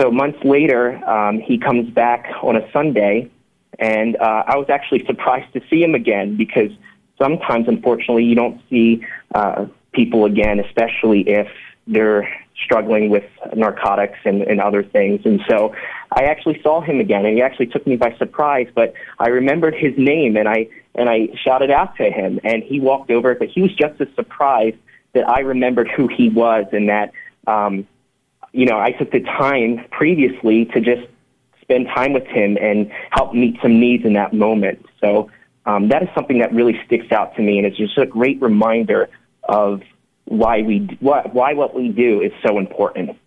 So 0.00 0.10
months 0.10 0.38
later, 0.42 0.96
um, 1.08 1.38
he 1.38 1.58
comes 1.58 1.90
back 1.90 2.26
on 2.42 2.56
a 2.56 2.70
Sunday, 2.72 3.30
and 3.78 4.16
uh, 4.16 4.44
I 4.46 4.56
was 4.56 4.68
actually 4.68 5.04
surprised 5.06 5.52
to 5.52 5.60
see 5.70 5.82
him 5.82 5.94
again 5.94 6.36
because 6.36 6.70
sometimes, 7.18 7.68
unfortunately, 7.68 8.24
you 8.24 8.34
don't 8.34 8.60
see 8.68 9.06
uh, 9.34 9.66
people 9.92 10.24
again, 10.24 10.58
especially 10.58 11.28
if 11.28 11.48
they're 11.86 12.28
struggling 12.64 13.10
with 13.10 13.24
narcotics 13.54 14.18
and, 14.24 14.42
and 14.42 14.60
other 14.60 14.82
things. 14.82 15.20
And 15.24 15.40
so 15.48 15.74
I 16.12 16.24
actually 16.24 16.60
saw 16.62 16.80
him 16.80 17.00
again, 17.00 17.24
and 17.26 17.34
he 17.36 17.42
actually 17.42 17.66
took 17.66 17.86
me 17.86 17.96
by 17.96 18.14
surprise. 18.18 18.68
But 18.74 18.94
I 19.18 19.28
remembered 19.28 19.74
his 19.74 19.92
name, 19.96 20.36
and 20.36 20.48
I 20.48 20.68
and 20.94 21.08
I 21.08 21.28
shouted 21.42 21.70
out 21.70 21.96
to 21.96 22.10
him, 22.10 22.40
and 22.44 22.62
he 22.62 22.80
walked 22.80 23.10
over. 23.10 23.34
But 23.34 23.48
he 23.48 23.62
was 23.62 23.74
just 23.74 24.00
as 24.00 24.08
surprised 24.14 24.76
that 25.14 25.28
I 25.28 25.40
remembered 25.40 25.88
who 25.90 26.08
he 26.08 26.28
was, 26.28 26.66
and 26.72 26.88
that 26.88 27.12
um, 27.46 27.86
you 28.52 28.66
know 28.66 28.78
I 28.78 28.92
took 28.92 29.10
the 29.10 29.20
time 29.20 29.84
previously 29.90 30.66
to 30.66 30.80
just 30.80 31.08
spend 31.62 31.86
time 31.86 32.12
with 32.12 32.26
him 32.26 32.58
and 32.60 32.90
help 33.10 33.34
meet 33.34 33.56
some 33.62 33.80
needs 33.80 34.04
in 34.04 34.12
that 34.14 34.32
moment. 34.32 34.84
So 35.00 35.30
um, 35.64 35.88
that 35.88 36.02
is 36.02 36.08
something 36.14 36.38
that 36.40 36.52
really 36.52 36.80
sticks 36.86 37.10
out 37.12 37.34
to 37.36 37.42
me, 37.42 37.58
and 37.58 37.66
it's 37.66 37.76
just 37.76 37.96
a 37.98 38.06
great 38.06 38.40
reminder 38.42 39.08
of 39.44 39.82
why 40.32 40.62
we 40.62 40.88
why, 41.00 41.28
why 41.32 41.52
what 41.52 41.74
we 41.74 41.88
do 41.88 42.22
is 42.22 42.32
so 42.44 42.58
important. 42.58 43.18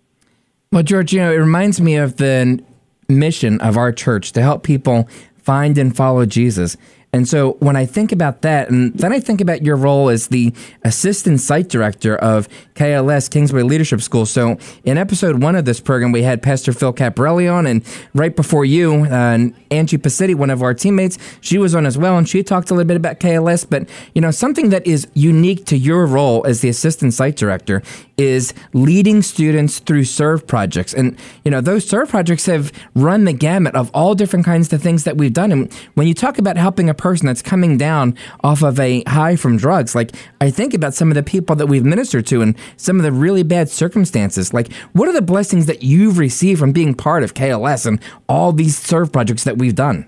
Well, 0.71 0.81
George, 0.81 1.13
you 1.13 1.19
know, 1.19 1.31
it 1.31 1.37
reminds 1.37 1.79
me 1.79 1.95
of 1.97 2.17
the 2.17 2.63
mission 3.07 3.61
of 3.61 3.77
our 3.77 3.91
church 3.91 4.31
to 4.31 4.41
help 4.41 4.63
people 4.63 5.07
find 5.37 5.77
and 5.77 5.95
follow 5.95 6.25
Jesus. 6.25 6.75
And 7.15 7.29
so 7.29 7.53
when 7.59 7.77
I 7.77 7.85
think 7.85 8.11
about 8.11 8.41
that, 8.41 8.69
and 8.69 8.93
then 8.93 9.13
I 9.13 9.21
think 9.21 9.39
about 9.39 9.63
your 9.63 9.77
role 9.77 10.09
as 10.09 10.27
the 10.27 10.51
assistant 10.83 11.39
site 11.39 11.69
director 11.69 12.17
of 12.17 12.49
KLS 12.73 13.31
Kingsway 13.31 13.61
Leadership 13.61 14.01
School. 14.01 14.25
So 14.25 14.57
in 14.83 14.97
episode 14.97 15.41
one 15.41 15.55
of 15.55 15.63
this 15.63 15.79
program, 15.79 16.11
we 16.11 16.23
had 16.23 16.43
Pastor 16.43 16.73
Phil 16.73 16.91
Caprelli 16.91 17.49
on, 17.49 17.67
and 17.67 17.85
right 18.13 18.35
before 18.35 18.65
you, 18.65 19.05
uh, 19.05 19.47
Angie 19.71 19.97
Pacitti, 19.97 20.35
one 20.35 20.49
of 20.49 20.61
our 20.61 20.73
teammates, 20.73 21.17
she 21.39 21.57
was 21.57 21.73
on 21.73 21.85
as 21.85 21.97
well, 21.97 22.17
and 22.17 22.27
she 22.27 22.43
talked 22.43 22.69
a 22.69 22.73
little 22.73 22.85
bit 22.85 22.97
about 22.97 23.21
KLS. 23.21 23.69
But 23.69 23.87
you 24.13 24.19
know, 24.19 24.31
something 24.31 24.67
that 24.71 24.85
is 24.85 25.07
unique 25.13 25.65
to 25.67 25.77
your 25.77 26.05
role 26.05 26.45
as 26.45 26.59
the 26.59 26.67
assistant 26.67 27.13
site 27.13 27.37
director 27.37 27.81
is 28.17 28.53
leading 28.73 29.21
students 29.21 29.79
through 29.79 30.05
serve 30.05 30.47
projects. 30.47 30.93
And, 30.93 31.17
you 31.43 31.51
know, 31.51 31.61
those 31.61 31.87
serve 31.87 32.09
projects 32.09 32.45
have 32.45 32.71
run 32.93 33.25
the 33.25 33.33
gamut 33.33 33.75
of 33.75 33.91
all 33.93 34.15
different 34.15 34.45
kinds 34.45 34.71
of 34.71 34.81
things 34.81 35.03
that 35.03 35.17
we've 35.17 35.33
done. 35.33 35.51
And 35.51 35.73
when 35.95 36.07
you 36.07 36.13
talk 36.13 36.37
about 36.37 36.57
helping 36.57 36.89
a 36.89 36.93
person 36.93 37.27
that's 37.27 37.41
coming 37.41 37.77
down 37.77 38.15
off 38.43 38.63
of 38.63 38.79
a 38.79 39.03
high 39.03 39.35
from 39.35 39.57
drugs, 39.57 39.95
like 39.95 40.15
I 40.39 40.49
think 40.49 40.73
about 40.73 40.93
some 40.93 41.09
of 41.09 41.15
the 41.15 41.23
people 41.23 41.55
that 41.57 41.67
we've 41.67 41.85
ministered 41.85 42.25
to 42.27 42.41
and 42.41 42.55
some 42.77 42.97
of 42.97 43.03
the 43.03 43.11
really 43.11 43.43
bad 43.43 43.69
circumstances. 43.69 44.53
Like, 44.53 44.71
what 44.93 45.09
are 45.09 45.13
the 45.13 45.21
blessings 45.21 45.65
that 45.65 45.83
you've 45.83 46.17
received 46.17 46.59
from 46.59 46.71
being 46.71 46.93
part 46.93 47.23
of 47.23 47.33
KLS 47.33 47.85
and 47.85 47.99
all 48.29 48.51
these 48.51 48.77
serve 48.77 49.11
projects 49.11 49.43
that 49.43 49.57
we've 49.57 49.75
done? 49.75 50.07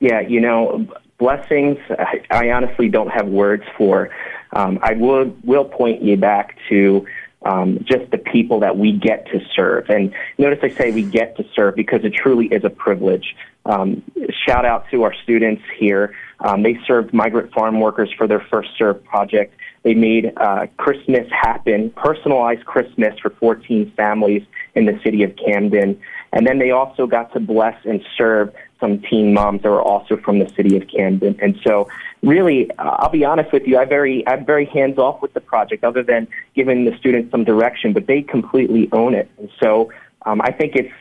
Yeah, 0.00 0.20
you 0.20 0.40
know, 0.40 0.86
blessings, 1.18 1.78
I, 1.90 2.22
I 2.30 2.50
honestly 2.50 2.88
don't 2.88 3.10
have 3.10 3.28
words 3.28 3.64
for. 3.76 4.10
Um, 4.52 4.78
I 4.82 4.94
will 4.94 5.34
will 5.44 5.64
point 5.64 6.02
you 6.02 6.16
back 6.16 6.56
to 6.68 7.06
um, 7.42 7.84
just 7.84 8.10
the 8.10 8.18
people 8.18 8.60
that 8.60 8.76
we 8.76 8.92
get 8.92 9.26
to 9.26 9.40
serve. 9.54 9.88
And 9.88 10.14
notice 10.38 10.58
I 10.62 10.68
say 10.68 10.90
we 10.90 11.02
get 11.02 11.36
to 11.36 11.44
serve 11.54 11.74
because 11.74 12.04
it 12.04 12.14
truly 12.14 12.46
is 12.46 12.64
a 12.64 12.70
privilege. 12.70 13.34
Um, 13.64 14.02
shout 14.46 14.64
out 14.64 14.86
to 14.90 15.02
our 15.04 15.14
students 15.22 15.62
here. 15.78 16.14
Um, 16.40 16.62
they 16.62 16.78
served 16.86 17.12
migrant 17.12 17.52
farm 17.52 17.80
workers 17.80 18.10
for 18.16 18.26
their 18.26 18.40
first 18.50 18.70
serve 18.78 19.02
project. 19.04 19.54
They 19.82 19.94
made 19.94 20.32
uh, 20.36 20.66
Christmas 20.76 21.26
happen, 21.30 21.90
personalized 21.90 22.64
Christmas 22.66 23.18
for 23.20 23.30
14 23.30 23.92
families 23.96 24.42
in 24.74 24.86
the 24.86 24.98
city 25.04 25.22
of 25.22 25.34
Camden. 25.36 26.00
And 26.32 26.46
then 26.46 26.58
they 26.58 26.70
also 26.70 27.06
got 27.06 27.32
to 27.32 27.40
bless 27.40 27.76
and 27.84 28.02
serve 28.16 28.54
some 28.80 29.00
teen 29.02 29.32
moms 29.32 29.62
that 29.62 29.70
were 29.70 29.82
also 29.82 30.16
from 30.16 30.38
the 30.38 30.48
city 30.56 30.76
of 30.76 30.88
Camden. 30.88 31.38
And 31.40 31.58
so 31.62 31.88
really, 32.22 32.70
uh, 32.72 32.96
I'll 32.98 33.10
be 33.10 33.24
honest 33.24 33.52
with 33.52 33.66
you, 33.66 33.78
I 33.78 33.84
very, 33.84 34.26
I'm 34.26 34.44
very 34.44 34.64
hands 34.64 34.98
off 34.98 35.22
with 35.22 35.34
the 35.34 35.40
project 35.40 35.84
other 35.84 36.02
than 36.02 36.26
giving 36.54 36.86
the 36.86 36.96
students 36.98 37.30
some 37.30 37.44
direction, 37.44 37.92
but 37.92 38.06
they 38.06 38.22
completely 38.22 38.88
own 38.92 39.14
it. 39.14 39.30
And 39.38 39.50
so 39.60 39.92
um, 40.26 40.40
I 40.42 40.50
think 40.50 40.74
it's 40.74 40.92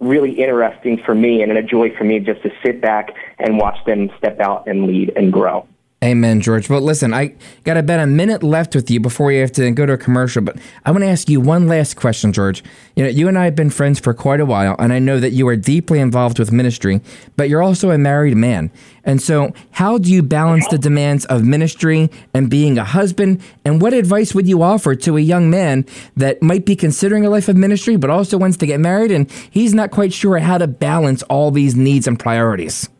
really 0.00 0.32
interesting 0.32 1.00
for 1.04 1.14
me 1.14 1.42
and 1.42 1.52
a 1.52 1.62
joy 1.62 1.94
for 1.96 2.04
me 2.04 2.18
just 2.20 2.42
to 2.42 2.50
sit 2.62 2.80
back 2.80 3.10
and 3.38 3.58
watch 3.58 3.78
them 3.86 4.10
step 4.18 4.40
out 4.40 4.66
and 4.66 4.86
lead 4.86 5.12
and 5.16 5.32
grow. 5.32 5.66
Amen, 6.04 6.42
George. 6.42 6.68
But 6.68 6.82
listen, 6.82 7.14
I 7.14 7.34
got 7.62 7.78
about 7.78 7.98
a 7.98 8.06
minute 8.06 8.42
left 8.42 8.74
with 8.74 8.90
you 8.90 9.00
before 9.00 9.32
you 9.32 9.40
have 9.40 9.52
to 9.52 9.70
go 9.70 9.86
to 9.86 9.94
a 9.94 9.96
commercial, 9.96 10.42
but 10.42 10.58
I 10.84 10.90
want 10.90 11.02
to 11.02 11.08
ask 11.08 11.30
you 11.30 11.40
one 11.40 11.66
last 11.66 11.96
question, 11.96 12.30
George. 12.30 12.62
You 12.94 13.04
know, 13.04 13.08
you 13.08 13.26
and 13.26 13.38
I 13.38 13.46
have 13.46 13.56
been 13.56 13.70
friends 13.70 14.00
for 14.00 14.12
quite 14.12 14.38
a 14.38 14.44
while, 14.44 14.76
and 14.78 14.92
I 14.92 14.98
know 14.98 15.18
that 15.18 15.30
you 15.30 15.48
are 15.48 15.56
deeply 15.56 16.00
involved 16.00 16.38
with 16.38 16.52
ministry, 16.52 17.00
but 17.36 17.48
you're 17.48 17.62
also 17.62 17.90
a 17.90 17.96
married 17.96 18.36
man. 18.36 18.70
And 19.02 19.22
so, 19.22 19.54
how 19.70 19.96
do 19.96 20.12
you 20.12 20.22
balance 20.22 20.68
the 20.68 20.76
demands 20.76 21.24
of 21.24 21.42
ministry 21.42 22.10
and 22.34 22.50
being 22.50 22.76
a 22.76 22.84
husband? 22.84 23.40
And 23.64 23.80
what 23.80 23.94
advice 23.94 24.34
would 24.34 24.46
you 24.46 24.60
offer 24.60 24.94
to 24.94 25.16
a 25.16 25.22
young 25.22 25.48
man 25.48 25.86
that 26.16 26.42
might 26.42 26.66
be 26.66 26.76
considering 26.76 27.24
a 27.24 27.30
life 27.30 27.48
of 27.48 27.56
ministry, 27.56 27.96
but 27.96 28.10
also 28.10 28.36
wants 28.36 28.58
to 28.58 28.66
get 28.66 28.78
married 28.78 29.10
and 29.10 29.30
he's 29.50 29.72
not 29.72 29.90
quite 29.90 30.12
sure 30.12 30.36
how 30.38 30.58
to 30.58 30.66
balance 30.66 31.22
all 31.24 31.50
these 31.50 31.74
needs 31.74 32.06
and 32.06 32.20
priorities? 32.20 32.90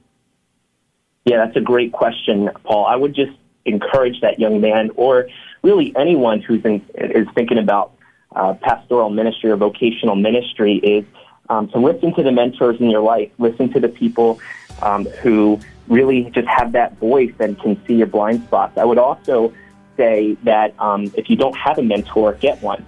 Yeah, 1.25 1.45
that's 1.45 1.57
a 1.57 1.61
great 1.61 1.93
question, 1.93 2.51
Paul. 2.65 2.87
I 2.87 2.97
would 2.97 3.15
just 3.15 3.33
encourage 3.65 4.21
that 4.21 4.39
young 4.39 4.61
man, 4.61 4.91
or 4.97 5.29
really 5.63 5.95
anyone 5.97 6.41
who's 6.41 6.65
in, 6.65 6.85
is 6.95 7.27
thinking 7.35 7.59
about 7.59 7.93
uh, 8.37 8.55
pastoral 8.55 9.11
ministry 9.11 9.51
or 9.51 9.57
vocational 9.57 10.17
ministry, 10.17 10.77
is 10.77 11.05
um, 11.49 11.69
to 11.69 11.79
listen 11.79 12.15
to 12.15 12.23
the 12.23 12.33
mentors 12.33 12.79
in 12.81 12.91
your 12.91 13.01
life, 13.01 13.31
listen 13.39 13.73
to 13.73 13.81
the 13.81 13.89
people 13.89 14.39
um, 14.83 15.07
who 15.23 15.59
really 15.89 16.31
just 16.31 16.49
have 16.49 16.73
that 16.73 16.99
voice 16.99 17.33
and 17.39 17.59
can 17.61 17.83
see 17.87 17.95
your 17.95 18.07
blind 18.07 18.43
spots. 18.45 18.77
I 18.77 18.85
would 18.85 18.99
also 18.99 19.53
say 19.97 20.37
that 20.43 20.75
um, 20.79 21.13
if 21.17 21.31
you 21.31 21.37
don't 21.37 21.57
have 21.57 21.79
a 21.79 21.83
mentor, 21.83 22.35
get 22.35 22.61
one. 22.63 22.85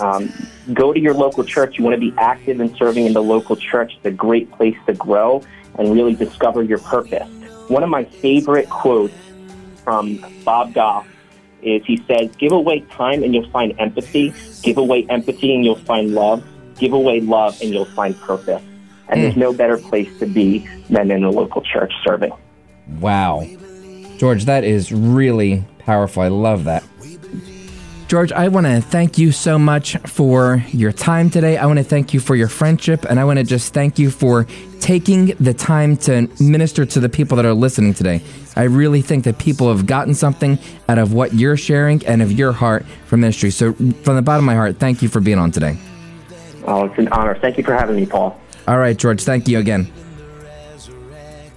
Um, 0.00 0.32
go 0.72 0.92
to 0.92 0.98
your 0.98 1.14
local 1.14 1.44
church. 1.44 1.78
You 1.78 1.84
want 1.84 1.94
to 1.94 2.00
be 2.00 2.12
active 2.18 2.60
in 2.60 2.74
serving 2.76 3.06
in 3.06 3.12
the 3.12 3.22
local 3.22 3.56
church. 3.56 3.92
It's 3.96 4.06
a 4.06 4.10
great 4.10 4.50
place 4.52 4.76
to 4.86 4.94
grow 4.94 5.42
and 5.78 5.92
really 5.92 6.14
discover 6.14 6.62
your 6.62 6.78
purpose. 6.78 7.28
One 7.68 7.82
of 7.82 7.88
my 7.88 8.04
favorite 8.04 8.68
quotes 8.68 9.14
from 9.82 10.24
Bob 10.44 10.72
Goff 10.74 11.06
is 11.62 11.84
he 11.84 11.96
says, 12.06 12.30
Give 12.36 12.52
away 12.52 12.80
time 12.80 13.22
and 13.22 13.34
you'll 13.34 13.50
find 13.50 13.74
empathy. 13.78 14.32
Give 14.62 14.78
away 14.78 15.06
empathy 15.08 15.54
and 15.54 15.64
you'll 15.64 15.76
find 15.76 16.14
love. 16.14 16.44
Give 16.78 16.92
away 16.92 17.20
love 17.20 17.60
and 17.60 17.72
you'll 17.72 17.84
find 17.84 18.18
purpose. 18.20 18.62
And 19.08 19.18
mm. 19.18 19.22
there's 19.22 19.36
no 19.36 19.52
better 19.52 19.78
place 19.78 20.16
to 20.18 20.26
be 20.26 20.68
than 20.90 21.10
in 21.10 21.24
a 21.24 21.30
local 21.30 21.62
church 21.62 21.92
serving. 22.04 22.32
Wow. 23.00 23.46
George, 24.16 24.44
that 24.44 24.64
is 24.64 24.92
really 24.92 25.64
powerful. 25.78 26.22
I 26.22 26.28
love 26.28 26.64
that. 26.64 26.84
George, 28.08 28.30
I 28.30 28.46
want 28.46 28.66
to 28.66 28.80
thank 28.80 29.18
you 29.18 29.32
so 29.32 29.58
much 29.58 29.96
for 30.06 30.62
your 30.68 30.92
time 30.92 31.28
today. 31.28 31.56
I 31.56 31.66
want 31.66 31.78
to 31.78 31.84
thank 31.84 32.14
you 32.14 32.20
for 32.20 32.36
your 32.36 32.46
friendship, 32.46 33.04
and 33.10 33.18
I 33.18 33.24
want 33.24 33.40
to 33.40 33.44
just 33.44 33.74
thank 33.74 33.98
you 33.98 34.12
for 34.12 34.46
taking 34.78 35.34
the 35.40 35.52
time 35.52 35.96
to 35.98 36.28
minister 36.38 36.86
to 36.86 37.00
the 37.00 37.08
people 37.08 37.36
that 37.36 37.44
are 37.44 37.52
listening 37.52 37.94
today. 37.94 38.22
I 38.54 38.62
really 38.62 39.02
think 39.02 39.24
that 39.24 39.38
people 39.38 39.68
have 39.74 39.86
gotten 39.86 40.14
something 40.14 40.56
out 40.88 40.98
of 40.98 41.14
what 41.14 41.34
you're 41.34 41.56
sharing 41.56 42.06
and 42.06 42.22
of 42.22 42.30
your 42.30 42.52
heart 42.52 42.86
for 43.06 43.16
ministry. 43.16 43.50
So, 43.50 43.72
from 43.72 44.14
the 44.14 44.22
bottom 44.22 44.44
of 44.44 44.46
my 44.46 44.54
heart, 44.54 44.76
thank 44.76 45.02
you 45.02 45.08
for 45.08 45.18
being 45.18 45.38
on 45.38 45.50
today. 45.50 45.76
Oh, 46.64 46.84
it's 46.84 46.98
an 46.98 47.08
honor. 47.08 47.34
Thank 47.34 47.58
you 47.58 47.64
for 47.64 47.74
having 47.74 47.96
me, 47.96 48.06
Paul. 48.06 48.40
All 48.68 48.78
right, 48.78 48.96
George, 48.96 49.22
thank 49.24 49.48
you 49.48 49.58
again. 49.58 49.86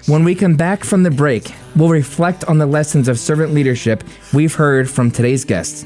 When 0.07 0.23
we 0.23 0.33
come 0.33 0.55
back 0.55 0.83
from 0.83 1.03
the 1.03 1.11
break, 1.11 1.53
we'll 1.75 1.89
reflect 1.89 2.43
on 2.45 2.57
the 2.57 2.65
lessons 2.65 3.07
of 3.07 3.19
servant 3.19 3.53
leadership 3.53 4.03
we've 4.33 4.55
heard 4.55 4.89
from 4.89 5.11
today's 5.11 5.45
guests. 5.45 5.85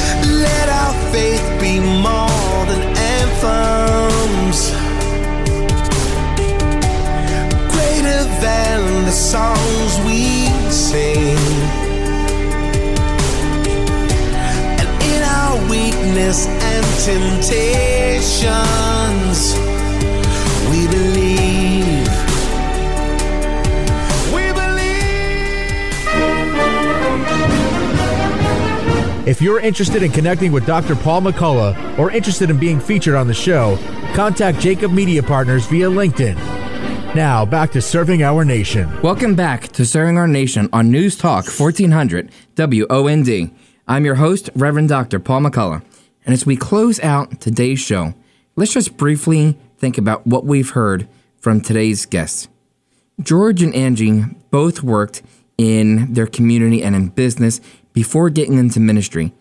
If 29.31 29.41
you're 29.41 29.61
interested 29.61 30.03
in 30.03 30.11
connecting 30.11 30.51
with 30.51 30.65
Dr. 30.65 30.93
Paul 30.93 31.21
McCullough 31.21 31.97
or 31.97 32.11
interested 32.11 32.49
in 32.49 32.59
being 32.59 32.81
featured 32.81 33.15
on 33.15 33.27
the 33.27 33.33
show, 33.33 33.77
contact 34.13 34.59
Jacob 34.59 34.91
Media 34.91 35.23
Partners 35.23 35.65
via 35.67 35.89
LinkedIn. 35.89 36.35
Now, 37.15 37.45
back 37.45 37.71
to 37.71 37.81
serving 37.81 38.23
our 38.23 38.43
nation. 38.43 38.91
Welcome 39.01 39.33
back 39.35 39.69
to 39.69 39.85
Serving 39.85 40.17
Our 40.17 40.27
Nation 40.27 40.67
on 40.73 40.91
News 40.91 41.15
Talk 41.15 41.45
1400 41.45 42.29
WOND. 42.57 43.55
I'm 43.87 44.03
your 44.03 44.15
host, 44.15 44.49
Reverend 44.53 44.89
Dr. 44.89 45.17
Paul 45.17 45.43
McCullough. 45.43 45.81
And 46.25 46.33
as 46.33 46.45
we 46.45 46.57
close 46.57 46.99
out 46.99 47.39
today's 47.39 47.79
show, 47.79 48.13
let's 48.57 48.73
just 48.73 48.97
briefly 48.97 49.57
think 49.77 49.97
about 49.97 50.27
what 50.27 50.43
we've 50.43 50.71
heard 50.71 51.07
from 51.37 51.61
today's 51.61 52.05
guests. 52.05 52.49
George 53.21 53.63
and 53.63 53.73
Angie 53.73 54.25
both 54.49 54.83
worked 54.83 55.21
in 55.57 56.11
their 56.11 56.27
community 56.27 56.83
and 56.83 56.95
in 56.95 57.07
business 57.07 57.61
before 57.93 58.29
getting 58.29 58.57
into 58.57 58.79
ministry. 58.79 59.33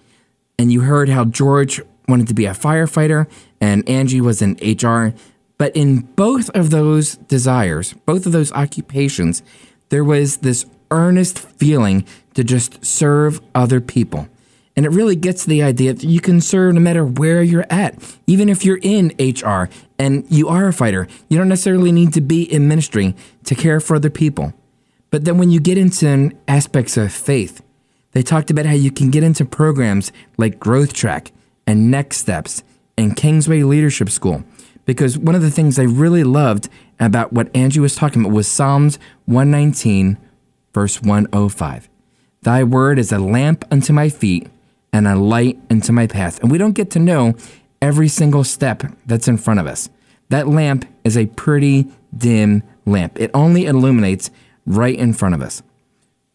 And 0.59 0.73
you 0.73 0.83
heard 0.83 1.09
how 1.09 1.25
George 1.25 1.81
wanted 2.09 2.29
to 2.29 2.35
be 2.35 2.47
a 2.47 2.53
firefighter 2.53 3.29
and 3.61 3.89
Angie 3.89 4.21
was 4.21 4.43
in 4.43 4.59
HR. 4.61 5.15
But 5.59 5.75
in 5.77 6.01
both 6.01 6.51
of 6.51 6.71
those 6.71 7.17
desires, 7.17 7.95
both 8.07 8.27
of 8.27 8.33
those 8.33 8.53
occupations, 8.53 9.43
there 9.91 10.05
was 10.05 10.39
this 10.39 10.67
earnest 10.91 11.39
feeling 11.39 12.05
to 12.35 12.43
just 12.43 12.85
serve 12.85 13.41
other 13.55 13.81
people. 13.81 14.29
And 14.77 14.87
it 14.87 14.91
really 14.91 15.17
gets 15.17 15.45
the 15.45 15.63
idea 15.63 15.93
that 15.93 16.07
you 16.07 16.21
can 16.21 16.41
serve 16.41 16.75
no 16.75 16.81
matter 16.81 17.05
where 17.05 17.43
you're 17.43 17.67
at. 17.69 18.17
Even 18.27 18.49
if 18.49 18.65
you're 18.65 18.79
in 18.83 19.13
HR 19.19 19.69
and 19.99 20.25
you 20.31 20.49
are 20.49 20.69
a 20.69 20.73
fighter, 20.73 21.07
you 21.29 21.37
don't 21.37 21.49
necessarily 21.49 21.93
need 21.93 22.15
to 22.15 22.21
be 22.21 22.43
in 22.43 22.69
ministry 22.69 23.15
to 23.45 23.55
care 23.55 23.81
for 23.81 23.97
other 23.97 24.11
people. 24.11 24.55
But 25.11 25.25
then 25.25 25.39
when 25.39 25.51
you 25.51 25.61
get 25.61 25.77
into 25.77 26.31
aspects 26.47 26.97
of 26.97 27.13
faith, 27.13 27.63
they 28.13 28.23
talked 28.23 28.51
about 28.51 28.67
how 28.67 28.73
you 28.73 28.91
can 28.91 29.11
get 29.11 29.23
into 29.23 29.45
programs 29.45 30.13
like 30.37 30.59
Growth 30.59 30.93
Track 30.93 31.33
and 31.67 31.91
Next 31.91 32.19
Steps 32.19 32.63
and 32.99 33.17
Kingsway 33.17 33.63
Leadership 33.63 34.11
School. 34.11 34.45
Because 34.85 35.17
one 35.17 35.35
of 35.35 35.43
the 35.43 35.51
things 35.51 35.79
I 35.79 35.85
really 35.85 36.25
loved 36.25 36.69
about 36.99 37.33
what 37.33 37.55
Angie 37.55 37.81
was 37.81 37.95
talking 37.95 38.23
about 38.23 38.33
was 38.33 38.49
Psalms 38.49 38.99
119, 39.27 40.19
verse 40.75 41.01
105. 41.01 41.89
Thy 42.43 42.65
word 42.65 42.99
is 42.99 43.13
a 43.13 43.19
lamp 43.19 43.65
unto 43.71 43.93
my 43.93 44.09
feet 44.09 44.49
and 44.93 45.07
a 45.07 45.15
light 45.15 45.59
unto 45.71 45.93
my 45.93 46.07
path. 46.07 46.41
And 46.41 46.51
we 46.51 46.59
don't 46.59 46.73
get 46.73 46.91
to 46.93 46.99
know 46.99 47.35
every 47.81 48.09
single 48.09 48.45
step 48.45 48.83
that's 49.07 49.29
in 49.29 49.39
front 49.39 49.61
of 49.61 49.67
us. 49.67 49.89
That 50.31 50.49
lamp 50.49 50.85
is 51.05 51.17
a 51.17 51.27
pretty 51.27 51.87
dim 52.17 52.63
lamp, 52.87 53.21
it 53.21 53.31
only 53.35 53.67
illuminates 53.67 54.31
right 54.67 54.99
in 54.99 55.13
front 55.13 55.35
of 55.35 55.43
us. 55.43 55.63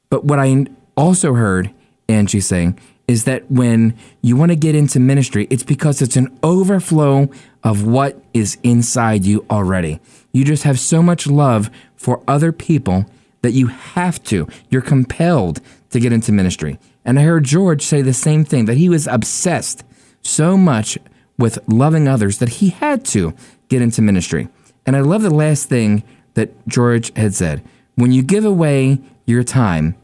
But 0.10 0.24
what 0.24 0.40
I 0.40 0.66
also 0.96 1.34
heard 1.34 1.72
Angie 2.08 2.40
saying 2.40 2.80
is 3.08 3.26
that 3.26 3.50
when 3.52 3.96
you 4.22 4.36
want 4.36 4.52
to 4.52 4.56
get 4.56 4.76
into 4.76 5.00
ministry, 5.00 5.48
it's 5.50 5.64
because 5.64 6.02
it's 6.02 6.16
an 6.16 6.38
overflow 6.42 7.30
of 7.64 7.86
what 7.86 8.22
is 8.34 8.58
inside 8.64 9.26
you 9.26 9.46
already. 9.50 10.00
You 10.32 10.44
just 10.44 10.64
have 10.64 10.80
so 10.80 11.04
much 11.04 11.28
love 11.28 11.70
for 11.96 12.24
other 12.28 12.52
people 12.52 13.06
that 13.42 13.52
you 13.52 13.68
have 13.68 14.24
to, 14.24 14.48
you're 14.70 14.82
compelled 14.82 15.62
to 15.92 16.00
get 16.00 16.12
into 16.12 16.32
ministry. 16.32 16.80
And 17.04 17.20
I 17.20 17.24
heard 17.24 17.44
George 17.44 17.84
say 17.84 18.02
the 18.02 18.14
same 18.14 18.44
thing 18.44 18.66
that 18.66 18.78
he 18.78 18.90
was 18.90 19.06
obsessed 19.06 19.84
so 20.24 20.58
much 20.58 20.98
with 21.38 21.60
loving 21.68 22.08
others 22.08 22.40
that 22.40 22.50
he 22.50 22.70
had 22.70 23.06
to 23.06 23.36
get 23.70 23.84
into 23.84 24.02
ministry. 24.02 24.48
And 24.86 24.96
I 24.96 25.02
love 25.02 25.22
the 25.22 25.34
last 25.34 25.70
thing 25.70 26.04
that 26.34 26.68
George 26.68 27.16
had 27.16 27.36
said. 27.36 27.64
When 27.96 28.12
you 28.12 28.24
give 28.24 28.46
away 28.46 29.00
your 29.26 29.44
time, 29.44 29.96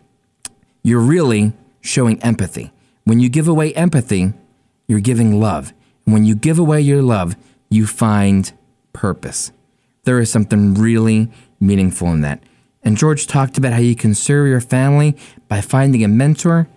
you're 0.84 1.00
really 1.00 1.54
showing 1.82 2.22
empathy. 2.22 2.72
When 3.04 3.20
you 3.20 3.30
give 3.30 3.48
away 3.48 3.74
empathy, 3.74 4.34
you're 4.88 5.00
giving 5.00 5.40
love. 5.40 5.74
And 6.06 6.14
when 6.14 6.26
you 6.26 6.36
give 6.36 6.60
away 6.60 6.82
your 6.82 7.02
love, 7.02 7.36
you 7.70 7.88
find 7.88 8.52
purpose. 8.94 9.52
There 10.04 10.20
is 10.20 10.32
something 10.32 10.74
really 10.74 11.30
meaningful 11.60 12.10
in 12.10 12.22
that. 12.22 12.44
And 12.84 12.98
George 12.98 13.28
talked 13.28 13.58
about 13.58 13.74
how 13.74 13.80
you 13.80 13.96
can 13.96 14.16
serve 14.16 14.48
your 14.48 14.62
family 14.62 15.16
by 15.48 15.62
finding 15.62 16.04
a 16.04 16.08
mentor. 16.08 16.68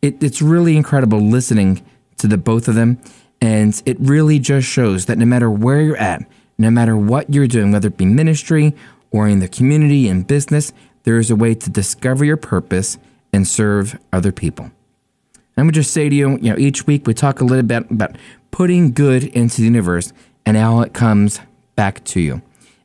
It, 0.00 0.22
it's 0.22 0.42
really 0.42 0.76
incredible 0.76 1.20
listening 1.20 1.84
to 2.18 2.26
the 2.26 2.36
both 2.36 2.68
of 2.68 2.74
them. 2.74 2.98
And 3.40 3.80
it 3.86 3.96
really 4.00 4.38
just 4.38 4.68
shows 4.68 5.06
that 5.06 5.18
no 5.18 5.26
matter 5.26 5.50
where 5.50 5.80
you're 5.80 5.96
at, 5.96 6.24
no 6.58 6.70
matter 6.70 6.96
what 6.96 7.32
you're 7.32 7.46
doing, 7.46 7.72
whether 7.72 7.88
it 7.88 7.96
be 7.96 8.04
ministry 8.04 8.74
or 9.10 9.28
in 9.28 9.38
the 9.38 9.48
community 9.48 10.08
and 10.08 10.26
business, 10.26 10.72
there 11.04 11.18
is 11.18 11.30
a 11.30 11.36
way 11.36 11.54
to 11.54 11.70
discover 11.70 12.24
your 12.24 12.36
purpose 12.36 12.98
and 13.32 13.46
serve 13.46 13.98
other 14.12 14.32
people. 14.32 14.70
I'm 15.56 15.64
gonna 15.64 15.72
just 15.72 15.92
say 15.92 16.08
to 16.08 16.14
you, 16.14 16.30
you 16.38 16.50
know, 16.50 16.58
each 16.58 16.86
week 16.86 17.06
we 17.06 17.14
talk 17.14 17.40
a 17.40 17.44
little 17.44 17.62
bit 17.62 17.90
about 17.90 18.16
putting 18.50 18.92
good 18.92 19.24
into 19.24 19.58
the 19.58 19.64
universe 19.64 20.12
and 20.46 20.56
how 20.56 20.80
it 20.80 20.92
comes 20.92 21.40
back 21.76 22.02
to 22.04 22.20
you. 22.20 22.42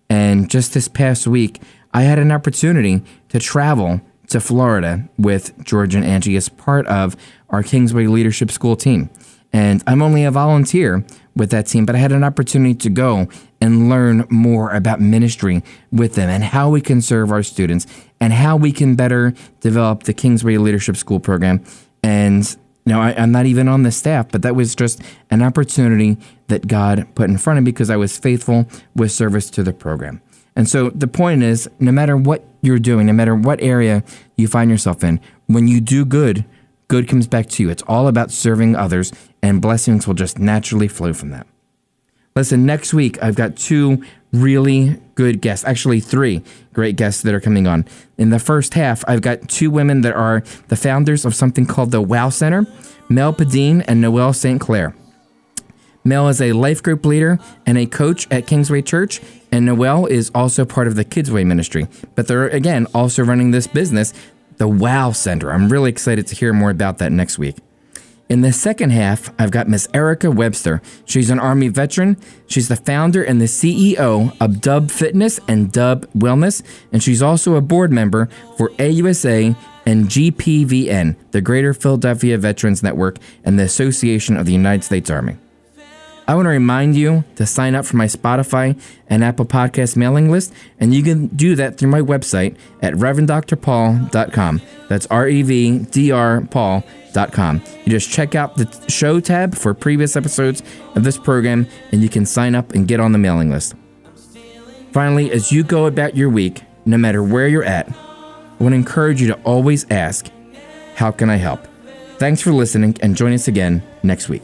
And 0.09 0.49
just 0.49 0.73
this 0.73 0.87
past 0.87 1.27
week, 1.27 1.61
I 1.93 2.03
had 2.03 2.19
an 2.19 2.31
opportunity 2.31 3.03
to 3.29 3.39
travel 3.39 4.01
to 4.27 4.39
Florida 4.39 5.07
with 5.17 5.63
George 5.63 5.95
and 5.95 6.03
Angie 6.03 6.35
as 6.35 6.49
part 6.49 6.85
of 6.87 7.15
our 7.49 7.63
Kingsway 7.63 8.07
Leadership 8.07 8.51
School 8.51 8.75
team. 8.75 9.09
And 9.53 9.81
I'm 9.87 10.01
only 10.01 10.25
a 10.25 10.31
volunteer 10.31 11.05
with 11.35 11.51
that 11.51 11.67
team, 11.67 11.85
but 11.85 11.95
I 11.95 11.99
had 11.99 12.11
an 12.11 12.23
opportunity 12.23 12.75
to 12.75 12.89
go 12.89 13.27
and 13.61 13.89
learn 13.89 14.25
more 14.29 14.71
about 14.71 14.99
ministry 14.99 15.63
with 15.91 16.15
them 16.15 16.29
and 16.29 16.43
how 16.43 16.69
we 16.69 16.81
can 16.81 17.01
serve 17.01 17.31
our 17.31 17.43
students 17.43 17.87
and 18.19 18.33
how 18.33 18.55
we 18.55 18.71
can 18.71 18.95
better 18.95 19.33
develop 19.61 20.03
the 20.03 20.13
Kingsway 20.13 20.57
Leadership 20.57 20.97
School 20.97 21.19
program. 21.19 21.63
And 22.03 22.45
you 22.85 22.93
know, 22.93 23.01
I, 23.01 23.11
am 23.11 23.31
not 23.31 23.45
even 23.45 23.67
on 23.67 23.83
the 23.83 23.91
staff, 23.91 24.29
but 24.31 24.43
that 24.43 24.55
was 24.55 24.73
just 24.73 25.01
an 25.29 25.41
opportunity 25.41 26.17
that 26.47 26.67
God 26.67 27.05
put 27.15 27.29
in 27.29 27.37
front 27.37 27.59
of 27.59 27.65
me 27.65 27.71
because 27.71 27.89
I 27.89 27.97
was 27.97 28.17
faithful 28.17 28.65
with 28.95 29.11
service 29.11 29.49
to 29.51 29.63
the 29.63 29.73
program. 29.73 30.21
And 30.55 30.69
so 30.69 30.89
the 30.91 31.07
point 31.07 31.43
is, 31.43 31.69
no 31.79 31.91
matter 31.91 32.15
what 32.15 32.45
you're 32.61 32.79
doing, 32.79 33.07
no 33.07 33.13
matter 33.13 33.35
what 33.35 33.61
area 33.61 34.03
you 34.37 34.47
find 34.47 34.71
yourself 34.71 35.03
in, 35.03 35.19
when 35.47 35.67
you 35.67 35.81
do 35.81 36.05
good, 36.05 36.45
good 36.87 37.07
comes 37.07 37.27
back 37.27 37.47
to 37.49 37.63
you. 37.63 37.69
It's 37.69 37.83
all 37.83 38.07
about 38.07 38.31
serving 38.31 38.75
others, 38.75 39.11
and 39.43 39.61
blessings 39.61 40.07
will 40.07 40.13
just 40.13 40.39
naturally 40.39 40.87
flow 40.87 41.13
from 41.13 41.29
that. 41.31 41.45
Listen, 42.37 42.67
next 42.67 42.93
week, 42.93 43.17
I've 43.23 43.33
got 43.33 43.55
two 43.55 44.03
really 44.31 45.01
good 45.15 45.41
guests, 45.41 45.65
actually, 45.65 45.99
three 45.99 46.43
great 46.71 46.95
guests 46.95 47.23
that 47.23 47.33
are 47.33 47.39
coming 47.39 47.65
on. 47.65 47.83
In 48.19 48.29
the 48.29 48.37
first 48.37 48.75
half, 48.75 49.03
I've 49.07 49.23
got 49.23 49.49
two 49.49 49.71
women 49.71 50.01
that 50.01 50.13
are 50.13 50.43
the 50.67 50.75
founders 50.75 51.25
of 51.25 51.33
something 51.33 51.65
called 51.65 51.89
the 51.89 51.99
Wow 51.99 52.29
Center 52.29 52.67
Mel 53.09 53.33
Padine 53.33 53.83
and 53.87 54.01
Noelle 54.01 54.33
St. 54.33 54.61
Clair. 54.61 54.95
Mel 56.03 56.27
is 56.27 56.39
a 56.39 56.51
life 56.53 56.83
group 56.83 57.07
leader 57.07 57.39
and 57.65 57.75
a 57.75 57.87
coach 57.87 58.27
at 58.29 58.45
Kingsway 58.45 58.83
Church, 58.83 59.19
and 59.51 59.65
Noelle 59.65 60.05
is 60.05 60.29
also 60.35 60.63
part 60.63 60.85
of 60.85 60.93
the 60.95 61.03
Kidsway 61.03 61.43
ministry. 61.43 61.87
But 62.13 62.27
they're, 62.27 62.49
again, 62.49 62.85
also 62.93 63.23
running 63.23 63.49
this 63.49 63.65
business, 63.65 64.13
the 64.57 64.67
Wow 64.67 65.11
Center. 65.11 65.51
I'm 65.51 65.69
really 65.69 65.89
excited 65.89 66.27
to 66.27 66.35
hear 66.35 66.53
more 66.53 66.69
about 66.69 66.99
that 66.99 67.11
next 67.11 67.39
week. 67.39 67.55
In 68.29 68.41
the 68.41 68.51
second 68.51 68.89
half, 68.89 69.33
I've 69.39 69.51
got 69.51 69.69
Miss 69.69 69.87
Erica 69.93 70.29
Webster. 70.29 70.81
She's 71.05 71.29
an 71.29 71.39
Army 71.39 71.69
veteran. 71.69 72.17
She's 72.47 72.67
the 72.67 72.75
founder 72.75 73.23
and 73.23 73.39
the 73.39 73.45
CEO 73.45 74.35
of 74.41 74.59
Dub 74.59 74.91
Fitness 74.91 75.39
and 75.47 75.71
Dub 75.71 76.05
Wellness, 76.11 76.61
and 76.91 77.01
she's 77.01 77.21
also 77.21 77.55
a 77.55 77.61
board 77.61 77.91
member 77.93 78.27
for 78.57 78.69
AUSA 78.71 79.55
and 79.85 80.07
GPVN, 80.07 81.15
the 81.31 81.39
Greater 81.39 81.73
Philadelphia 81.73 82.37
Veterans 82.37 82.83
Network 82.83 83.17
and 83.45 83.57
the 83.57 83.63
Association 83.63 84.35
of 84.35 84.45
the 84.45 84.51
United 84.51 84.83
States 84.83 85.09
Army. 85.09 85.37
I 86.27 86.35
want 86.35 86.45
to 86.47 86.49
remind 86.49 86.97
you 86.97 87.23
to 87.37 87.45
sign 87.45 87.73
up 87.73 87.85
for 87.85 87.95
my 87.95 88.05
Spotify 88.05 88.79
and 89.07 89.23
Apple 89.23 89.45
Podcast 89.45 89.95
mailing 89.95 90.29
list, 90.29 90.53
and 90.77 90.93
you 90.93 91.01
can 91.01 91.27
do 91.27 91.55
that 91.55 91.77
through 91.77 91.89
my 91.89 92.01
website 92.01 92.57
at 92.81 92.93
ReverendDrPaul.com. 92.95 94.61
That's 94.89 95.05
R 95.07 95.27
E 95.29 95.41
V 95.41 95.79
D 95.79 96.11
R 96.11 96.41
Paul.com. 96.41 97.63
You 97.85 97.91
just 97.91 98.11
check 98.11 98.35
out 98.35 98.57
the 98.57 98.85
show 98.89 99.21
tab 99.21 99.55
for 99.55 99.73
previous 99.73 100.17
episodes 100.17 100.61
of 100.95 101.05
this 101.05 101.17
program, 101.17 101.65
and 101.93 102.01
you 102.01 102.09
can 102.09 102.25
sign 102.25 102.55
up 102.55 102.73
and 102.73 102.87
get 102.87 102.99
on 102.99 103.13
the 103.13 103.17
mailing 103.17 103.49
list. 103.49 103.75
Finally, 104.91 105.31
as 105.31 105.51
you 105.51 105.63
go 105.63 105.85
about 105.85 106.17
your 106.17 106.29
week, 106.29 106.61
no 106.85 106.97
matter 106.97 107.23
where 107.23 107.47
you're 107.47 107.63
at, 107.63 107.87
I 107.89 108.63
want 108.63 108.73
to 108.73 108.77
encourage 108.77 109.21
you 109.21 109.27
to 109.27 109.35
always 109.43 109.89
ask, 109.89 110.29
How 110.95 111.11
can 111.11 111.29
I 111.29 111.37
help? 111.37 111.65
Thanks 112.17 112.41
for 112.41 112.51
listening, 112.51 112.97
and 113.01 113.15
join 113.15 113.31
us 113.31 113.47
again 113.47 113.81
next 114.03 114.27
week. 114.27 114.43